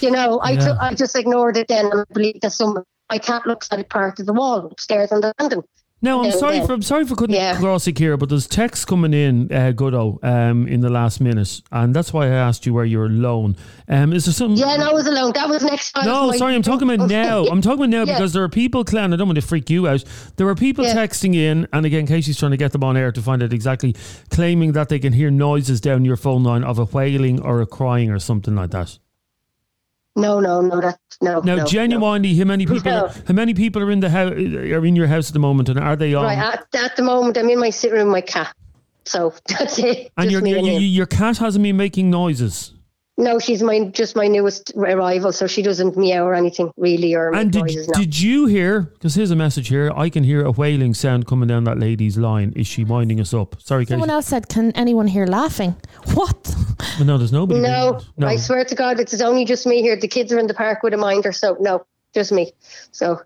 you 0.00 0.10
know, 0.10 0.40
I 0.40 0.52
Yeah. 0.52 0.76
I 0.80 0.94
just 0.94 1.16
ignored 1.16 1.56
it 1.56 1.68
then 1.68 1.86
and 1.86 2.00
I 2.00 2.04
believe 2.12 2.40
that 2.40 2.52
someone 2.52 2.84
can't 3.18 3.46
look 3.46 3.64
at 3.70 3.80
a 3.80 3.84
part 3.84 4.18
of 4.18 4.26
the 4.26 4.32
wall 4.32 4.66
upstairs 4.66 5.12
on 5.12 5.20
the 5.20 5.34
landing. 5.38 5.62
No, 6.02 6.24
I'm 6.24 6.32
sorry 6.32 6.64
for 6.66 6.72
I'm 6.72 6.80
sorry 6.82 7.04
for 7.04 7.14
cutting 7.14 7.34
Yeah. 7.36 7.56
across 7.58 7.86
it 7.86 7.98
here, 7.98 8.16
but 8.16 8.30
there's 8.30 8.46
texts 8.46 8.86
coming 8.86 9.12
in, 9.12 9.52
uh, 9.52 9.72
Goodo, 9.76 10.18
um, 10.24 10.66
in 10.66 10.80
the 10.80 10.88
last 10.88 11.20
minute, 11.20 11.60
and 11.70 11.94
that's 11.94 12.10
why 12.12 12.24
I 12.26 12.30
asked 12.30 12.64
you 12.64 12.72
where 12.72 12.86
you're 12.86 13.04
alone. 13.06 13.54
Um, 13.86 14.14
is 14.14 14.24
there 14.24 14.32
something? 14.32 14.56
Yeah, 14.56 14.76
no, 14.76 14.90
I 14.90 14.92
was 14.94 15.06
alone. 15.06 15.32
That 15.34 15.48
was 15.50 15.62
next 15.62 15.92
time. 15.92 16.06
No, 16.06 16.32
sorry, 16.32 16.54
I'm 16.54 16.62
talking 16.62 16.90
about 16.90 17.06
now. 17.10 17.44
I'm 17.44 17.60
talking 17.60 17.80
about 17.80 17.90
now 17.90 18.04
Yeah. 18.04 18.14
because 18.14 18.32
there 18.32 18.42
are 18.42 18.48
people, 18.48 18.82
Clan, 18.82 19.12
I 19.12 19.16
don't 19.16 19.28
want 19.28 19.36
to 19.36 19.42
freak 19.46 19.68
you 19.68 19.86
out. 19.88 20.02
There 20.36 20.48
are 20.48 20.54
people 20.54 20.84
Yeah. 20.86 20.94
texting 20.94 21.34
in, 21.34 21.68
and 21.72 21.84
again, 21.84 22.06
Casey's 22.06 22.38
trying 22.38 22.52
to 22.52 22.56
get 22.56 22.72
them 22.72 22.82
on 22.82 22.96
air 22.96 23.12
to 23.12 23.20
find 23.20 23.42
out 23.42 23.52
exactly, 23.52 23.94
claiming 24.30 24.72
that 24.72 24.88
they 24.88 24.98
can 25.00 25.12
hear 25.12 25.30
noises 25.30 25.82
down 25.82 26.06
your 26.06 26.16
phone 26.16 26.42
line 26.42 26.64
of 26.64 26.78
a 26.78 26.84
wailing 26.86 27.42
or 27.42 27.60
a 27.60 27.66
crying 27.66 28.10
or 28.10 28.18
something 28.18 28.54
like 28.54 28.70
that. 28.70 28.98
No, 30.20 30.40
no, 30.40 30.60
no, 30.60 30.80
that 30.80 30.98
no. 31.20 31.40
Now, 31.40 31.56
no, 31.56 31.64
genuinely, 31.66 32.34
how 32.36 32.44
many 32.44 32.66
people? 32.66 32.92
No. 32.92 33.06
Are, 33.06 33.14
how 33.26 33.34
many 33.34 33.54
people 33.54 33.82
are 33.82 33.90
in 33.90 34.00
the 34.00 34.10
house? 34.10 34.32
Are 34.32 34.84
in 34.84 34.96
your 34.96 35.06
house 35.06 35.28
at 35.28 35.32
the 35.32 35.38
moment, 35.38 35.68
and 35.68 35.78
are 35.78 35.96
they 35.96 36.12
no. 36.12 36.20
on? 36.20 36.24
Right 36.24 36.38
at, 36.38 36.74
at 36.74 36.96
the 36.96 37.02
moment, 37.02 37.36
I'm 37.36 37.48
in 37.48 37.58
my 37.58 37.70
sitting 37.70 37.96
room 37.96 38.08
with 38.08 38.12
my 38.12 38.20
cat. 38.20 38.54
So 39.04 39.34
that's 39.48 39.78
it. 39.78 40.12
and 40.16 40.30
Just 40.30 40.46
your 40.46 40.58
your, 40.58 40.80
your 40.80 41.06
cat 41.06 41.38
hasn't 41.38 41.62
been 41.62 41.76
making 41.76 42.10
noises. 42.10 42.74
No, 43.20 43.38
she's 43.38 43.62
my 43.62 43.84
just 43.84 44.16
my 44.16 44.26
newest 44.26 44.72
arrival, 44.76 45.30
so 45.32 45.46
she 45.46 45.62
doesn't 45.62 45.96
meow 45.96 46.24
or 46.26 46.34
anything 46.34 46.72
really, 46.76 47.14
or 47.14 47.28
And 47.34 47.46
make 47.46 47.52
did, 47.52 47.60
noises. 47.60 47.88
No. 47.88 48.00
did 48.00 48.18
you 48.20 48.46
hear? 48.46 48.80
Because 48.82 49.14
here's 49.14 49.30
a 49.30 49.36
message 49.36 49.68
here. 49.68 49.92
I 49.94 50.08
can 50.08 50.24
hear 50.24 50.42
a 50.44 50.50
wailing 50.50 50.94
sound 50.94 51.26
coming 51.26 51.46
down 51.46 51.64
that 51.64 51.78
lady's 51.78 52.16
line. 52.16 52.52
Is 52.56 52.66
she 52.66 52.82
winding 52.84 53.20
us 53.20 53.34
up? 53.34 53.60
Sorry, 53.60 53.84
Casey. 53.84 53.92
Someone 53.94 54.10
else 54.10 54.26
said, 54.26 54.48
"Can 54.48 54.72
anyone 54.72 55.06
hear 55.06 55.26
laughing?" 55.26 55.76
What? 56.14 56.54
Well, 56.98 57.06
no, 57.06 57.18
there's 57.18 57.32
nobody. 57.32 57.60
No, 57.60 58.00
no. 58.16 58.26
I 58.26 58.36
swear 58.36 58.64
to 58.64 58.74
God, 58.74 58.98
it's 58.98 59.20
only 59.20 59.44
just 59.44 59.66
me 59.66 59.82
here. 59.82 59.96
The 59.96 60.08
kids 60.08 60.32
are 60.32 60.38
in 60.38 60.46
the 60.46 60.54
park 60.54 60.82
with 60.82 60.94
a 60.94 60.96
minder, 60.96 61.30
so 61.32 61.56
no, 61.60 61.84
just 62.14 62.32
me. 62.32 62.52
So 62.90 63.20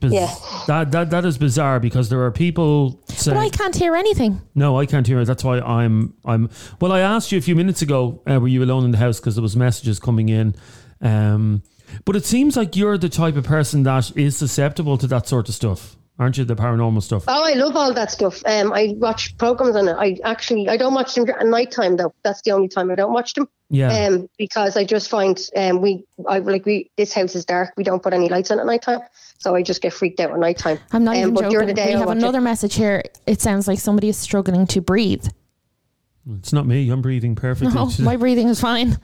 Biz- 0.00 0.12
yeah. 0.12 0.32
That, 0.68 0.92
that 0.92 1.10
that 1.10 1.24
is 1.24 1.38
bizarre 1.38 1.80
because 1.80 2.08
there 2.08 2.22
are 2.22 2.30
people 2.30 3.02
saying 3.08 3.36
But 3.36 3.40
I 3.40 3.48
can't 3.48 3.74
hear 3.74 3.96
anything. 3.96 4.40
no, 4.54 4.78
I 4.78 4.86
can't 4.86 5.06
hear 5.06 5.20
it. 5.20 5.24
That's 5.24 5.42
why 5.42 5.58
I'm 5.60 6.14
I'm. 6.24 6.50
Well, 6.80 6.92
I 6.92 7.00
asked 7.00 7.32
you 7.32 7.38
a 7.38 7.42
few 7.42 7.56
minutes 7.56 7.82
ago. 7.82 8.22
Uh, 8.30 8.38
were 8.40 8.48
you 8.48 8.62
alone 8.62 8.84
in 8.84 8.92
the 8.92 8.98
house? 8.98 9.18
Because 9.18 9.34
there 9.34 9.42
was 9.42 9.56
messages 9.56 9.98
coming 9.98 10.28
in. 10.28 10.54
Um, 11.00 11.62
but 12.04 12.16
it 12.16 12.24
seems 12.24 12.56
like 12.56 12.76
you're 12.76 12.98
the 12.98 13.08
type 13.08 13.36
of 13.36 13.44
person 13.44 13.82
that 13.84 14.16
is 14.16 14.36
susceptible 14.36 14.98
to 14.98 15.06
that 15.08 15.26
sort 15.26 15.48
of 15.48 15.54
stuff, 15.54 15.96
aren't 16.18 16.36
you? 16.38 16.44
The 16.44 16.54
paranormal 16.54 17.02
stuff. 17.02 17.24
Oh, 17.26 17.44
I 17.44 17.54
love 17.54 17.76
all 17.76 17.92
that 17.94 18.10
stuff. 18.10 18.42
Um, 18.46 18.72
I 18.72 18.94
watch 18.98 19.36
programs 19.38 19.74
on 19.74 19.88
it. 19.88 19.94
I 19.98 20.18
actually 20.24 20.68
I 20.68 20.76
don't 20.76 20.94
watch 20.94 21.14
them 21.14 21.28
at 21.28 21.46
night 21.46 21.70
time 21.70 21.96
though. 21.96 22.12
That's 22.22 22.42
the 22.42 22.52
only 22.52 22.68
time 22.68 22.90
I 22.90 22.94
don't 22.94 23.12
watch 23.12 23.34
them. 23.34 23.48
Yeah. 23.70 24.06
Um, 24.06 24.28
because 24.38 24.76
I 24.76 24.84
just 24.84 25.10
find 25.10 25.38
um 25.56 25.80
we 25.80 26.04
I 26.28 26.38
like 26.38 26.64
we 26.66 26.90
this 26.96 27.12
house 27.12 27.34
is 27.34 27.44
dark. 27.44 27.72
We 27.76 27.84
don't 27.84 28.02
put 28.02 28.12
any 28.12 28.28
lights 28.28 28.50
on 28.50 28.60
at 28.60 28.66
night 28.66 28.82
time, 28.82 29.00
so 29.38 29.54
I 29.54 29.62
just 29.62 29.80
get 29.80 29.92
freaked 29.92 30.20
out 30.20 30.32
at 30.32 30.38
night 30.38 30.58
time. 30.58 30.78
I'm 30.92 31.04
not 31.04 31.16
um, 31.16 31.22
even 31.22 31.34
but 31.34 31.42
joking. 31.42 31.52
during 31.52 31.68
the 31.68 31.74
day, 31.74 31.88
we 31.88 31.94
I 31.94 31.98
have 31.98 32.10
another 32.10 32.38
it. 32.38 32.42
message 32.42 32.74
here. 32.74 33.02
It 33.26 33.40
sounds 33.40 33.66
like 33.68 33.78
somebody 33.78 34.08
is 34.08 34.16
struggling 34.16 34.66
to 34.68 34.80
breathe. 34.80 35.26
It's 36.38 36.52
not 36.52 36.66
me. 36.66 36.90
I'm 36.90 37.00
breathing 37.00 37.34
perfectly. 37.34 37.74
No, 37.74 37.90
my 38.00 38.16
breathing 38.16 38.48
is 38.48 38.60
fine. 38.60 38.98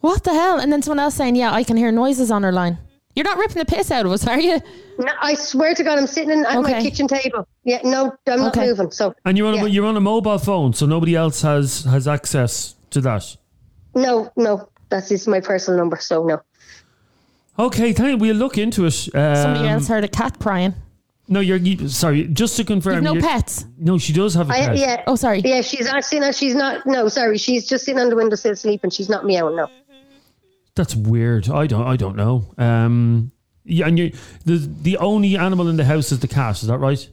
What 0.00 0.24
the 0.24 0.32
hell? 0.32 0.58
And 0.58 0.72
then 0.72 0.82
someone 0.82 1.00
else 1.00 1.14
saying, 1.14 1.36
"Yeah, 1.36 1.52
I 1.52 1.64
can 1.64 1.76
hear 1.76 1.92
noises 1.92 2.30
on 2.30 2.42
her 2.44 2.52
line." 2.52 2.78
You're 3.14 3.24
not 3.24 3.38
ripping 3.38 3.56
the 3.56 3.64
piss 3.64 3.90
out 3.90 4.04
of 4.04 4.12
us, 4.12 4.26
are 4.26 4.38
you? 4.38 4.60
No, 4.98 5.10
I 5.22 5.34
swear 5.34 5.74
to 5.74 5.82
God, 5.82 5.98
I'm 5.98 6.06
sitting 6.06 6.30
in, 6.30 6.44
at 6.44 6.60
my 6.60 6.82
kitchen 6.82 7.08
table. 7.08 7.48
Yeah, 7.64 7.80
no, 7.82 8.14
I'm 8.26 8.40
not 8.40 8.56
moving. 8.56 8.90
So 8.90 9.14
and 9.24 9.38
you're 9.38 9.48
on 9.48 9.54
yeah. 9.54 9.64
a, 9.64 9.68
you're 9.68 9.86
on 9.86 9.96
a 9.96 10.00
mobile 10.00 10.38
phone, 10.38 10.74
so 10.74 10.86
nobody 10.86 11.16
else 11.16 11.42
has 11.42 11.84
has 11.84 12.06
access 12.06 12.76
to 12.90 13.00
that. 13.00 13.36
no, 13.94 14.30
no, 14.36 14.68
that's 14.90 15.26
my 15.26 15.40
personal 15.40 15.78
number. 15.78 15.96
So 15.98 16.24
no. 16.24 16.40
Okay, 17.58 17.92
thank 17.92 18.10
you. 18.10 18.16
We'll 18.18 18.36
look 18.36 18.58
into 18.58 18.84
it. 18.84 18.90
Somebody 18.92 19.60
Um, 19.60 19.66
else 19.66 19.88
heard 19.88 20.04
a 20.04 20.08
cat 20.08 20.38
crying. 20.38 20.74
No, 21.28 21.40
you're 21.40 21.56
you, 21.56 21.88
sorry. 21.88 22.24
Just 22.28 22.56
to 22.56 22.64
confirm, 22.64 22.96
You've 22.96 23.02
no 23.04 23.14
you're- 23.14 23.26
pets. 23.26 23.64
No, 23.78 23.98
she 23.98 24.12
does 24.12 24.34
have 24.34 24.48
a 24.48 24.52
I, 24.52 24.66
pet. 24.66 24.76
yeah. 24.76 25.02
Oh, 25.06 25.16
sorry. 25.16 25.40
Yeah, 25.44 25.60
she's 25.62 25.86
actually 25.86 26.32
she's 26.32 26.54
not. 26.54 26.86
No, 26.86 27.08
sorry, 27.08 27.36
she's 27.38 27.66
just 27.66 27.84
sitting 27.84 28.00
on 28.00 28.10
the 28.10 28.16
windowsill 28.16 28.54
sleeping. 28.54 28.90
She's 28.90 29.08
not 29.08 29.24
meowing. 29.26 29.56
No. 29.56 29.68
That's 30.76 30.94
weird. 30.94 31.48
I 31.48 31.66
don't. 31.66 31.86
I 31.86 31.96
don't 31.96 32.14
know. 32.16 32.54
Um, 32.58 33.32
yeah, 33.64 33.86
and 33.88 33.98
you 33.98 34.12
the 34.44 34.56
the 34.82 34.98
only 34.98 35.36
animal 35.36 35.68
in 35.68 35.76
the 35.76 35.84
house 35.84 36.12
is 36.12 36.20
the 36.20 36.28
cat. 36.28 36.62
Is 36.62 36.68
that 36.68 36.78
right? 36.78 37.08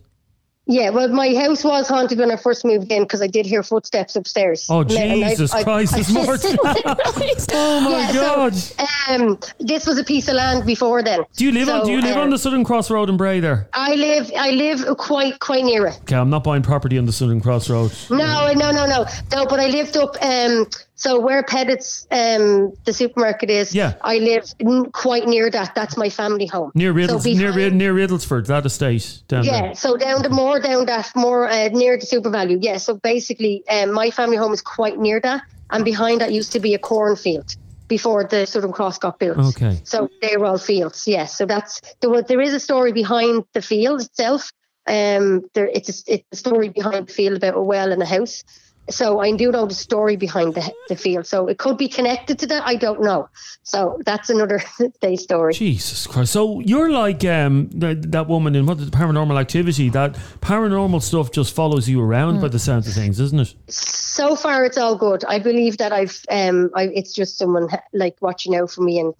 Yeah, 0.66 0.92
well, 0.92 1.10
my 1.10 1.34
house 1.36 1.64
was 1.66 1.90
haunted 1.90 2.20
when 2.20 2.32
I 2.32 2.38
first 2.38 2.64
moved 2.64 2.90
in 2.90 3.04
because 3.04 3.22
I 3.22 3.28
did 3.28 3.46
hear 3.46 3.64
footsteps 3.64 4.16
upstairs. 4.16 4.66
Oh 4.70 4.80
I- 4.80 4.84
Jesus 4.86 5.54
I- 5.54 5.64
Christ! 5.64 5.94
I- 5.94 6.00
It's 6.00 6.10
more. 6.14 6.38
oh 7.54 7.80
my 7.82 8.00
Yeah, 8.00 8.14
God! 8.14 8.56
So, 8.56 8.86
um, 9.10 9.40
this 9.60 9.86
was 9.86 9.98
a 9.98 10.04
piece 10.06 10.28
of 10.30 10.36
land 10.36 10.66
before 10.66 11.04
then. 11.04 11.24
do 11.36 11.46
you 11.46 11.52
live 11.52 11.68
on? 11.68 11.86
Do 11.86 11.92
you 11.92 12.02
live 12.02 12.16
uh, 12.18 12.22
on 12.22 12.30
the 12.30 12.38
Southern 12.38 12.64
Cross 12.64 12.90
Road 12.92 13.10
in 13.10 13.18
Bray? 13.18 13.42
There. 13.42 13.68
I 13.74 13.96
live. 13.96 14.32
I 14.38 14.52
live 14.52 14.98
quite 14.98 15.40
quite 15.40 15.66
near 15.66 15.88
it. 15.88 16.00
Okay, 16.04 16.16
I'm 16.16 16.30
not 16.30 16.44
buying 16.46 16.64
property 16.64 16.98
on 16.98 17.06
the 17.06 17.12
Southern 17.14 17.42
Cross 17.42 17.70
Road. 17.70 17.92
No, 18.10 18.52
no, 18.54 18.72
no, 18.72 18.86
no, 18.86 19.06
no. 19.32 19.46
But 19.46 19.60
I 19.60 19.68
lived 19.68 19.98
up. 19.98 20.16
Um, 20.22 20.68
so 21.04 21.20
where 21.20 21.44
Pettit's, 21.44 22.08
um, 22.12 22.72
the 22.86 22.94
supermarket 22.94 23.50
is. 23.50 23.76
Yeah. 23.76 23.94
I 24.02 24.20
live 24.20 24.46
n- 24.62 24.90
quite 24.92 25.26
near 25.28 25.50
that. 25.58 25.76
That's 25.76 25.98
my 25.98 26.10
family 26.10 26.46
home. 26.56 26.72
Near 26.76 26.94
Riddles, 26.94 27.26
near 27.26 27.36
behind- 27.36 27.56
Rid- 27.58 27.74
near 27.76 27.94
Riddlesford, 27.94 28.46
that 28.48 28.66
estate 28.66 29.22
down 29.28 29.44
Yeah, 29.44 29.62
there. 29.62 29.76
so 29.76 29.98
down 29.98 30.22
the 30.22 30.30
more 30.30 30.62
down 30.62 30.86
that 30.86 31.12
more 31.16 31.42
uh, 31.50 31.68
near 31.82 31.98
the 31.98 32.06
SuperValu. 32.06 32.60
Yeah, 32.62 32.78
so 32.78 32.92
basically, 32.96 33.64
um, 33.70 33.92
my 33.92 34.12
family 34.12 34.38
home 34.38 34.54
is 34.54 34.62
quite 34.62 34.98
near 34.98 35.20
that, 35.20 35.42
and 35.72 35.84
behind 35.84 36.22
that 36.22 36.32
used 36.32 36.54
to 36.54 36.62
be 36.62 36.74
a 36.74 36.80
cornfield 36.80 37.56
before 37.90 38.24
the 38.24 38.46
Southern 38.48 38.72
Cross 38.72 39.00
got 39.00 39.20
built. 39.20 39.38
Okay. 39.38 39.82
So 39.84 40.10
they 40.22 40.38
were 40.38 40.46
all 40.46 40.58
fields. 40.58 41.06
Yes, 41.06 41.38
so 41.38 41.46
that's 41.46 41.82
there. 42.00 42.10
Was, 42.10 42.24
there 42.30 42.40
is 42.48 42.54
a 42.54 42.60
story 42.62 42.94
behind 42.94 43.44
the 43.54 43.62
field 43.62 44.00
itself. 44.02 44.52
Um, 44.88 45.44
there 45.54 45.68
it's 45.68 45.90
a, 45.90 46.14
it's 46.14 46.26
a 46.32 46.36
story 46.36 46.70
behind 46.70 47.08
the 47.08 47.14
field 47.14 47.36
about 47.38 47.56
a 47.58 47.62
well 47.62 47.92
and 47.92 48.02
a 48.02 48.06
house. 48.06 48.44
So 48.90 49.20
I 49.22 49.32
do 49.32 49.50
know 49.52 49.66
the 49.66 49.74
story 49.74 50.18
behind 50.18 50.56
the 50.56 50.74
the 50.90 50.96
field. 50.96 51.26
So 51.26 51.48
it 51.48 51.58
could 51.58 51.78
be 51.78 51.88
connected 51.88 52.38
to 52.40 52.48
that. 52.48 52.64
I 52.66 52.76
don't 52.76 53.02
know. 53.02 53.30
So 53.64 54.00
that's 54.06 54.30
another 54.30 54.62
day 55.02 55.16
story. 55.16 55.54
Jesus 55.54 56.06
Christ! 56.06 56.34
So 56.34 56.60
you're 56.60 56.92
like 56.92 57.24
um 57.24 57.70
that, 57.76 58.12
that 58.12 58.28
woman 58.28 58.56
in 58.56 58.66
what 58.66 58.80
the 58.80 58.86
paranormal 58.88 59.40
activity. 59.40 59.90
That 59.90 60.16
paranormal 60.42 61.02
stuff 61.02 61.32
just 61.32 61.56
follows 61.56 61.88
you 61.88 62.02
around 62.02 62.36
Hmm. 62.36 62.42
by 62.42 62.48
the 62.50 62.60
sounds 62.60 62.88
of 62.88 62.94
things, 62.94 63.20
isn't 63.20 63.40
it? 63.40 63.56
so 63.70 64.36
far 64.36 64.64
it's 64.64 64.78
all 64.78 64.96
good. 64.96 65.24
I 65.26 65.40
believe 65.40 65.78
that 65.78 65.92
I've 65.92 66.20
um 66.30 66.70
I, 66.76 66.84
it's 66.94 67.14
just 67.14 67.38
someone 67.38 67.68
like 67.94 68.16
watching 68.22 68.56
out 68.56 68.70
for 68.70 68.82
me 68.82 69.00
and 69.00 69.14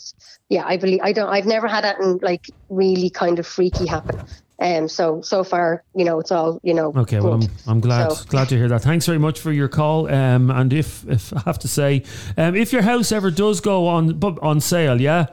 yeah 0.50 0.64
I 0.68 0.78
believe 0.78 1.00
I 1.02 1.14
don't 1.14 1.30
I've 1.30 1.48
never 1.48 1.68
had 1.68 1.84
that 1.84 2.00
and 2.00 2.22
like 2.22 2.46
really 2.70 3.10
kind 3.10 3.40
of 3.40 3.48
freaky 3.48 3.88
happen. 3.88 4.20
Um, 4.64 4.88
so 4.88 5.22
so 5.22 5.44
far, 5.44 5.84
you 5.94 6.06
know, 6.06 6.20
it's 6.22 6.32
all 6.32 6.60
you 6.64 6.74
know. 6.74 6.94
Okay, 6.96 7.20
well, 7.20 7.34
I'm. 7.34 7.50
I'm 7.68 7.80
glad 7.82 8.12
So- 8.14 8.26
glad 8.30 8.48
to 8.50 8.56
hear 8.58 8.70
that. 8.70 8.82
Thanks 8.82 9.06
very 9.06 9.18
much 9.20 9.40
for 9.40 9.52
your 9.52 9.68
call. 9.68 10.08
Um, 10.12 10.50
and 10.50 10.72
if 10.72 11.06
if 11.08 11.34
I 11.36 11.42
have 11.42 11.60
to 11.60 11.68
say, 11.68 12.04
um, 12.38 12.56
if 12.56 12.72
your 12.72 12.82
house 12.84 13.12
ever 13.12 13.30
does 13.30 13.60
go 13.60 13.88
on 13.88 14.20
on 14.42 14.62
sale, 14.62 15.02
yeah, 15.02 15.26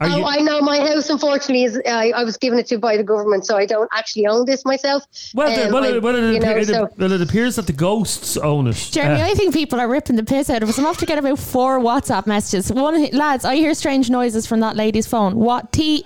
are 0.00 0.08
oh, 0.08 0.16
you? 0.16 0.24
I 0.24 0.36
know 0.36 0.60
my 0.62 0.78
house. 0.78 1.10
Unfortunately, 1.10 1.64
is 1.64 1.80
I, 1.86 2.10
I 2.16 2.24
was 2.24 2.38
given 2.38 2.58
it 2.58 2.66
to 2.68 2.78
by 2.78 2.96
the 2.96 3.04
government, 3.04 3.44
so 3.44 3.56
I 3.58 3.66
don't 3.66 3.88
actually 3.94 4.26
own 4.26 4.46
this 4.46 4.64
myself. 4.64 5.04
well, 5.34 5.54
the, 5.54 5.66
Um, 5.66 5.72
well, 5.72 5.84
I- 5.84 5.88
it, 5.88 6.02
well, 6.02 6.16
it, 6.16 6.34
you 6.34 6.40
know, 6.40 6.56
it, 6.56 6.66
so- 6.66 6.88
well, 6.96 7.12
it 7.12 7.20
appears 7.20 7.56
that 7.56 7.66
the 7.66 7.74
ghosts 7.74 8.38
own 8.38 8.66
it. 8.66 8.76
Jeremy, 8.76 9.20
Uh, 9.20 9.26
I 9.26 9.34
think 9.34 9.52
people 9.52 9.78
are 9.78 9.88
ripping 9.88 10.16
the 10.16 10.24
piss 10.24 10.48
out 10.48 10.62
of 10.62 10.68
us. 10.70 10.78
I'm 10.78 10.86
off 10.86 10.96
to 10.98 11.06
get 11.06 11.18
about 11.18 11.38
four 11.38 11.80
WhatsApp 11.80 12.26
messages. 12.26 12.72
One, 12.72 13.10
lads, 13.10 13.44
I 13.44 13.56
hear 13.56 13.74
strange 13.74 14.08
noises 14.08 14.46
from 14.46 14.60
that 14.60 14.74
lady's 14.74 15.06
phone. 15.06 15.36
What 15.36 15.70
T, 15.70 16.02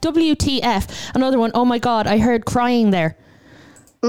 WTF? 0.00 1.14
Another 1.14 1.38
one. 1.38 1.50
Oh 1.54 1.66
my 1.66 1.78
god, 1.78 2.06
I 2.06 2.18
heard 2.18 2.46
crying 2.46 2.90
there. 2.90 3.16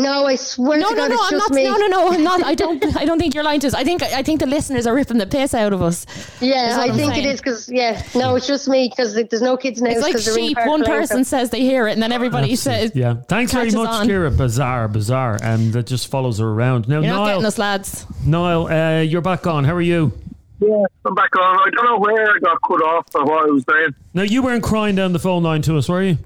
No, 0.01 0.25
I 0.25 0.35
swear 0.35 0.77
No, 0.79 0.89
to 0.89 0.95
no, 0.95 1.01
God, 1.01 1.09
no, 1.09 1.15
it's 1.15 1.31
I'm 1.31 1.37
not. 1.37 1.51
me. 1.51 1.63
No, 1.63 1.77
no, 1.77 1.87
no, 1.87 2.07
I'm 2.11 2.23
not. 2.23 2.43
I 2.43 2.53
don't. 2.55 2.97
I 2.97 3.05
don't 3.05 3.17
think 3.19 3.33
you're 3.33 3.43
lying 3.43 3.59
to 3.61 3.67
us. 3.67 3.73
I 3.73 3.83
think. 3.83 4.03
I 4.03 4.21
think 4.23 4.39
the 4.41 4.45
listeners 4.45 4.85
are 4.85 4.93
ripping 4.93 5.17
the 5.17 5.25
piss 5.25 5.53
out 5.53 5.73
of 5.73 5.81
us. 5.81 6.05
Yeah, 6.41 6.77
I 6.79 6.87
I'm 6.87 6.95
think 6.95 7.13
saying. 7.13 7.25
it 7.25 7.29
is 7.29 7.39
because 7.41 7.69
yeah, 7.71 8.01
no, 8.13 8.35
it's 8.35 8.45
just 8.47 8.67
me 8.67 8.89
because 8.89 9.13
there's 9.15 9.41
no 9.41 9.57
kids 9.57 9.79
in 9.79 9.85
the 9.85 9.91
It's 9.91 9.99
house. 9.99 10.03
like 10.03 10.13
'cause 10.13 10.25
they're 10.25 10.37
in 10.37 10.49
sheep. 10.49 10.57
One 10.65 10.83
person 10.83 11.23
so- 11.23 11.37
says 11.37 11.49
they 11.49 11.61
hear 11.61 11.87
it, 11.87 11.93
and 11.93 12.03
then 12.03 12.11
everybody 12.11 12.55
says, 12.55 12.91
yeah, 12.95 13.15
thanks 13.27 13.51
very 13.53 13.71
much, 13.71 13.89
on. 13.89 14.07
Kira. 14.07 14.35
Bizarre, 14.35 14.87
bizarre, 14.87 15.39
and 15.41 15.73
that 15.73 15.87
just 15.87 16.07
follows 16.11 16.39
her 16.39 16.47
around. 16.47 16.87
Now, 16.87 16.99
"You're 16.99 17.11
not 17.13 17.15
Niall, 17.17 17.25
getting 17.27 17.45
us, 17.45 17.57
lads." 17.57 18.05
Niall, 18.25 18.67
uh, 18.67 19.01
you're 19.01 19.21
back 19.21 19.47
on. 19.47 19.63
How 19.63 19.73
are 19.75 19.81
you? 19.81 20.11
Yeah, 20.59 20.83
I'm 21.05 21.13
back 21.15 21.35
on. 21.37 21.57
I 21.59 21.69
don't 21.75 21.85
know 21.85 21.99
where 21.99 22.35
I 22.35 22.39
got 22.39 22.57
cut 22.67 22.81
off 22.81 23.05
or 23.15 23.23
what 23.25 23.47
I 23.47 23.51
was 23.51 23.63
saying. 23.69 23.95
Now, 24.13 24.23
you 24.23 24.41
weren't 24.41 24.63
crying 24.63 24.95
down 24.95 25.13
the 25.13 25.19
phone 25.19 25.43
line 25.43 25.61
to 25.63 25.77
us, 25.77 25.87
were 25.89 26.01
you? 26.03 26.17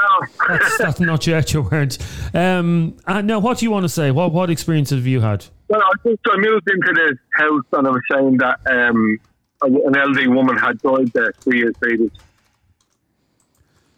No. 0.00 0.26
That's, 0.48 0.78
that's 0.78 1.00
not 1.00 1.26
your 1.26 1.40
You 1.46 1.62
weren't. 1.62 1.98
Um, 2.34 2.96
and 3.06 3.26
now, 3.26 3.38
what 3.38 3.58
do 3.58 3.64
you 3.64 3.70
want 3.70 3.84
to 3.84 3.88
say? 3.88 4.10
What 4.10 4.32
what 4.32 4.50
experience 4.50 4.90
have 4.90 5.06
you 5.06 5.20
had? 5.20 5.46
Well, 5.68 5.80
I 5.80 6.08
just 6.08 6.20
I 6.30 6.36
moved 6.36 6.68
into 6.70 6.92
this 6.94 7.18
house 7.36 7.64
and 7.72 7.86
I 7.86 7.90
was 7.90 8.02
saying 8.10 8.38
that 8.38 8.58
um, 8.66 9.18
an 9.62 9.96
elderly 9.96 10.28
woman 10.28 10.56
had 10.56 10.78
died 10.80 11.12
there 11.12 11.32
three 11.40 11.58
years 11.58 11.74
previous. 11.80 12.10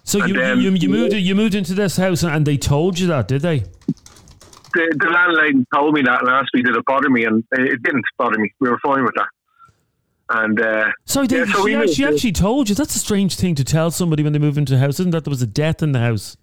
So 0.04 0.20
And 0.20 0.28
you, 0.28 0.34
then- 0.34 0.60
you 0.60 0.70
you 0.72 0.88
moved 0.88 1.14
you 1.14 1.34
moved 1.34 1.54
into 1.54 1.74
this 1.74 1.96
house 1.96 2.22
and 2.22 2.46
they 2.46 2.56
told 2.56 2.98
you 2.98 3.06
that, 3.08 3.28
did 3.28 3.42
they? 3.42 3.60
The, 4.74 4.94
the 5.00 5.08
landlady 5.08 5.64
told 5.74 5.94
me 5.94 6.02
that 6.02 6.20
and 6.20 6.28
asked 6.28 6.50
me 6.52 6.62
did 6.62 6.76
it 6.76 6.84
bother 6.84 7.08
me, 7.08 7.24
and 7.24 7.42
it 7.52 7.82
didn't 7.82 8.04
bother 8.18 8.38
me. 8.38 8.52
We 8.60 8.68
were 8.68 8.78
fine 8.80 9.02
with 9.04 9.14
that. 9.16 9.28
And 10.28 10.60
uh, 10.60 10.90
Sorry, 11.04 11.26
they, 11.28 11.38
yeah, 11.38 11.44
so 11.44 11.58
she, 11.58 11.62
we 11.64 11.74
actually, 11.76 11.94
she 11.94 12.04
actually 12.04 12.32
told 12.32 12.68
you. 12.68 12.74
That's 12.74 12.96
a 12.96 12.98
strange 12.98 13.36
thing 13.36 13.54
to 13.54 13.64
tell 13.64 13.90
somebody 13.90 14.22
when 14.22 14.32
they 14.32 14.40
move 14.40 14.58
into 14.58 14.74
a 14.74 14.78
house, 14.78 14.98
isn't 14.98 15.12
that? 15.12 15.24
There 15.24 15.30
was 15.30 15.42
a 15.42 15.46
death 15.46 15.82
in 15.82 15.92
the 15.92 16.00
house. 16.00 16.36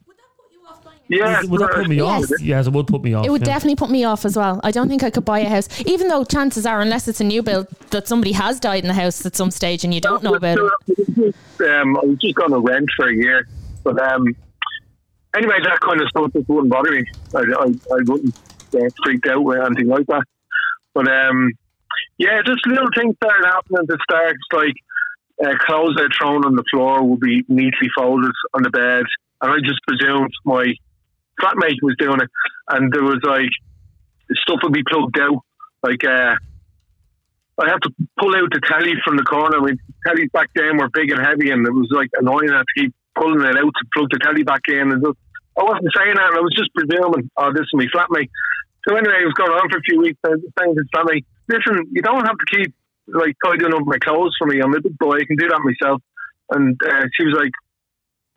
Yeah, 1.10 1.42
Would 1.44 1.62
that 1.62 1.72
put 1.74 1.88
me 1.90 2.00
off? 2.00 2.22
Yes. 2.30 2.42
Yes, 2.42 2.68
it 2.68 2.74
would 2.74 2.88
put 2.88 3.04
me 3.04 3.14
off. 3.14 3.26
It 3.26 3.30
would 3.30 3.42
yeah. 3.42 3.54
definitely 3.54 3.76
put 3.76 3.90
me 3.90 4.06
off 4.06 4.26
as 4.26 4.38
well. 4.38 4.62
I 4.64 4.72
don't 4.72 4.88
think 4.88 5.04
I 5.04 5.10
could 5.10 5.26
buy 5.26 5.40
a 5.40 5.50
house, 5.50 5.68
even 5.82 6.08
though 6.08 6.24
chances 6.24 6.66
are, 6.66 6.80
unless 6.80 7.08
it's 7.08 7.20
a 7.20 7.26
new 7.26 7.44
build, 7.44 7.68
that 7.90 8.08
somebody 8.08 8.32
has 8.32 8.60
died 8.60 8.84
in 8.84 8.88
the 8.88 8.94
house 8.94 9.26
at 9.26 9.36
some 9.36 9.52
stage 9.52 9.84
and 9.84 9.94
you 9.94 10.00
don't 10.00 10.24
know 10.24 10.36
about 10.36 10.58
it. 10.58 11.36
Um, 11.60 11.98
I 11.98 12.06
was 12.06 12.18
just 12.20 12.36
going 12.36 12.52
to 12.52 12.60
rent 12.60 12.90
for 12.96 13.10
a 13.10 13.14
year, 13.14 13.48
but 13.84 14.02
um, 14.02 14.34
anyway, 15.36 15.58
that 15.64 15.80
kind 15.82 16.02
of 16.02 16.08
stuff 16.08 16.32
just 16.34 16.48
wouldn't 16.48 16.72
bother 16.72 16.92
me. 16.92 17.04
I, 17.36 17.40
I, 17.40 17.66
I 17.66 18.00
wouldn't 18.06 18.36
get 18.72 18.94
freaked 19.04 19.28
out 19.28 19.44
with 19.44 19.60
anything 19.60 19.88
like 19.88 20.08
that. 20.08 20.24
But 20.94 21.10
um, 21.10 21.52
yeah, 22.18 22.42
just 22.46 22.66
little 22.66 22.88
things 22.96 23.16
started 23.18 23.46
happening 23.46 23.80
at 23.82 23.88
the 23.88 23.98
start. 24.10 24.36
Like 24.52 24.76
uh, 25.44 25.58
clothes 25.66 25.96
that 25.98 26.06
are 26.06 26.18
thrown 26.18 26.46
on 26.46 26.56
the 26.56 26.64
floor 26.72 27.04
will 27.04 27.18
be 27.18 27.44
neatly 27.48 27.90
folded 27.98 28.34
on 28.54 28.64
the 28.64 28.70
bed, 28.70 29.06
and 29.42 29.52
I 29.52 29.58
just 29.66 29.80
presumed 29.88 30.32
my 30.46 30.74
flatmate 31.42 31.82
was 31.82 31.96
doing 31.98 32.22
it, 32.22 32.30
and 32.70 32.92
there 32.94 33.04
was 33.04 33.20
like 33.24 33.50
stuff 34.44 34.60
would 34.64 34.74
be 34.74 34.84
plugged 34.84 35.20
out, 35.20 35.42
like. 35.82 36.04
Uh, 36.04 36.36
I 37.54 37.70
have 37.70 37.82
to 37.82 37.94
pull 38.18 38.36
out 38.36 38.50
the 38.50 38.60
telly 38.66 38.94
from 39.06 39.16
the 39.16 39.22
corner. 39.22 39.58
I 39.58 39.62
mean, 39.62 39.78
tellies 40.08 40.32
back 40.32 40.50
then 40.56 40.78
were 40.78 40.90
big 40.90 41.12
and 41.12 41.22
heavy, 41.22 41.52
and 41.52 41.62
it 41.62 41.72
was 41.72 41.88
like 41.94 42.10
annoying. 42.18 42.48
To 42.48 42.66
keep 42.76 42.96
pulling 43.16 43.42
it 43.42 43.58
out 43.58 43.74
to 43.74 43.84
plug 43.94 44.10
the 44.10 44.20
telly 44.20 44.44
back 44.44 44.62
in. 44.68 44.92
And 44.92 45.04
just, 45.04 45.18
I 45.58 45.64
wasn't 45.64 45.94
saying 45.94 46.16
that, 46.18 46.34
I 46.34 46.42
was 46.42 46.54
just 46.58 46.74
presuming, 46.74 47.30
oh, 47.38 47.54
this 47.54 47.66
is 47.70 47.74
my 47.74 47.86
flatmate. 47.94 48.30
So 48.88 48.96
anyway, 48.96 49.22
it 49.22 49.30
was 49.30 49.38
going 49.38 49.54
on 49.54 49.70
for 49.70 49.78
a 49.78 49.86
few 49.86 50.02
weeks. 50.02 50.20
I 50.26 50.36
was 50.36 50.42
saying 50.60 50.76
to 50.76 50.84
flatmate, 50.92 51.26
listen, 51.48 51.88
you 51.92 52.02
don't 52.02 52.26
have 52.26 52.38
to 52.38 52.46
keep 52.58 52.74
like 53.08 53.36
tidying 53.44 53.74
up 53.74 53.82
my 53.86 53.98
clothes 53.98 54.36
for 54.38 54.48
me. 54.48 54.62
I'm 54.62 54.74
a 54.74 54.82
big 54.82 54.98
boy. 54.98 55.18
I 55.18 55.26
can 55.26 55.36
do 55.38 55.48
that 55.50 55.60
myself. 55.64 56.02
And 56.52 56.80
uh, 56.86 57.06
she 57.18 57.26
was 57.26 57.36
like, 57.38 57.52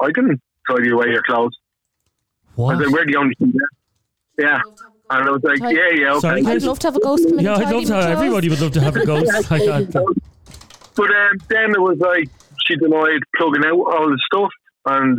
I 0.00 0.06
didn't 0.12 0.40
tidy 0.68 0.90
away 0.90 1.08
your 1.08 1.22
clothes. 1.22 1.56
What? 2.54 2.76
I 2.76 2.78
said, 2.82 2.92
we're 2.92 3.06
the 3.06 3.16
only 3.16 3.34
two 3.36 3.52
there. 4.36 4.48
Yeah. 4.48 4.60
And 5.08 5.28
I 5.28 5.30
was 5.30 5.42
like, 5.44 5.60
yeah, 5.60 5.90
yeah, 5.94 6.10
okay. 6.12 6.20
Sorry, 6.20 6.46
I'd 6.46 6.62
love 6.62 6.78
to 6.80 6.86
have 6.88 6.96
a 6.96 7.00
ghost 7.00 7.28
come 7.28 7.38
in 7.38 7.44
Yeah, 7.44 7.56
I'd 7.56 7.72
love 7.72 7.84
to. 7.84 7.92
my 7.92 8.00
clothes. 8.00 8.04
Everybody 8.06 8.48
would 8.48 8.60
love 8.60 8.72
to 8.72 8.80
have 8.80 8.96
a 8.96 9.06
ghost 9.06 9.32
like 9.50 9.62
that. 9.64 10.16
But 10.96 11.10
um, 11.10 11.38
then 11.48 11.70
it 11.70 11.80
was 11.80 11.98
like 11.98 12.28
she 12.66 12.74
denied 12.76 13.20
plugging 13.36 13.64
out 13.64 13.78
all 13.78 14.08
the 14.08 14.20
stuff, 14.26 14.50
and 14.86 15.18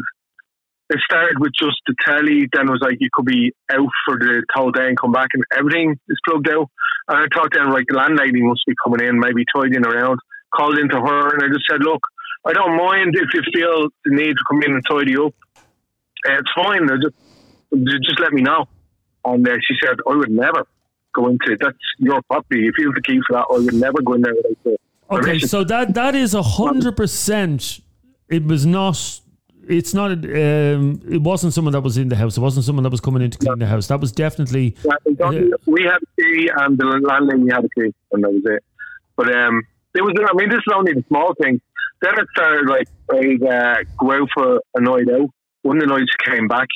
it 0.90 1.00
started 1.06 1.40
with 1.40 1.54
just 1.58 1.78
the 1.88 1.96
telly. 2.06 2.50
Then 2.52 2.68
it 2.68 2.72
was 2.72 2.82
like 2.82 2.98
you 3.00 3.10
could 3.14 3.26
be 3.26 3.54
out 3.72 3.88
for 4.06 4.18
the 4.20 4.44
whole 4.54 4.72
day 4.72 4.88
and 4.88 5.00
come 5.00 5.14
back, 5.14 5.30
and 5.34 5.44
everything 5.58 5.98
is 6.10 6.18
plugged 6.28 6.50
out. 6.50 6.70
And 7.10 7.18
I 7.18 7.26
thought 7.34 7.50
then 7.54 7.72
like 7.72 7.86
the 7.88 7.96
landlady 7.96 8.42
must 8.42 8.62
be 8.68 8.74
coming 8.84 9.08
in, 9.08 9.20
maybe 9.20 9.44
tidying 9.56 9.86
around. 9.86 10.20
Called 10.54 10.78
into 10.80 10.96
her, 10.96 11.34
and 11.34 11.44
I 11.44 11.48
just 11.54 11.66
said, 11.70 11.82
"Look, 11.82 12.02
I 12.46 12.54
don't 12.54 12.78
mind 12.78 13.14
if 13.16 13.34
you 13.34 13.42
feel 13.54 13.90
the 14.06 14.16
need 14.16 14.34
to 14.34 14.44
come 14.50 14.64
in 14.64 14.72
and 14.72 14.84
tidy 14.90 15.16
up. 15.18 15.34
Uh, 15.58 16.38
it's 16.40 16.52
fine. 16.56 16.88
Just 16.88 18.04
just 18.08 18.20
let 18.20 18.32
me 18.32 18.42
know." 18.42 18.66
And 19.26 19.48
uh, 19.48 19.56
she 19.66 19.76
said, 19.84 19.98
"I 20.10 20.16
would 20.16 20.32
never." 20.32 20.66
Go 21.14 21.28
into 21.28 21.52
it. 21.52 21.60
That's 21.60 21.78
your 22.00 22.22
property. 22.24 22.68
If 22.68 22.76
you 22.78 22.86
have 22.88 22.96
the 22.96 23.02
key 23.02 23.20
for 23.28 23.34
that, 23.38 23.46
I 23.50 23.58
would 23.58 23.74
never 23.74 24.02
go 24.02 24.14
in 24.14 24.22
there 24.22 24.34
without 24.36 24.80
Okay, 25.10 25.22
permission. 25.22 25.48
so 25.50 25.64
that 25.64 25.94
that 25.96 26.16
is 26.16 26.34
a 26.34 26.44
hundred 26.44 26.96
percent. 26.96 27.80
It 28.30 28.46
was 28.46 28.66
not. 28.66 29.20
It's 29.70 29.94
not. 29.94 30.12
Um, 30.12 31.02
it 31.10 31.22
wasn't 31.22 31.54
someone 31.54 31.74
that 31.74 31.82
was 31.82 31.98
in 31.98 32.10
the 32.10 32.16
house. 32.16 32.38
It 32.38 32.42
wasn't 32.42 32.66
someone 32.66 32.84
that 32.84 32.90
was 32.90 33.02
coming 33.02 33.22
in 33.22 33.32
to 33.32 33.38
clean 33.38 33.60
the 33.60 33.68
house. 33.68 33.88
That 33.88 34.00
was 34.00 34.12
definitely. 34.12 34.76
Yeah, 34.84 35.30
we 35.30 35.54
we 35.66 35.84
had 35.84 35.98
a 35.98 36.22
key 36.22 36.50
and 36.56 36.78
the 36.78 36.86
landlady 36.86 37.52
had 37.52 37.66
a 37.66 37.70
key, 37.70 37.94
and 38.12 38.24
that 38.24 38.32
was 38.32 38.44
it. 38.46 38.64
But 39.16 39.36
um, 39.36 39.64
it 39.94 40.02
was. 40.02 40.14
I 40.18 40.34
mean, 40.36 40.50
this 40.50 40.60
is 40.60 40.74
only 40.74 40.94
the 40.94 41.04
small 41.08 41.34
thing. 41.42 41.60
Then 42.02 42.14
it 42.18 42.28
started 42.32 42.70
like 42.70 42.88
I 43.12 43.46
uh, 43.46 43.76
go 44.00 44.12
out 44.12 44.30
for 44.34 44.62
a 44.76 44.82
night 44.82 45.10
out. 45.14 45.30
One 45.64 45.78
of 45.78 45.82
the 45.82 45.88
nights 45.88 46.12
came 46.26 46.48
back, 46.48 46.68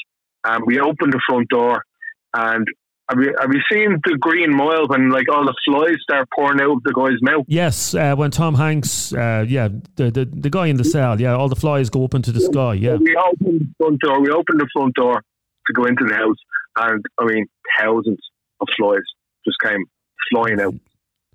and 0.44 0.66
we 0.66 0.80
opened 0.80 1.14
the 1.14 1.22
front 1.28 1.48
door, 1.50 1.86
and 2.34 2.68
have 3.12 3.20
you, 3.22 3.36
have 3.42 3.50
you 3.54 3.62
seen 3.70 4.00
the 4.06 4.18
green 4.18 4.56
mile 4.56 4.88
when 4.88 5.10
like 5.10 5.26
all 5.30 5.44
the 5.44 5.54
flies 5.66 5.98
start 6.02 6.30
pouring 6.34 6.62
out 6.62 6.72
of 6.72 6.84
the 6.84 6.94
guy's 6.94 7.22
mouth? 7.22 7.44
Yes, 7.48 7.94
uh, 7.94 8.16
when 8.16 8.32
Tom 8.32 8.56
Hanks, 8.56 9.14
uh, 9.14 9.46
yeah, 9.48 9.68
the, 9.96 10.12
the 10.12 10.26
the 10.26 10.50
guy 10.50 10.68
in 10.68 10.78
the 10.78 10.86
cell, 10.86 11.20
yeah, 11.20 11.36
all 11.36 11.50
the 11.50 11.56
flies 11.56 11.90
go 11.90 12.06
up 12.06 12.14
into 12.14 12.32
the 12.32 12.40
sky, 12.40 12.74
yeah. 12.76 12.96
We 12.96 13.16
opened 13.16 13.62
the 13.62 13.74
front 13.78 14.00
door. 14.00 14.22
We 14.22 14.30
opened 14.32 14.62
the 14.62 14.68
front 14.74 14.96
door 14.96 15.22
to 15.68 15.74
go 15.74 15.86
into 15.86 16.06
the 16.06 16.14
house, 16.14 16.38
and 16.78 17.04
I 17.20 17.26
mean, 17.26 17.48
thousands 17.80 18.20
of 18.62 18.68
flies 18.78 19.04
just 19.46 19.58
came 19.62 19.84
flying 20.32 20.62
out. 20.62 20.76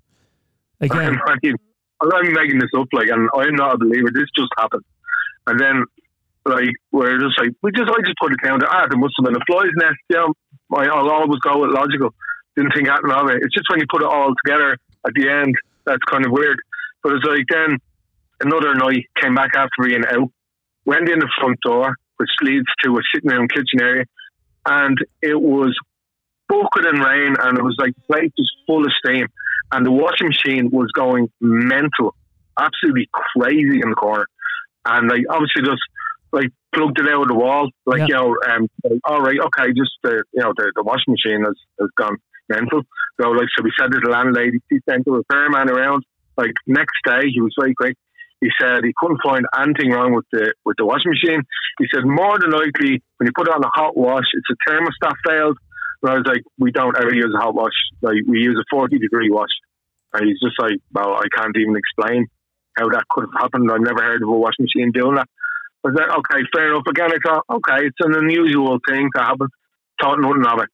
Again, 0.81 1.19
I 1.27 1.35
mean, 1.43 1.55
I'm 2.01 2.33
making 2.33 2.59
this 2.59 2.71
up, 2.75 2.87
like, 2.91 3.09
and 3.09 3.29
I'm 3.35 3.55
not 3.55 3.75
a 3.75 3.77
believer. 3.77 4.09
This 4.11 4.29
just 4.35 4.49
happened, 4.57 4.83
and 5.45 5.59
then, 5.59 5.83
like, 6.45 6.73
we're 6.91 7.19
just 7.19 7.37
like, 7.39 7.51
we 7.61 7.71
just, 7.71 7.89
I 7.89 8.01
just 8.01 8.17
put 8.19 8.31
it 8.31 8.39
down 8.43 8.61
to, 8.61 8.67
ah, 8.67 8.87
there 8.89 8.99
must 8.99 9.13
have 9.19 9.25
been 9.25 9.39
a 9.39 9.45
fly's 9.45 9.69
nest. 9.75 9.97
Yeah, 10.09 10.25
I, 10.73 10.85
I'll 10.85 11.09
always 11.09 11.39
go 11.39 11.61
with 11.61 11.71
logical. 11.71 12.13
Didn't 12.55 12.73
think 12.73 12.87
anything 12.87 13.11
of 13.11 13.29
it. 13.29 13.39
It's 13.43 13.53
just 13.53 13.69
when 13.69 13.79
you 13.79 13.85
put 13.89 14.01
it 14.01 14.07
all 14.07 14.33
together 14.43 14.77
at 15.05 15.13
the 15.13 15.29
end, 15.29 15.55
that's 15.85 16.03
kind 16.09 16.25
of 16.25 16.31
weird. 16.31 16.57
But 17.03 17.13
it's 17.13 17.25
like 17.25 17.45
then 17.49 17.77
another 18.41 18.73
night 18.75 19.05
came 19.21 19.35
back 19.35 19.51
after 19.55 19.83
being 19.83 20.03
out, 20.05 20.29
went 20.85 21.09
in 21.09 21.19
the 21.19 21.29
front 21.39 21.59
door, 21.61 21.93
which 22.17 22.29
leads 22.41 22.65
to 22.83 22.97
a 22.97 23.01
sitting 23.13 23.29
room 23.29 23.47
kitchen 23.47 23.81
area, 23.81 24.05
and 24.65 24.97
it 25.21 25.39
was 25.39 25.77
bucketing 26.49 26.99
rain, 26.99 27.35
and 27.39 27.57
it 27.57 27.63
was 27.63 27.75
like 27.77 27.93
the 27.95 28.13
place 28.13 28.31
was 28.37 28.51
full 28.65 28.83
of 28.85 28.91
steam, 29.03 29.27
and 29.71 29.85
the 29.85 29.91
washing 29.91 30.27
machine 30.27 30.69
was 30.71 30.91
going 30.93 31.29
mental, 31.39 32.15
absolutely 32.59 33.07
crazy 33.13 33.81
in 33.81 33.89
the 33.89 33.95
corner, 33.95 34.25
and 34.85 35.09
like 35.09 35.23
obviously 35.29 35.61
just 35.63 35.81
like 36.31 36.49
plugged 36.73 36.99
it 36.99 37.09
out 37.09 37.23
of 37.23 37.27
the 37.27 37.35
wall, 37.35 37.69
like 37.85 38.07
you 38.07 38.13
know, 38.13 38.35
um, 38.49 38.67
like, 38.83 38.99
all 39.05 39.21
right, 39.21 39.39
okay, 39.39 39.73
just 39.73 39.91
the 40.03 40.23
you 40.33 40.43
know 40.43 40.53
the, 40.55 40.71
the 40.75 40.83
washing 40.83 41.13
machine 41.15 41.43
has, 41.43 41.55
has 41.79 41.89
gone 41.97 42.17
mental. 42.49 42.81
So 43.19 43.29
like, 43.29 43.47
so 43.57 43.63
we 43.63 43.71
said 43.79 43.91
to 43.91 43.99
the 43.99 44.09
landlady, 44.09 44.59
she 44.71 44.79
sent 44.89 45.07
a 45.07 45.11
repairman 45.11 45.69
around. 45.69 46.03
Like 46.37 46.53
next 46.67 46.97
day, 47.05 47.29
he 47.33 47.41
was 47.41 47.53
very 47.59 47.73
quick. 47.73 47.97
He 48.41 48.49
said 48.61 48.83
he 48.83 48.93
couldn't 48.95 49.19
find 49.23 49.45
anything 49.57 49.89
wrong 49.89 50.13
with 50.13 50.25
the 50.31 50.53
with 50.63 50.77
the 50.77 50.85
washing 50.85 51.11
machine. 51.11 51.41
He 51.79 51.87
said 51.93 52.05
more 52.05 52.37
than 52.37 52.51
likely 52.51 53.01
when 53.17 53.25
you 53.25 53.33
put 53.35 53.47
it 53.47 53.53
on 53.53 53.63
a 53.63 53.71
hot 53.73 53.97
wash, 53.97 54.29
it's 54.33 54.51
a 54.51 54.57
thermostat 54.69 55.15
failed. 55.25 55.57
And 56.03 56.11
I 56.11 56.15
was 56.21 56.27
like, 56.27 56.43
we 56.59 56.71
don't 56.71 56.95
ever 56.95 57.13
use 57.13 57.33
a 57.33 57.41
hot 57.41 57.55
wash. 57.55 57.73
Like 58.01 58.21
we 58.27 58.39
use 58.39 58.57
a 58.59 58.65
forty 58.69 58.99
degree 58.99 59.31
wash. 59.31 59.49
And 60.13 60.27
he's 60.27 60.39
just 60.39 60.59
like, 60.59 60.77
well, 60.93 61.15
I 61.15 61.25
can't 61.35 61.57
even 61.57 61.75
explain 61.75 62.27
how 62.77 62.87
that 62.89 63.03
could 63.09 63.25
have 63.25 63.41
happened. 63.41 63.71
I've 63.71 63.81
never 63.81 64.01
heard 64.01 64.21
of 64.21 64.29
a 64.29 64.31
washing 64.31 64.65
machine 64.69 64.91
doing 64.91 65.15
that. 65.15 65.27
Was 65.87 65.95
like, 65.95 66.09
okay, 66.19 66.41
fair 66.53 66.71
enough. 66.71 66.83
Again, 66.89 67.11
I 67.11 67.17
thought, 67.25 67.45
okay, 67.51 67.85
it's 67.85 67.97
an 67.99 68.13
unusual 68.15 68.77
thing 68.89 69.07
to 69.15 69.21
happen. 69.21 69.47
Thought 70.01 70.19
nothing 70.19 70.45
of 70.45 70.59
it. 70.63 70.69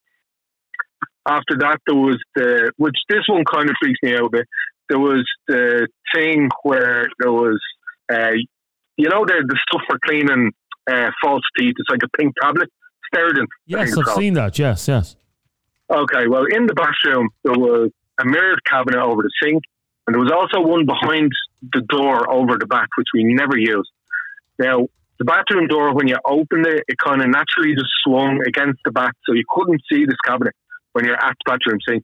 After 1.28 1.58
that, 1.60 1.78
there 1.88 1.96
was 1.96 2.18
the, 2.36 2.72
which 2.78 2.96
this 3.10 3.24
one 3.28 3.44
kind 3.46 3.70
of 3.70 3.76
freaks 3.82 4.00
me 4.04 4.14
out 4.16 4.26
a 4.26 4.30
bit. 4.30 4.48
There 4.90 5.00
was 5.00 5.24
the 5.48 5.88
thing 6.14 6.50
where 6.64 7.08
there 7.20 7.32
was, 7.32 7.60
uh, 8.12 8.32
you 8.98 9.10
know, 9.10 9.24
the, 9.26 9.44
the 9.48 9.58
stuff 9.70 9.82
for 9.88 9.98
cleaning 10.06 10.52
uh, 10.90 11.12
false 11.22 11.44
teeth. 11.58 11.76
It's 11.78 11.90
like 11.90 12.02
a 12.04 12.18
pink 12.18 12.34
tablet. 12.42 12.70
Steradent. 13.14 13.44
I 13.44 13.46
Yes, 13.68 13.98
I've 13.98 14.06
called. 14.06 14.18
seen 14.18 14.34
that. 14.34 14.58
Yes, 14.60 14.88
yes. 14.88 15.16
Okay, 15.90 16.28
well, 16.28 16.46
in 16.46 16.66
the 16.66 16.74
bathroom, 16.74 17.30
there 17.44 17.54
was 17.54 17.92
a 18.20 18.26
mirrored 18.26 18.64
cabinet 18.66 19.00
over 19.00 19.22
the 19.22 19.32
sink, 19.42 19.62
and 20.08 20.16
there 20.16 20.22
was 20.22 20.32
also 20.32 20.66
one 20.68 20.86
behind 20.86 21.32
the 21.72 21.82
door 21.82 22.30
over 22.32 22.58
the 22.58 22.66
back, 22.66 22.88
which 22.98 23.08
we 23.14 23.24
never 23.24 23.58
used. 23.58 23.90
Now, 24.60 24.88
the 25.20 25.26
bathroom 25.26 25.68
door, 25.68 25.94
when 25.94 26.08
you 26.08 26.16
opened 26.26 26.66
it, 26.66 26.84
it 26.88 26.98
kind 26.98 27.22
of 27.22 27.30
naturally 27.30 27.76
just 27.76 27.92
swung 28.04 28.42
against 28.46 28.80
the 28.84 28.92
back, 28.92 29.14
so 29.26 29.34
you 29.34 29.44
couldn't 29.50 29.82
see 29.92 30.06
this 30.06 30.18
cabinet 30.26 30.54
when 30.94 31.06
you're 31.06 31.16
at 31.16 31.36
the 31.46 31.52
bathroom 31.52 31.80
sink. 31.88 32.04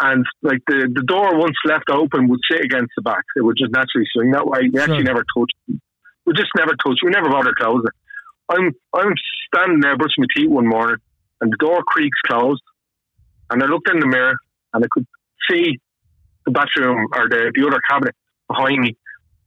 And 0.00 0.24
like 0.42 0.58
the, 0.66 0.90
the 0.92 1.02
door, 1.02 1.38
once 1.38 1.56
left 1.64 1.90
open, 1.90 2.28
would 2.28 2.40
sit 2.50 2.64
against 2.64 2.92
the 2.96 3.02
back. 3.02 3.22
It 3.36 3.42
would 3.42 3.56
just 3.56 3.72
naturally 3.72 4.06
swing 4.12 4.32
that 4.32 4.46
way. 4.46 4.68
We 4.72 4.80
actually 4.80 5.04
never 5.04 5.24
touched 5.36 5.54
it. 5.68 5.80
We 6.26 6.32
just 6.34 6.50
never 6.56 6.72
touched 6.72 7.00
it. 7.02 7.06
We 7.06 7.10
never 7.10 7.30
bothered 7.30 7.56
closing 7.56 7.86
it. 7.86 7.94
I'm, 8.48 8.72
I'm 8.92 9.14
standing 9.54 9.80
there 9.80 9.96
brushing 9.96 10.24
my 10.24 10.26
teeth 10.34 10.50
one 10.50 10.68
morning, 10.68 10.96
and 11.40 11.52
the 11.52 11.56
door 11.56 11.82
creaks 11.86 12.18
closed. 12.26 12.62
And 13.50 13.62
I 13.62 13.66
looked 13.66 13.88
in 13.90 14.00
the 14.00 14.06
mirror 14.06 14.34
and 14.72 14.84
I 14.84 14.88
could 14.90 15.06
see 15.48 15.78
the 16.44 16.50
bathroom 16.50 17.06
or 17.14 17.28
the, 17.28 17.52
the 17.54 17.66
other 17.66 17.80
cabinet 17.88 18.14
behind 18.48 18.80
me. 18.80 18.96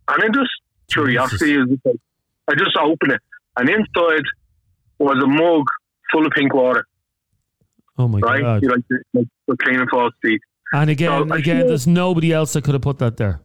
And 0.07 0.23
I 0.23 0.27
just, 0.27 0.51
curiosity 0.89 1.55
is 1.55 1.67
like, 1.83 1.95
I 2.49 2.53
just 2.55 2.75
opened 2.77 3.13
it. 3.13 3.21
And 3.57 3.69
inside 3.69 4.23
was 4.99 5.21
a 5.23 5.27
mug 5.27 5.65
full 6.11 6.25
of 6.25 6.31
pink 6.33 6.53
water, 6.53 6.85
Oh 7.97 8.07
my 8.07 8.19
right? 8.19 8.41
god! 8.41 8.63
You 8.63 8.69
like, 8.69 8.81
like 9.13 9.27
for 9.45 9.55
cleaning 9.57 9.87
false 9.89 10.13
teeth. 10.23 10.41
And 10.73 10.89
again, 10.89 11.27
So 11.29 11.33
again, 11.35 11.57
feel- 11.59 11.67
there's 11.67 11.87
nobody 11.87 12.31
else 12.31 12.53
that 12.53 12.63
could 12.63 12.73
have 12.73 12.81
put 12.83 12.99
that 12.99 13.17
there. 13.17 13.41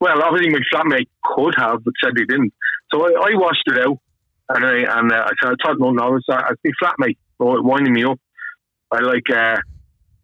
Well, 0.00 0.22
obviously 0.22 0.50
my 0.50 0.60
flatmate 0.72 1.08
could 1.24 1.54
have, 1.56 1.82
but 1.82 1.94
said 2.02 2.12
he 2.16 2.24
didn't. 2.26 2.52
So 2.92 3.02
I, 3.02 3.30
I 3.30 3.30
washed 3.34 3.62
it 3.66 3.78
out, 3.78 3.98
and 4.50 4.64
I 4.66 4.98
and 4.98 5.10
uh, 5.12 5.16
I 5.16 5.30
said 5.42 5.52
I 5.52 5.54
thought 5.66 5.80
no, 5.80 5.90
no, 5.90 6.16
it's, 6.16 6.26
uh, 6.28 6.42
it's 6.50 6.60
my 6.82 6.88
flatmate 7.06 7.16
oh, 7.40 7.62
winding 7.62 7.94
me 7.94 8.04
up. 8.04 8.20
I 8.92 9.00
like 9.00 9.28
uh, 9.34 9.56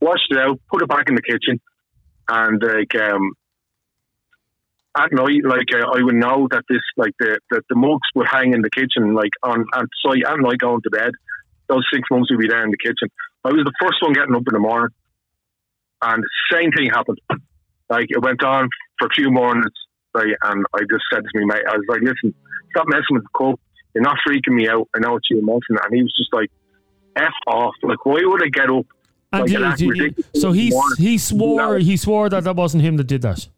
washed 0.01 0.30
it 0.30 0.39
out, 0.39 0.61
put 0.70 0.83
it 0.83 0.89
back 0.89 1.09
in 1.09 1.14
the 1.14 1.22
kitchen, 1.22 1.61
and 2.28 2.62
like 2.62 2.95
um, 2.97 3.33
at 4.97 5.12
night, 5.12 5.45
like 5.45 5.68
uh, 5.74 5.88
I 5.88 6.03
would 6.03 6.14
know 6.14 6.49
that 6.51 6.64
this 6.68 6.82
like 6.97 7.12
the, 7.18 7.38
the 7.51 7.62
the 7.68 7.76
mugs 7.76 8.09
would 8.14 8.28
hang 8.28 8.53
in 8.53 8.61
the 8.61 8.70
kitchen, 8.70 9.14
like 9.14 9.32
on 9.43 9.64
at 9.74 9.86
site 10.05 10.24
at 10.26 10.38
night 10.38 10.59
going 10.59 10.82
to 10.82 10.90
bed. 10.90 11.12
Those 11.68 11.86
six 11.93 12.03
months 12.11 12.30
would 12.30 12.40
be 12.40 12.49
there 12.49 12.64
in 12.64 12.70
the 12.70 12.76
kitchen. 12.76 13.09
I 13.45 13.49
was 13.49 13.64
the 13.64 13.72
first 13.80 13.97
one 14.03 14.12
getting 14.12 14.34
up 14.34 14.43
in 14.47 14.53
the 14.53 14.59
morning, 14.59 14.90
and 16.03 16.22
same 16.53 16.70
thing 16.72 16.90
happened. 16.90 17.20
Like 17.88 18.07
it 18.11 18.22
went 18.22 18.43
on 18.45 18.68
for 18.99 19.07
a 19.07 19.11
few 19.14 19.30
mornings, 19.30 19.72
right? 20.14 20.34
And 20.45 20.64
I 20.74 20.80
just 20.80 21.05
said 21.12 21.22
to 21.22 21.38
me, 21.38 21.45
mate, 21.47 21.62
I 21.68 21.76
was 21.76 21.86
like, 21.88 22.01
listen, 22.01 22.34
stop 22.70 22.86
messing 22.88 23.12
with 23.12 23.24
the 23.24 23.38
cup. 23.38 23.61
You're 23.95 24.03
not 24.03 24.16
freaking 24.26 24.55
me 24.55 24.68
out. 24.68 24.88
I 24.95 24.99
know 25.01 25.16
it's 25.16 25.28
you 25.30 25.45
messing. 25.45 25.82
And 25.82 25.95
he 25.95 26.03
was 26.03 26.14
just 26.16 26.32
like, 26.32 26.51
f 27.16 27.32
off. 27.47 27.74
Like, 27.82 28.05
why 28.07 28.20
would 28.22 28.43
I 28.43 28.49
get 28.49 28.70
up? 28.70 28.86
And 29.32 29.43
like, 29.43 29.53
and 29.53 29.64
act 30.01 30.20
so 30.36 30.53
he 30.53 30.72
he 30.99 31.16
swore 31.16 31.78
he 31.78 31.97
swore 31.97 32.28
that 32.28 32.45
that 32.45 32.57
wasn't 32.57 32.82
him 32.82 32.99
that 32.99 33.07
did 33.07 33.22
that. 33.22 33.49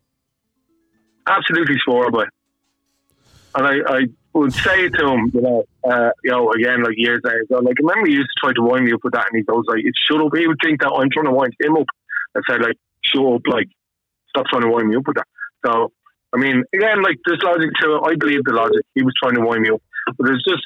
Absolutely 1.27 1.77
swore 1.85 2.11
by. 2.11 2.25
And 3.57 3.67
I, 3.67 3.75
I 3.87 4.01
would 4.33 4.53
say 4.53 4.89
to 4.89 5.07
him, 5.07 5.31
you 5.33 5.41
know, 5.41 5.65
uh, 5.89 6.11
you 6.25 6.31
know, 6.33 6.51
again, 6.53 6.83
like 6.83 6.95
years 6.97 7.21
ago, 7.25 7.61
like, 7.61 7.77
remember 7.79 8.09
you 8.09 8.19
used 8.19 8.31
to 8.37 8.47
try 8.47 8.53
to 8.53 8.63
wind 8.63 8.85
me 8.85 8.93
up 8.93 9.01
with 9.05 9.13
that, 9.13 9.27
and 9.31 9.37
he 9.39 9.43
goes 9.45 9.65
like, 9.69 9.85
"It 9.85 9.95
shut 10.09 10.21
up." 10.21 10.35
He 10.37 10.47
would 10.47 10.59
think 10.63 10.81
that 10.81 10.91
I'm 10.91 11.09
trying 11.13 11.27
to 11.27 11.33
wind 11.33 11.55
him 11.61 11.77
up. 11.77 11.87
I 12.37 12.41
said, 12.51 12.61
like, 12.63 12.77
shut 13.03 13.25
up, 13.25 13.43
like, 13.47 13.69
stop 14.31 14.47
trying 14.47 14.63
to 14.63 14.69
wind 14.69 14.89
me 14.89 14.97
up 14.97 15.07
with 15.07 15.17
that. 15.17 15.29
So, 15.65 15.93
I 16.35 16.39
mean, 16.39 16.65
again, 16.75 17.03
like, 17.03 17.19
there's 17.25 17.41
logic 17.45 17.71
to 17.81 17.95
it. 17.95 18.01
I 18.05 18.17
believe 18.17 18.43
the 18.45 18.53
logic. 18.53 18.83
He 18.97 19.03
was 19.03 19.15
trying 19.23 19.37
to 19.37 19.41
wind 19.41 19.63
me 19.63 19.71
up, 19.71 19.83
but 20.19 20.27
there's 20.27 20.43
just 20.47 20.63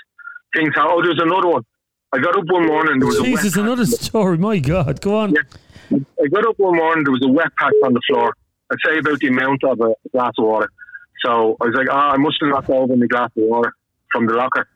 things. 0.56 0.72
How, 0.74 0.96
oh, 0.96 1.02
there's 1.02 1.20
another 1.20 1.48
one. 1.48 1.62
I 2.10 2.18
got 2.20 2.38
up 2.38 2.44
one 2.48 2.66
morning. 2.66 3.00
There 3.00 3.08
was 3.08 3.18
a 3.18 3.22
wet 3.22 3.42
Jesus, 3.42 3.56
another 3.56 3.84
story. 3.84 4.38
My 4.38 4.58
God, 4.60 5.02
go 5.02 5.18
on. 5.18 5.34
I 5.92 6.26
got 6.28 6.46
up 6.46 6.58
one 6.58 6.76
morning, 6.76 7.04
there 7.04 7.12
was 7.12 7.22
a 7.22 7.28
wet 7.28 7.54
patch 7.58 7.74
on 7.84 7.92
the 7.92 8.00
floor. 8.08 8.34
I'd 8.70 8.78
say 8.84 8.98
about 8.98 9.18
the 9.18 9.28
amount 9.28 9.64
of 9.64 9.80
a 9.80 9.94
glass 10.12 10.32
of 10.38 10.44
water. 10.44 10.70
So 11.24 11.56
I 11.60 11.64
was 11.66 11.74
like, 11.74 11.88
oh, 11.90 11.94
I 11.94 12.16
must 12.16 12.36
have 12.40 12.50
knocked 12.50 12.70
over 12.70 12.96
my 12.96 13.06
glass 13.06 13.30
of 13.36 13.44
water 13.44 13.74
from 14.12 14.26
the 14.26 14.34
locker. 14.34 14.68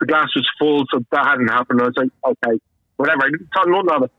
The 0.00 0.06
glass 0.06 0.28
was 0.34 0.48
full, 0.58 0.84
so 0.92 1.04
that 1.12 1.26
hadn't 1.26 1.48
happened. 1.48 1.80
I 1.80 1.84
was 1.84 1.94
like, 1.96 2.10
okay, 2.24 2.60
whatever. 2.96 3.24
I 3.24 3.30
didn't 3.30 3.48
thought 3.54 3.68
nothing 3.68 3.90
of 3.90 4.02
it. 4.04 4.10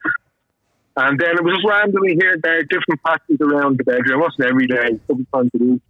And 0.98 1.20
then 1.20 1.32
it 1.32 1.44
was 1.44 1.56
just 1.56 1.68
randomly 1.68 2.16
here 2.20 2.32
and 2.32 2.42
there, 2.42 2.64
different 2.64 3.04
patches 3.06 3.38
around 3.42 3.78
the 3.78 3.84
bedroom. 3.84 4.22
It 4.22 4.24
wasn't 4.24 4.48
every 4.48 4.68
day, 4.68 4.96
a 4.96 5.00
couple 5.00 5.26
times 5.34 5.52
a 5.60 5.64
week. 5.64 5.82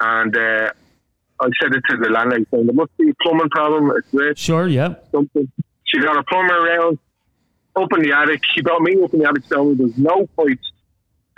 And 0.00 0.36
uh, 0.36 0.70
I 1.40 1.46
said 1.62 1.74
it 1.74 1.82
to 1.88 1.96
the 1.96 2.10
landlady, 2.10 2.44
saying, 2.50 2.66
there 2.66 2.74
must 2.74 2.94
be 2.98 3.08
a 3.08 3.14
plumbing 3.22 3.48
problem. 3.48 3.90
It's 3.96 4.10
great 4.10 4.36
Sure, 4.36 4.68
yeah. 4.68 4.96
something. 5.10 5.50
She 5.84 6.00
got 6.00 6.18
a 6.18 6.22
plumber 6.24 6.54
around, 6.54 6.98
up 7.74 7.88
in 7.94 8.02
the 8.02 8.12
attic. 8.12 8.42
She 8.54 8.60
got 8.60 8.82
me 8.82 9.02
up 9.02 9.14
in 9.14 9.20
the 9.20 9.28
attic 9.28 9.46
telling 9.46 9.70
me 9.70 9.74
there's 9.76 9.96
no 9.96 10.28
pipes 10.36 10.72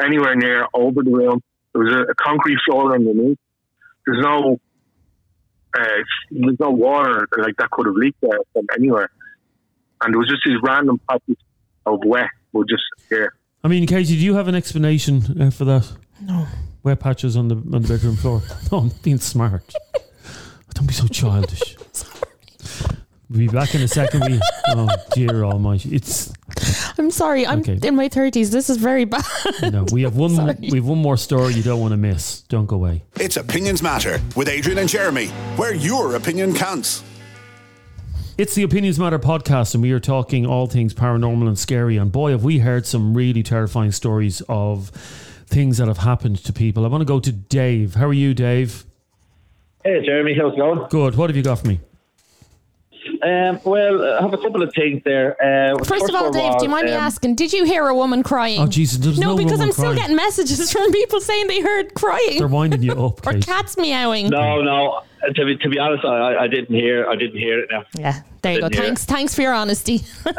anywhere 0.02 0.34
near 0.34 0.66
over 0.74 1.02
the 1.02 1.10
room. 1.10 1.42
There 1.72 1.82
was 1.82 1.94
a, 1.94 2.10
a 2.10 2.14
concrete 2.14 2.58
floor 2.66 2.94
underneath. 2.94 3.38
There's 4.06 4.22
no 4.22 4.60
uh, 5.78 5.84
there's 6.30 6.58
no 6.58 6.70
water 6.70 7.28
like 7.38 7.56
that 7.58 7.70
could 7.70 7.86
have 7.86 7.94
leaked 7.94 8.20
there 8.20 8.38
from 8.52 8.66
anywhere. 8.76 9.10
And 10.02 10.14
there 10.14 10.18
was 10.18 10.28
just 10.28 10.42
these 10.44 10.58
random 10.62 11.00
patches 11.08 11.36
of 11.86 12.00
wet 12.04 12.30
were 12.52 12.64
just 12.64 12.82
here. 13.08 13.34
I 13.62 13.68
mean, 13.68 13.86
Katie, 13.86 14.16
do 14.16 14.24
you 14.24 14.34
have 14.34 14.48
an 14.48 14.54
explanation 14.54 15.40
uh, 15.40 15.50
for 15.50 15.64
that? 15.66 15.92
No. 16.22 16.46
Wet 16.82 16.98
patches 16.98 17.36
on 17.36 17.48
the 17.48 17.56
on 17.56 17.82
the 17.82 17.88
bedroom 17.88 18.16
floor. 18.16 18.42
No, 18.72 18.78
I'm 18.78 18.88
being 19.02 19.18
smart. 19.18 19.74
Don't 20.74 20.86
be 20.86 20.94
so 20.94 21.06
childish. 21.08 21.76
We'll 23.28 23.40
be 23.40 23.48
back 23.48 23.74
in 23.74 23.82
a 23.82 23.88
second. 23.88 24.24
We, 24.24 24.40
oh 24.68 24.88
dear 25.12 25.44
Almighty! 25.44 25.94
It's 25.94 26.32
I'm 26.98 27.10
sorry. 27.10 27.46
I'm 27.46 27.60
Okay. 27.60 27.78
in 27.86 27.94
my 27.96 28.08
30s. 28.08 28.50
This 28.50 28.68
is 28.70 28.76
very 28.76 29.04
bad. 29.04 29.24
no. 29.62 29.86
We 29.92 30.02
have 30.02 30.16
one. 30.16 30.30
Sorry. 30.36 30.56
we 30.60 30.76
have 30.78 30.86
one 30.86 30.98
more 30.98 31.16
story 31.16 31.54
you 31.54 31.62
don't 31.62 31.80
want 31.80 31.92
to 31.92 31.96
miss. 31.96 32.42
Don't 32.42 32.66
go 32.66 32.76
away. 32.76 33.02
It's 33.18 33.36
Opinions 33.36 33.82
Matter 33.82 34.20
with 34.36 34.48
Adrian 34.48 34.78
and 34.78 34.88
Jeremy, 34.88 35.28
where 35.56 35.74
your 35.74 36.16
opinion 36.16 36.54
counts. 36.54 37.02
It's 38.38 38.54
the 38.54 38.62
Opinions 38.62 38.98
Matter 38.98 39.18
podcast, 39.18 39.74
and 39.74 39.82
we 39.82 39.92
are 39.92 40.00
talking 40.00 40.46
all 40.46 40.66
things 40.66 40.94
paranormal 40.94 41.46
and 41.46 41.58
scary. 41.58 41.96
And 41.98 42.10
boy, 42.10 42.30
have 42.30 42.42
we 42.44 42.58
heard 42.60 42.86
some 42.86 43.14
really 43.14 43.42
terrifying 43.42 43.92
stories 43.92 44.40
of 44.48 44.90
things 45.46 45.78
that 45.78 45.88
have 45.88 45.98
happened 45.98 46.36
to 46.44 46.52
people. 46.52 46.84
I 46.84 46.88
want 46.88 47.00
to 47.02 47.04
go 47.06 47.18
to 47.20 47.32
Dave. 47.32 47.94
How 47.96 48.06
are 48.06 48.12
you, 48.12 48.34
Dave? 48.34 48.84
Hey, 49.84 50.00
Jeremy, 50.04 50.34
how's 50.38 50.52
it 50.54 50.56
going? 50.56 50.86
Good. 50.88 51.16
What 51.16 51.28
have 51.28 51.36
you 51.36 51.42
got 51.42 51.58
for 51.58 51.66
me? 51.68 51.80
Um, 53.22 53.60
well, 53.64 54.16
I 54.18 54.22
have 54.22 54.32
a 54.32 54.38
couple 54.38 54.62
of 54.62 54.72
things 54.74 55.02
there. 55.04 55.36
Uh, 55.42 55.82
First 55.84 56.08
of 56.08 56.14
all, 56.14 56.24
one 56.24 56.32
Dave, 56.32 56.58
do 56.58 56.64
you 56.64 56.70
was, 56.70 56.80
mind 56.80 56.86
me 56.86 56.92
um, 56.92 57.00
asking? 57.02 57.34
Did 57.34 57.52
you 57.52 57.64
hear 57.64 57.86
a 57.88 57.94
woman 57.94 58.22
crying? 58.22 58.60
Oh, 58.60 58.66
Jesus, 58.66 58.98
there's 58.98 59.18
no 59.18 59.36
because 59.36 59.52
woman 59.52 59.68
I'm 59.68 59.72
still 59.72 59.94
getting 59.94 60.16
messages 60.16 60.72
from 60.72 60.90
people 60.92 61.20
saying 61.20 61.46
they 61.46 61.60
heard 61.60 61.94
crying 61.94 62.38
They're 62.38 62.48
winding 62.48 62.82
you 62.82 62.92
up, 62.92 63.26
or 63.26 63.38
cats 63.40 63.76
meowing. 63.76 64.28
No, 64.28 64.62
no. 64.62 65.02
uh, 65.22 65.32
To 65.34 65.44
be, 65.44 65.56
to 65.56 65.68
be 65.68 65.78
honest, 65.78 66.04
I, 66.04 66.36
I 66.36 66.48
didn't 66.48 66.74
hear. 66.74 67.06
I 67.08 67.16
didn't 67.16 67.38
hear 67.38 67.60
it 67.60 67.68
now. 67.70 67.84
Yeah, 67.98 68.22
there 68.42 68.54
you 68.54 68.60
go. 68.60 68.68
Didn't 68.68 68.78
hear 68.78 68.86
Thanks, 68.86 69.04
thanks 69.04 69.34
for 69.34 69.42
your 69.42 69.54
honesty. 69.54 70.02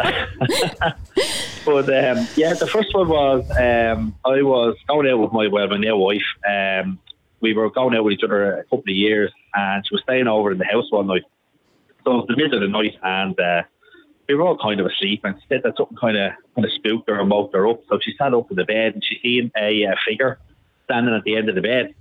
But 1.65 1.89
um, 1.89 2.27
yeah, 2.35 2.53
the 2.53 2.67
first 2.67 2.93
one 2.93 3.07
was 3.07 3.49
um, 3.51 4.15
I 4.25 4.41
was 4.41 4.75
going 4.87 5.07
out 5.07 5.19
with 5.19 5.31
my 5.31 5.47
well, 5.47 5.67
my 5.67 5.77
new 5.77 5.95
wife. 5.95 6.23
Um, 6.47 6.99
we 7.39 7.53
were 7.53 7.69
going 7.69 7.95
out 7.95 8.03
with 8.03 8.13
each 8.13 8.23
other 8.23 8.59
a 8.59 8.63
couple 8.63 8.79
of 8.79 8.87
years, 8.87 9.31
and 9.53 9.85
she 9.85 9.93
was 9.93 10.01
staying 10.03 10.27
over 10.27 10.51
in 10.51 10.57
the 10.57 10.65
house 10.65 10.91
one 10.91 11.07
night. 11.07 11.23
So 12.05 12.25
the 12.27 12.35
middle 12.35 12.55
of 12.55 12.61
the 12.61 12.67
night, 12.67 12.95
and 13.03 13.39
uh, 13.39 13.63
we 14.27 14.35
were 14.35 14.43
all 14.43 14.57
kind 14.57 14.79
of 14.79 14.85
asleep. 14.85 15.21
And 15.23 15.35
she 15.39 15.45
said 15.49 15.61
that 15.63 15.77
something 15.77 15.97
kind 15.97 16.17
of 16.17 16.31
kind 16.55 16.65
of 16.65 16.71
spooked 16.73 17.09
her 17.09 17.19
and 17.19 17.29
woke 17.29 17.53
her 17.53 17.67
up. 17.67 17.81
So 17.89 17.99
she 18.01 18.13
sat 18.17 18.33
up 18.33 18.49
in 18.49 18.57
the 18.57 18.65
bed, 18.65 18.93
and 18.93 19.03
she 19.03 19.19
seen 19.21 19.51
a 19.57 19.85
uh, 19.85 19.95
figure 20.07 20.39
standing 20.85 21.13
at 21.13 21.23
the 21.23 21.35
end 21.35 21.49
of 21.49 21.55
the 21.55 21.61
bed. 21.61 21.93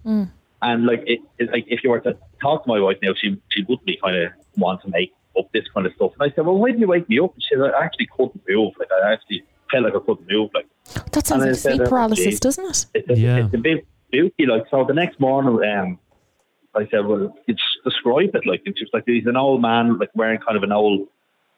And 0.62 0.84
like, 0.84 1.03
it, 1.07 1.20
it, 1.38 1.51
like 1.53 1.64
if 1.68 1.82
you 1.82 1.90
were 1.90 2.01
to 2.01 2.16
talk 2.42 2.64
to 2.64 2.68
my 2.68 2.80
wife 2.80 2.98
now, 3.03 3.12
she 3.16 3.40
she 3.51 3.62
wouldn't 3.62 3.86
be 3.86 3.96
kind 4.03 4.16
of 4.16 4.32
want 4.57 4.82
to 4.82 4.88
make 4.90 5.12
up 5.38 5.51
this 5.53 5.64
kind 5.72 5.86
of 5.86 5.92
stuff. 5.94 6.12
And 6.18 6.30
I 6.30 6.34
said, 6.34 6.44
well, 6.44 6.57
why 6.59 6.68
didn't 6.68 6.80
you 6.82 6.88
wake 6.88 7.09
me 7.09 7.18
up? 7.20 7.32
And 7.34 7.42
she 7.42 7.55
said, 7.55 7.62
I 7.72 7.84
actually 7.84 8.09
couldn't 8.16 8.42
move. 8.48 8.74
Like 8.78 8.88
I 8.92 9.12
actually 9.12 9.44
felt 9.70 9.84
like 9.84 9.94
I 9.94 10.01
couldn't 10.05 10.26
move. 10.30 10.51
Like 10.55 10.66
that 11.12 11.26
sounds 11.26 11.42
And 11.42 11.53
like 11.53 11.61
said, 11.61 11.72
sleep 11.76 11.82
oh, 11.86 11.88
paralysis, 11.88 12.24
geez. 12.24 12.40
doesn't 12.40 12.66
it? 12.66 12.86
it's 12.94 13.11
a, 13.11 13.18
Yeah. 13.18 13.44
it's 13.44 13.55
a 13.55 13.59
bit 13.59 13.86
spooky. 14.09 14.44
Like 14.46 14.64
so, 14.70 14.84
the 14.84 14.92
next 14.92 15.18
morning, 15.20 15.64
um, 15.70 15.98
I 16.75 16.87
said, 16.91 17.07
well, 17.07 17.35
it's 17.47 17.62
describe 17.85 18.35
it. 18.35 18.47
Like 18.47 18.62
it's 18.64 18.79
just 18.79 18.95
like 18.95 19.05
he's 19.07 19.27
an 19.27 19.37
old 19.37 19.61
man, 19.62 19.99
like 19.99 20.11
wearing 20.14 20.39
kind 20.39 20.57
of 20.57 20.62
an 20.62 20.73
old, 20.73 21.09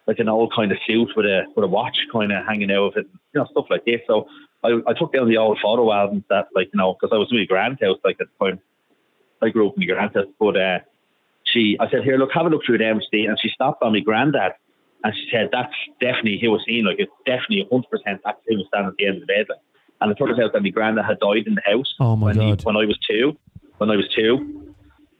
like 0.06 0.18
an 0.18 0.28
old 0.28 0.52
kind 0.54 0.72
of 0.72 0.78
suit 0.86 1.10
with 1.16 1.26
a 1.26 1.42
with 1.54 1.64
a 1.64 1.68
watch 1.68 1.96
kind 2.12 2.32
of 2.32 2.44
hanging 2.46 2.70
out 2.70 2.88
of 2.88 2.96
it, 2.96 3.06
you 3.34 3.40
know, 3.40 3.46
stuff 3.50 3.66
like 3.70 3.84
this. 3.84 4.00
So 4.06 4.26
I, 4.64 4.80
I 4.86 4.92
took 4.94 5.12
down 5.12 5.28
the 5.28 5.36
old 5.36 5.58
photo 5.62 5.92
albums 5.92 6.24
that, 6.30 6.48
like, 6.54 6.70
you 6.72 6.78
know, 6.78 6.94
because 6.94 7.14
I 7.14 7.18
was 7.18 7.28
in 7.30 7.38
my 7.38 7.44
grand's 7.44 7.80
house, 7.80 7.98
like 8.04 8.16
at 8.20 8.28
the 8.38 8.44
time. 8.46 8.60
I 9.42 9.48
grew 9.48 9.68
up 9.68 9.74
in 9.76 9.80
my 9.80 9.86
grand's 9.92 10.14
house, 10.14 10.26
but 10.38 10.56
uh, 10.56 10.78
she, 11.44 11.76
I 11.80 11.90
said, 11.90 12.04
here, 12.04 12.16
look, 12.16 12.30
have 12.32 12.46
a 12.46 12.48
look 12.48 12.62
through 12.64 12.78
them, 12.78 13.00
Steve. 13.04 13.28
And 13.28 13.38
she 13.40 13.48
stopped 13.48 13.82
on 13.82 13.92
my 13.92 13.98
granddad. 13.98 14.52
And 15.02 15.12
she 15.12 15.28
said, 15.32 15.48
that's 15.50 15.74
definitely 16.00 16.38
he 16.38 16.46
was 16.46 16.62
seen. 16.64 16.84
Like, 16.84 17.00
it's 17.00 17.10
definitely 17.26 17.66
100% 17.72 17.82
that's 18.24 18.38
he 18.46 18.54
was 18.56 18.66
standing 18.68 18.90
at 18.90 18.96
the 18.96 19.06
end 19.06 19.16
of 19.16 19.22
the 19.22 19.26
bed. 19.26 19.46
Like. 19.48 19.58
And 20.00 20.12
it 20.12 20.14
turns 20.14 20.38
out 20.38 20.52
that 20.52 20.62
my 20.62 20.68
granddad 20.68 21.04
had 21.04 21.18
died 21.18 21.48
in 21.48 21.56
the 21.56 21.62
house. 21.64 21.92
Oh, 21.98 22.14
my 22.14 22.26
when 22.26 22.40
he- 22.40 22.50
God. 22.50 22.64
when 22.64 22.76
I 22.76 22.84
was 22.84 22.98
two. 22.98 23.36
When 23.78 23.90
I 23.90 23.96
was 23.96 24.06
two, 24.14 24.61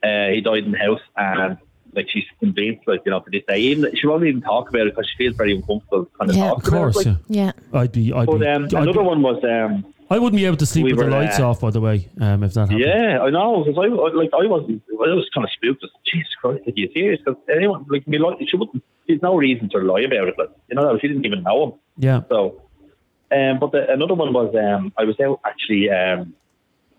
uh, 0.03 0.27
he 0.29 0.41
died 0.41 0.63
in 0.65 0.71
the 0.71 0.77
house. 0.79 1.01
And, 1.17 1.57
like, 1.95 2.09
she's 2.09 2.25
convinced, 2.39 2.87
like, 2.87 3.01
you 3.05 3.11
know, 3.11 3.19
to 3.19 3.29
this 3.29 3.43
day, 3.47 3.59
even 3.59 3.95
she 3.95 4.07
won't 4.07 4.23
even 4.25 4.41
talk 4.41 4.69
about 4.69 4.87
it 4.87 4.95
because 4.95 5.07
she 5.09 5.17
feels 5.17 5.35
very 5.35 5.55
uncomfortable 5.55 6.07
kind 6.17 6.29
of 6.31 6.35
Yeah. 6.35 6.49
talking 6.49 6.63
Of 6.65 6.69
course, 6.79 7.01
about 7.05 7.15
it. 7.15 7.21
yeah. 7.29 7.45
Like, 7.45 7.55
Yeah. 7.71 7.79
I'd 7.81 7.91
be. 7.91 8.13
I'd 8.13 8.25
But 8.25 8.39
be, 8.39 8.47
um, 8.47 8.63
I'd 8.65 8.73
another 8.73 8.93
be- 8.93 9.05
one 9.05 9.21
was 9.21 9.43
um, 9.43 9.85
I 10.09 10.19
wouldn't 10.19 10.37
be 10.39 10.45
able 10.45 10.57
to 10.57 10.65
sleep 10.65 10.85
we 10.85 10.93
with 10.93 11.05
the 11.05 11.11
lights 11.11 11.39
uh, 11.39 11.49
off. 11.49 11.61
By 11.61 11.71
the 11.71 11.81
way, 11.81 12.07
um, 12.19 12.43
if 12.43 12.53
that 12.53 12.61
happened. 12.69 12.79
yeah, 12.81 13.19
I 13.21 13.29
know 13.31 13.63
because 13.63 13.77
I 13.79 13.87
I- 13.87 14.13
like 14.13 14.29
I 14.33 14.45
wasn't 14.47 14.81
I 14.91 15.13
was 15.13 15.27
kind 15.33 15.45
of 15.45 15.51
spooked. 15.51 15.81
Just, 15.81 15.93
Jesus 16.05 16.33
Christ, 16.39 16.67
are 16.67 16.71
you 16.75 16.89
serious? 16.93 17.19
Because 17.23 17.39
anyone 17.55 17.85
like 17.89 18.07
me, 18.07 18.17
like 18.19 18.37
she 18.47 18.57
wouldn't. 18.57 18.83
There's 19.07 19.21
no 19.21 19.35
reason 19.35 19.69
to 19.69 19.77
lie 19.79 20.01
about 20.01 20.27
it. 20.27 20.35
Like 20.37 20.49
you 20.69 20.75
know, 20.75 20.97
she 20.99 21.07
didn't 21.07 21.25
even 21.25 21.41
know 21.43 21.63
him. 21.63 21.71
Yeah. 21.97 22.21
So, 22.29 22.61
um, 23.31 23.59
but 23.59 23.71
the, 23.71 23.91
another 23.91 24.13
one 24.13 24.33
was 24.33 24.53
um, 24.55 24.93
I 24.97 25.03
was 25.05 25.19
out 25.19 25.39
actually. 25.45 25.89
Um, 25.89 26.33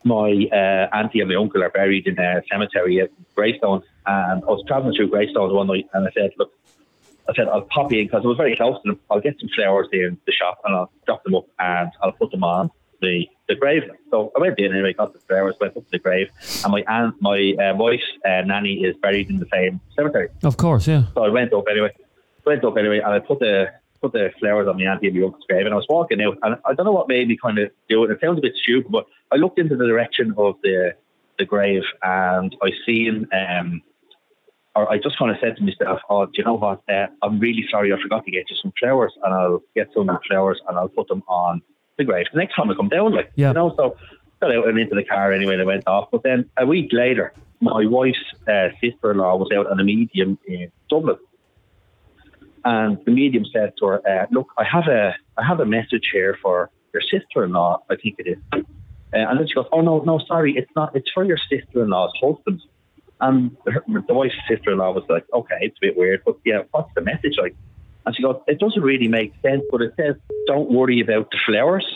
my 0.05 0.49
uh, 0.53 0.97
auntie 0.97 1.21
and 1.21 1.29
my 1.29 1.37
uncle 1.37 1.63
are 1.63 1.71
buried 1.71 2.07
in 2.07 2.19
a 2.19 2.43
cemetery 2.51 3.01
at 3.01 3.11
Greystone, 3.35 3.83
and 4.07 4.43
I 4.43 4.47
was 4.47 4.63
travelling 4.67 4.95
through 4.95 5.09
Greystone 5.09 5.53
one 5.55 5.67
night, 5.67 5.89
and 5.95 6.07
I 6.07 6.11
said, 6.13 6.31
"Look, 6.39 6.53
I 7.29 7.35
said 7.35 7.49
I'll 7.49 7.63
pop 7.63 7.93
in 7.93 8.07
because 8.07 8.25
it 8.25 8.29
was 8.29 8.37
very 8.37 8.57
close 8.57 8.77
to 8.83 8.91
them. 8.91 9.01
I'll 9.11 9.21
get 9.21 9.41
some 9.41 9.49
flowers 9.55 9.89
there 9.91 10.09
in 10.09 10.19
the 10.27 10.33
shop, 10.33 10.61
and 10.65 10.75
I'll 10.75 10.93
drop 11.07 11.25
them 11.25 11.35
up, 11.35 11.47
and 11.59 11.91
I'll 12.03 12.13
put 12.13 12.31
them 12.31 12.45
on 12.45 12.71
the 13.01 13.27
the 13.49 13.55
grave." 13.55 13.83
So 14.11 14.31
I 14.37 14.41
went 14.41 14.59
in 14.59 14.73
anyway, 14.73 14.93
got 14.93 15.13
the 15.13 15.21
flowers, 15.21 15.57
went 15.61 15.77
up 15.77 15.85
to 15.85 15.91
the 15.91 15.99
grave, 15.99 16.29
and 16.63 16.73
my 16.73 16.85
aunt, 16.87 17.17
my 17.21 17.55
uh, 17.59 17.75
wife's 17.75 18.05
uh, 18.25 18.43
nanny 18.43 18.85
is 18.85 18.97
buried 18.99 19.31
in 19.31 19.39
the 19.39 19.49
same 19.53 19.81
cemetery. 19.97 20.29
Of 20.43 20.57
course, 20.57 20.87
yeah. 20.87 21.05
So 21.15 21.25
I 21.25 21.31
went 21.31 21.53
up 21.53 21.65
anyway. 21.71 21.91
Went 22.45 22.63
up 22.63 22.77
anyway, 22.77 22.99
and 22.99 23.07
I 23.07 23.21
put 23.21 23.39
the 23.39 23.73
put 24.05 24.13
the 24.13 24.31
flowers 24.39 24.69
on 24.69 24.77
my 24.77 24.85
auntie 24.85 25.09
and 25.09 25.17
my 25.17 25.25
uncle's 25.25 25.45
grave, 25.49 25.65
and 25.65 25.73
I 25.75 25.77
was 25.77 25.87
walking 25.89 26.21
out, 26.21 26.37
and 26.43 26.57
I 26.67 26.75
don't 26.75 26.85
know 26.87 26.93
what 26.93 27.09
made 27.09 27.29
me 27.29 27.39
kind 27.41 27.59
of 27.59 27.71
do 27.89 28.05
it. 28.05 28.11
It 28.11 28.19
sounds 28.21 28.39
a 28.39 28.43
bit 28.43 28.55
stupid, 28.63 28.91
but 28.93 29.07
I 29.33 29.37
looked 29.37 29.59
into 29.59 29.77
the 29.77 29.87
direction 29.87 30.35
of 30.37 30.57
the 30.63 30.95
the 31.39 31.45
grave, 31.45 31.83
and 32.03 32.55
I 32.63 32.71
seen, 32.87 33.27
um, 33.33 33.83
or 34.77 34.91
I 34.93 34.99
just 34.99 35.19
kind 35.19 35.31
of 35.33 35.39
said 35.41 35.57
to 35.57 35.63
myself, 35.65 36.01
"Oh, 36.09 36.27
do 36.27 36.33
you 36.37 36.45
know 36.45 36.55
what? 36.55 36.83
Uh, 36.89 37.07
I'm 37.23 37.41
really 37.41 37.65
sorry, 37.71 37.93
I 37.93 38.01
forgot 38.01 38.25
to 38.27 38.31
get 38.31 38.51
you 38.51 38.57
some 38.63 38.73
flowers, 38.79 39.13
and 39.23 39.33
I'll 39.35 39.63
get 39.75 39.89
some 39.95 40.09
flowers, 40.29 40.61
and 40.69 40.79
I'll 40.79 40.89
put 40.89 41.09
them 41.09 41.23
on 41.27 41.63
the 41.97 42.05
grave 42.05 42.27
the 42.33 42.39
next 42.39 42.55
time 42.55 42.71
I 42.71 42.75
come 42.75 42.89
down." 42.89 43.13
Like, 43.13 43.33
Yeah. 43.37 43.49
you 43.49 43.55
know, 43.55 43.75
so 43.77 43.97
got 44.41 44.55
out 44.55 44.69
and 44.69 44.79
into 44.79 44.95
the 44.95 45.05
car 45.05 45.33
anyway. 45.33 45.57
They 45.57 45.65
went 45.65 45.89
off, 45.89 46.09
but 46.13 46.23
then 46.23 46.49
a 46.59 46.67
week 46.67 46.91
later, 46.93 47.33
my 47.61 47.87
wife's 47.87 48.19
uh, 48.47 48.69
sister-in-law 48.81 49.37
was 49.37 49.49
out 49.57 49.67
on 49.71 49.81
a 49.81 49.85
medium 49.85 50.39
in 50.47 50.71
Dublin, 50.91 51.17
and 52.65 52.99
the 53.05 53.11
medium 53.11 53.45
said 53.53 53.73
to 53.79 53.87
her, 53.87 54.09
uh, 54.09 54.27
"Look, 54.31 54.49
I 54.59 54.65
have 54.65 54.87
a 54.89 55.15
I 55.37 55.45
have 55.45 55.61
a 55.61 55.67
message 55.67 56.09
here 56.13 56.39
for 56.43 56.71
your 56.93 57.03
sister-in-law. 57.03 57.83
I 57.91 57.97
think 57.97 58.17
it 58.19 58.27
is." 58.27 58.39
Uh, 58.53 58.61
and 59.13 59.39
then 59.39 59.47
she 59.47 59.55
goes, 59.55 59.67
"Oh 59.73 59.81
no, 59.81 60.01
no, 60.01 60.19
sorry, 60.27 60.57
it's 60.57 60.71
not. 60.75 60.95
It's 60.97 61.11
for 61.13 61.25
your 61.25 61.39
sister-in-law's 61.51 62.13
husband." 62.21 62.61
And 63.21 63.57
her, 63.67 63.83
the 64.09 64.15
wife's 64.15 64.35
sister-in-law 64.49 64.93
was 64.93 65.05
like, 65.09 65.25
"Okay, 65.33 65.59
it's 65.61 65.77
a 65.79 65.81
bit 65.87 65.97
weird, 65.97 66.23
but 66.25 66.37
yeah, 66.45 66.63
what's 66.73 66.93
the 66.95 67.01
message 67.01 67.37
like?" 67.41 67.55
And 68.07 68.15
she 68.17 68.23
goes, 68.23 68.41
"It 68.47 68.59
doesn't 68.59 68.83
really 68.83 69.09
make 69.09 69.33
sense, 69.43 69.63
but 69.71 69.81
it 69.83 69.95
says 69.97 70.17
don't 70.47 70.71
worry 70.71 71.01
about 71.01 71.31
the 71.31 71.39
flowers." 71.47 71.87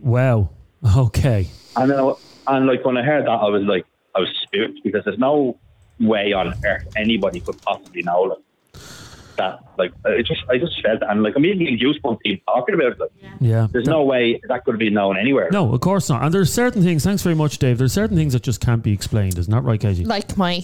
Wow. 0.00 0.50
Okay. 0.96 1.48
And 1.76 1.90
then, 1.90 1.98
I- 1.98 2.14
and 2.48 2.66
like 2.66 2.84
when 2.84 2.96
I 2.98 3.02
heard 3.02 3.24
that, 3.24 3.30
I 3.30 3.48
was 3.48 3.62
like, 3.62 3.86
I 4.14 4.20
was 4.20 4.28
spooked 4.42 4.82
because 4.84 5.04
there's 5.04 5.18
no 5.18 5.58
way 6.00 6.32
on 6.32 6.52
earth 6.64 6.86
anybody 6.96 7.40
could 7.40 7.60
possibly 7.62 8.02
know 8.02 8.20
like, 8.22 8.38
that. 9.36 9.60
Like, 9.78 9.92
it 10.06 10.24
just, 10.26 10.42
I 10.50 10.58
just 10.58 10.80
felt, 10.82 11.02
and 11.02 11.22
like 11.22 11.34
I'm 11.36 11.44
even 11.44 11.58
getting 11.58 11.78
goosebumps 11.78 12.18
even 12.24 12.40
talking 12.46 12.74
about 12.74 12.92
it. 12.92 13.00
Like, 13.00 13.10
Yeah. 13.40 13.66
there's 13.72 13.86
no 13.88 14.02
way 14.04 14.40
that 14.48 14.64
could 14.64 14.74
have 14.74 14.78
been 14.78 14.94
known 14.94 15.16
anywhere. 15.18 15.48
No, 15.52 15.72
of 15.74 15.80
course 15.80 16.08
not. 16.08 16.22
And 16.22 16.32
there's 16.32 16.52
certain 16.52 16.82
things. 16.82 17.04
Thanks 17.04 17.22
very 17.22 17.34
much, 17.34 17.58
Dave. 17.58 17.78
There's 17.78 17.92
certain 17.92 18.16
things 18.16 18.32
that 18.32 18.42
just 18.42 18.60
can't 18.60 18.82
be 18.82 18.92
explained. 18.92 19.38
Isn't 19.38 19.52
that 19.52 19.62
right, 19.62 19.80
Katie? 19.80 20.04
Like 20.04 20.36
my 20.36 20.62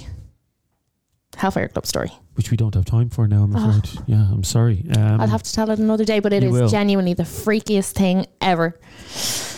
Hellfire 1.36 1.68
Club 1.68 1.86
story. 1.86 2.10
Which 2.34 2.50
we 2.50 2.56
don't 2.56 2.74
have 2.74 2.84
time 2.84 3.10
for 3.10 3.26
now. 3.28 3.42
I'm 3.44 3.54
Oh. 3.56 3.68
afraid. 3.78 4.02
Yeah, 4.06 4.26
I'm 4.32 4.44
sorry. 4.44 4.84
Um, 4.96 5.20
I'll 5.20 5.28
have 5.28 5.42
to 5.42 5.52
tell 5.52 5.70
it 5.70 5.78
another 5.78 6.04
day, 6.04 6.20
but 6.20 6.32
it 6.32 6.42
is 6.42 6.52
will. 6.52 6.68
genuinely 6.68 7.14
the 7.14 7.22
freakiest 7.24 7.92
thing 7.92 8.26
ever. 8.40 8.78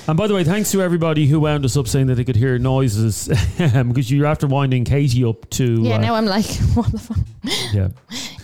And 0.09 0.17
by 0.19 0.27
the 0.27 0.35
way, 0.35 0.43
thanks 0.43 0.73
to 0.73 0.83
everybody 0.83 1.27
who 1.27 1.39
wound 1.41 1.65
us 1.65 1.77
up 1.77 1.87
saying 1.87 2.09
that 2.09 2.17
they 2.17 2.25
could 2.25 2.35
hear 2.37 2.59
noises 2.59 3.29
because 3.59 4.11
you're 4.11 4.27
after 4.27 4.49
winding 4.49 4.85
Katie 4.85 5.25
up 5.25 5.49
to. 5.51 5.81
Yeah, 5.81 5.95
uh, 5.95 5.99
now 5.99 6.15
I'm 6.17 6.27
like, 6.27 6.47
what 6.75 6.91
the 6.91 6.99
fuck? 6.99 7.19
yeah. 7.73 7.89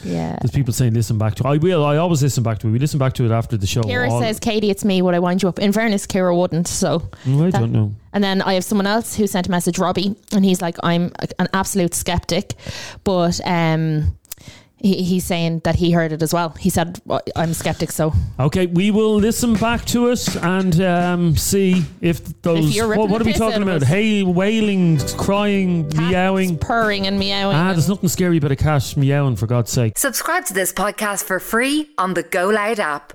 Yeah. 0.05 0.39
There's 0.41 0.53
people 0.53 0.73
saying 0.73 0.95
listen 0.95 1.19
back 1.19 1.35
to. 1.37 1.49
I 1.49 1.57
will. 1.57 1.85
I 1.85 1.97
always 1.97 2.23
listen 2.23 2.45
back 2.45 2.61
to 2.61 2.69
it. 2.69 2.71
We 2.71 2.79
listen 2.79 2.99
back 3.01 3.15
to 3.15 3.25
it 3.25 3.33
after 3.33 3.57
the 3.57 3.67
show. 3.67 3.83
Kira 3.83 4.09
All- 4.09 4.21
says, 4.21 4.39
Katie, 4.39 4.71
it's 4.71 4.85
me. 4.85 5.03
Would 5.03 5.15
I 5.15 5.19
wind 5.19 5.43
you 5.43 5.49
up? 5.49 5.59
In 5.59 5.73
fairness, 5.73 6.07
Kira 6.07 6.37
wouldn't. 6.37 6.69
So 6.69 7.11
No, 7.27 7.47
I 7.47 7.51
that- 7.51 7.59
don't 7.59 7.73
know. 7.73 7.95
And 8.13 8.23
then 8.25 8.41
I 8.41 8.55
have 8.55 8.65
someone 8.65 8.87
else 8.87 9.17
who 9.17 9.27
sent 9.27 9.49
a 9.49 9.51
message, 9.51 9.79
Robbie, 9.79 10.15
and 10.33 10.45
he's 10.45 10.63
like, 10.63 10.77
I'm 10.83 11.13
an 11.39 11.49
absolute 11.53 11.95
skeptic, 11.95 12.55
but 13.05 13.39
um, 13.45 14.17
he, 14.81 15.03
he's 15.03 15.25
saying 15.25 15.61
that 15.65 15.75
he 15.77 15.91
heard 15.93 16.13
it 16.13 16.23
as 16.23 16.33
well. 16.33 16.51
He 16.51 16.71
said, 16.71 17.01
"Well, 17.05 17.21
I'm 17.37 17.51
a 17.51 17.55
skeptic, 17.55 17.91
so 17.93 18.13
Okay, 18.39 18.67
we 18.67 18.91
will 18.91 19.17
listen 19.17 19.55
back 19.55 19.85
to 19.87 20.09
it 20.09 20.37
and 20.37 20.81
um, 20.81 21.37
see 21.37 21.85
if 22.01 22.41
those. 22.43 22.75
you're 22.75 22.97
what, 22.97 23.09
what 23.11 23.21
are 23.21 23.25
we 23.25 23.33
talking 23.33 23.63
about? 23.63 23.83
Hey, 23.83 24.23
wailing, 24.23 24.99
crying, 25.17 25.89
meowing. 25.97 26.59
purring 26.59 27.07
and 27.07 27.19
meowing. 27.19 27.57
Ah, 27.57 27.69
and- 27.69 27.77
there's 27.77 27.89
nothing 27.89 28.09
scary 28.09 28.39
about 28.39 28.53
a 28.53 28.57
cat 28.57 28.95
meowing, 28.97 29.37
for 29.37 29.47
God's 29.47 29.71
sake. 29.71 29.99
Subscribe 29.99 30.45
to 30.47 30.55
this 30.55 30.73
podcast 30.73 31.25
for 31.25 31.39
free 31.41 31.91
on 31.99 32.15
the 32.15 32.23
Go 32.23 32.49
Loud 32.49 32.81
app. 32.81 33.07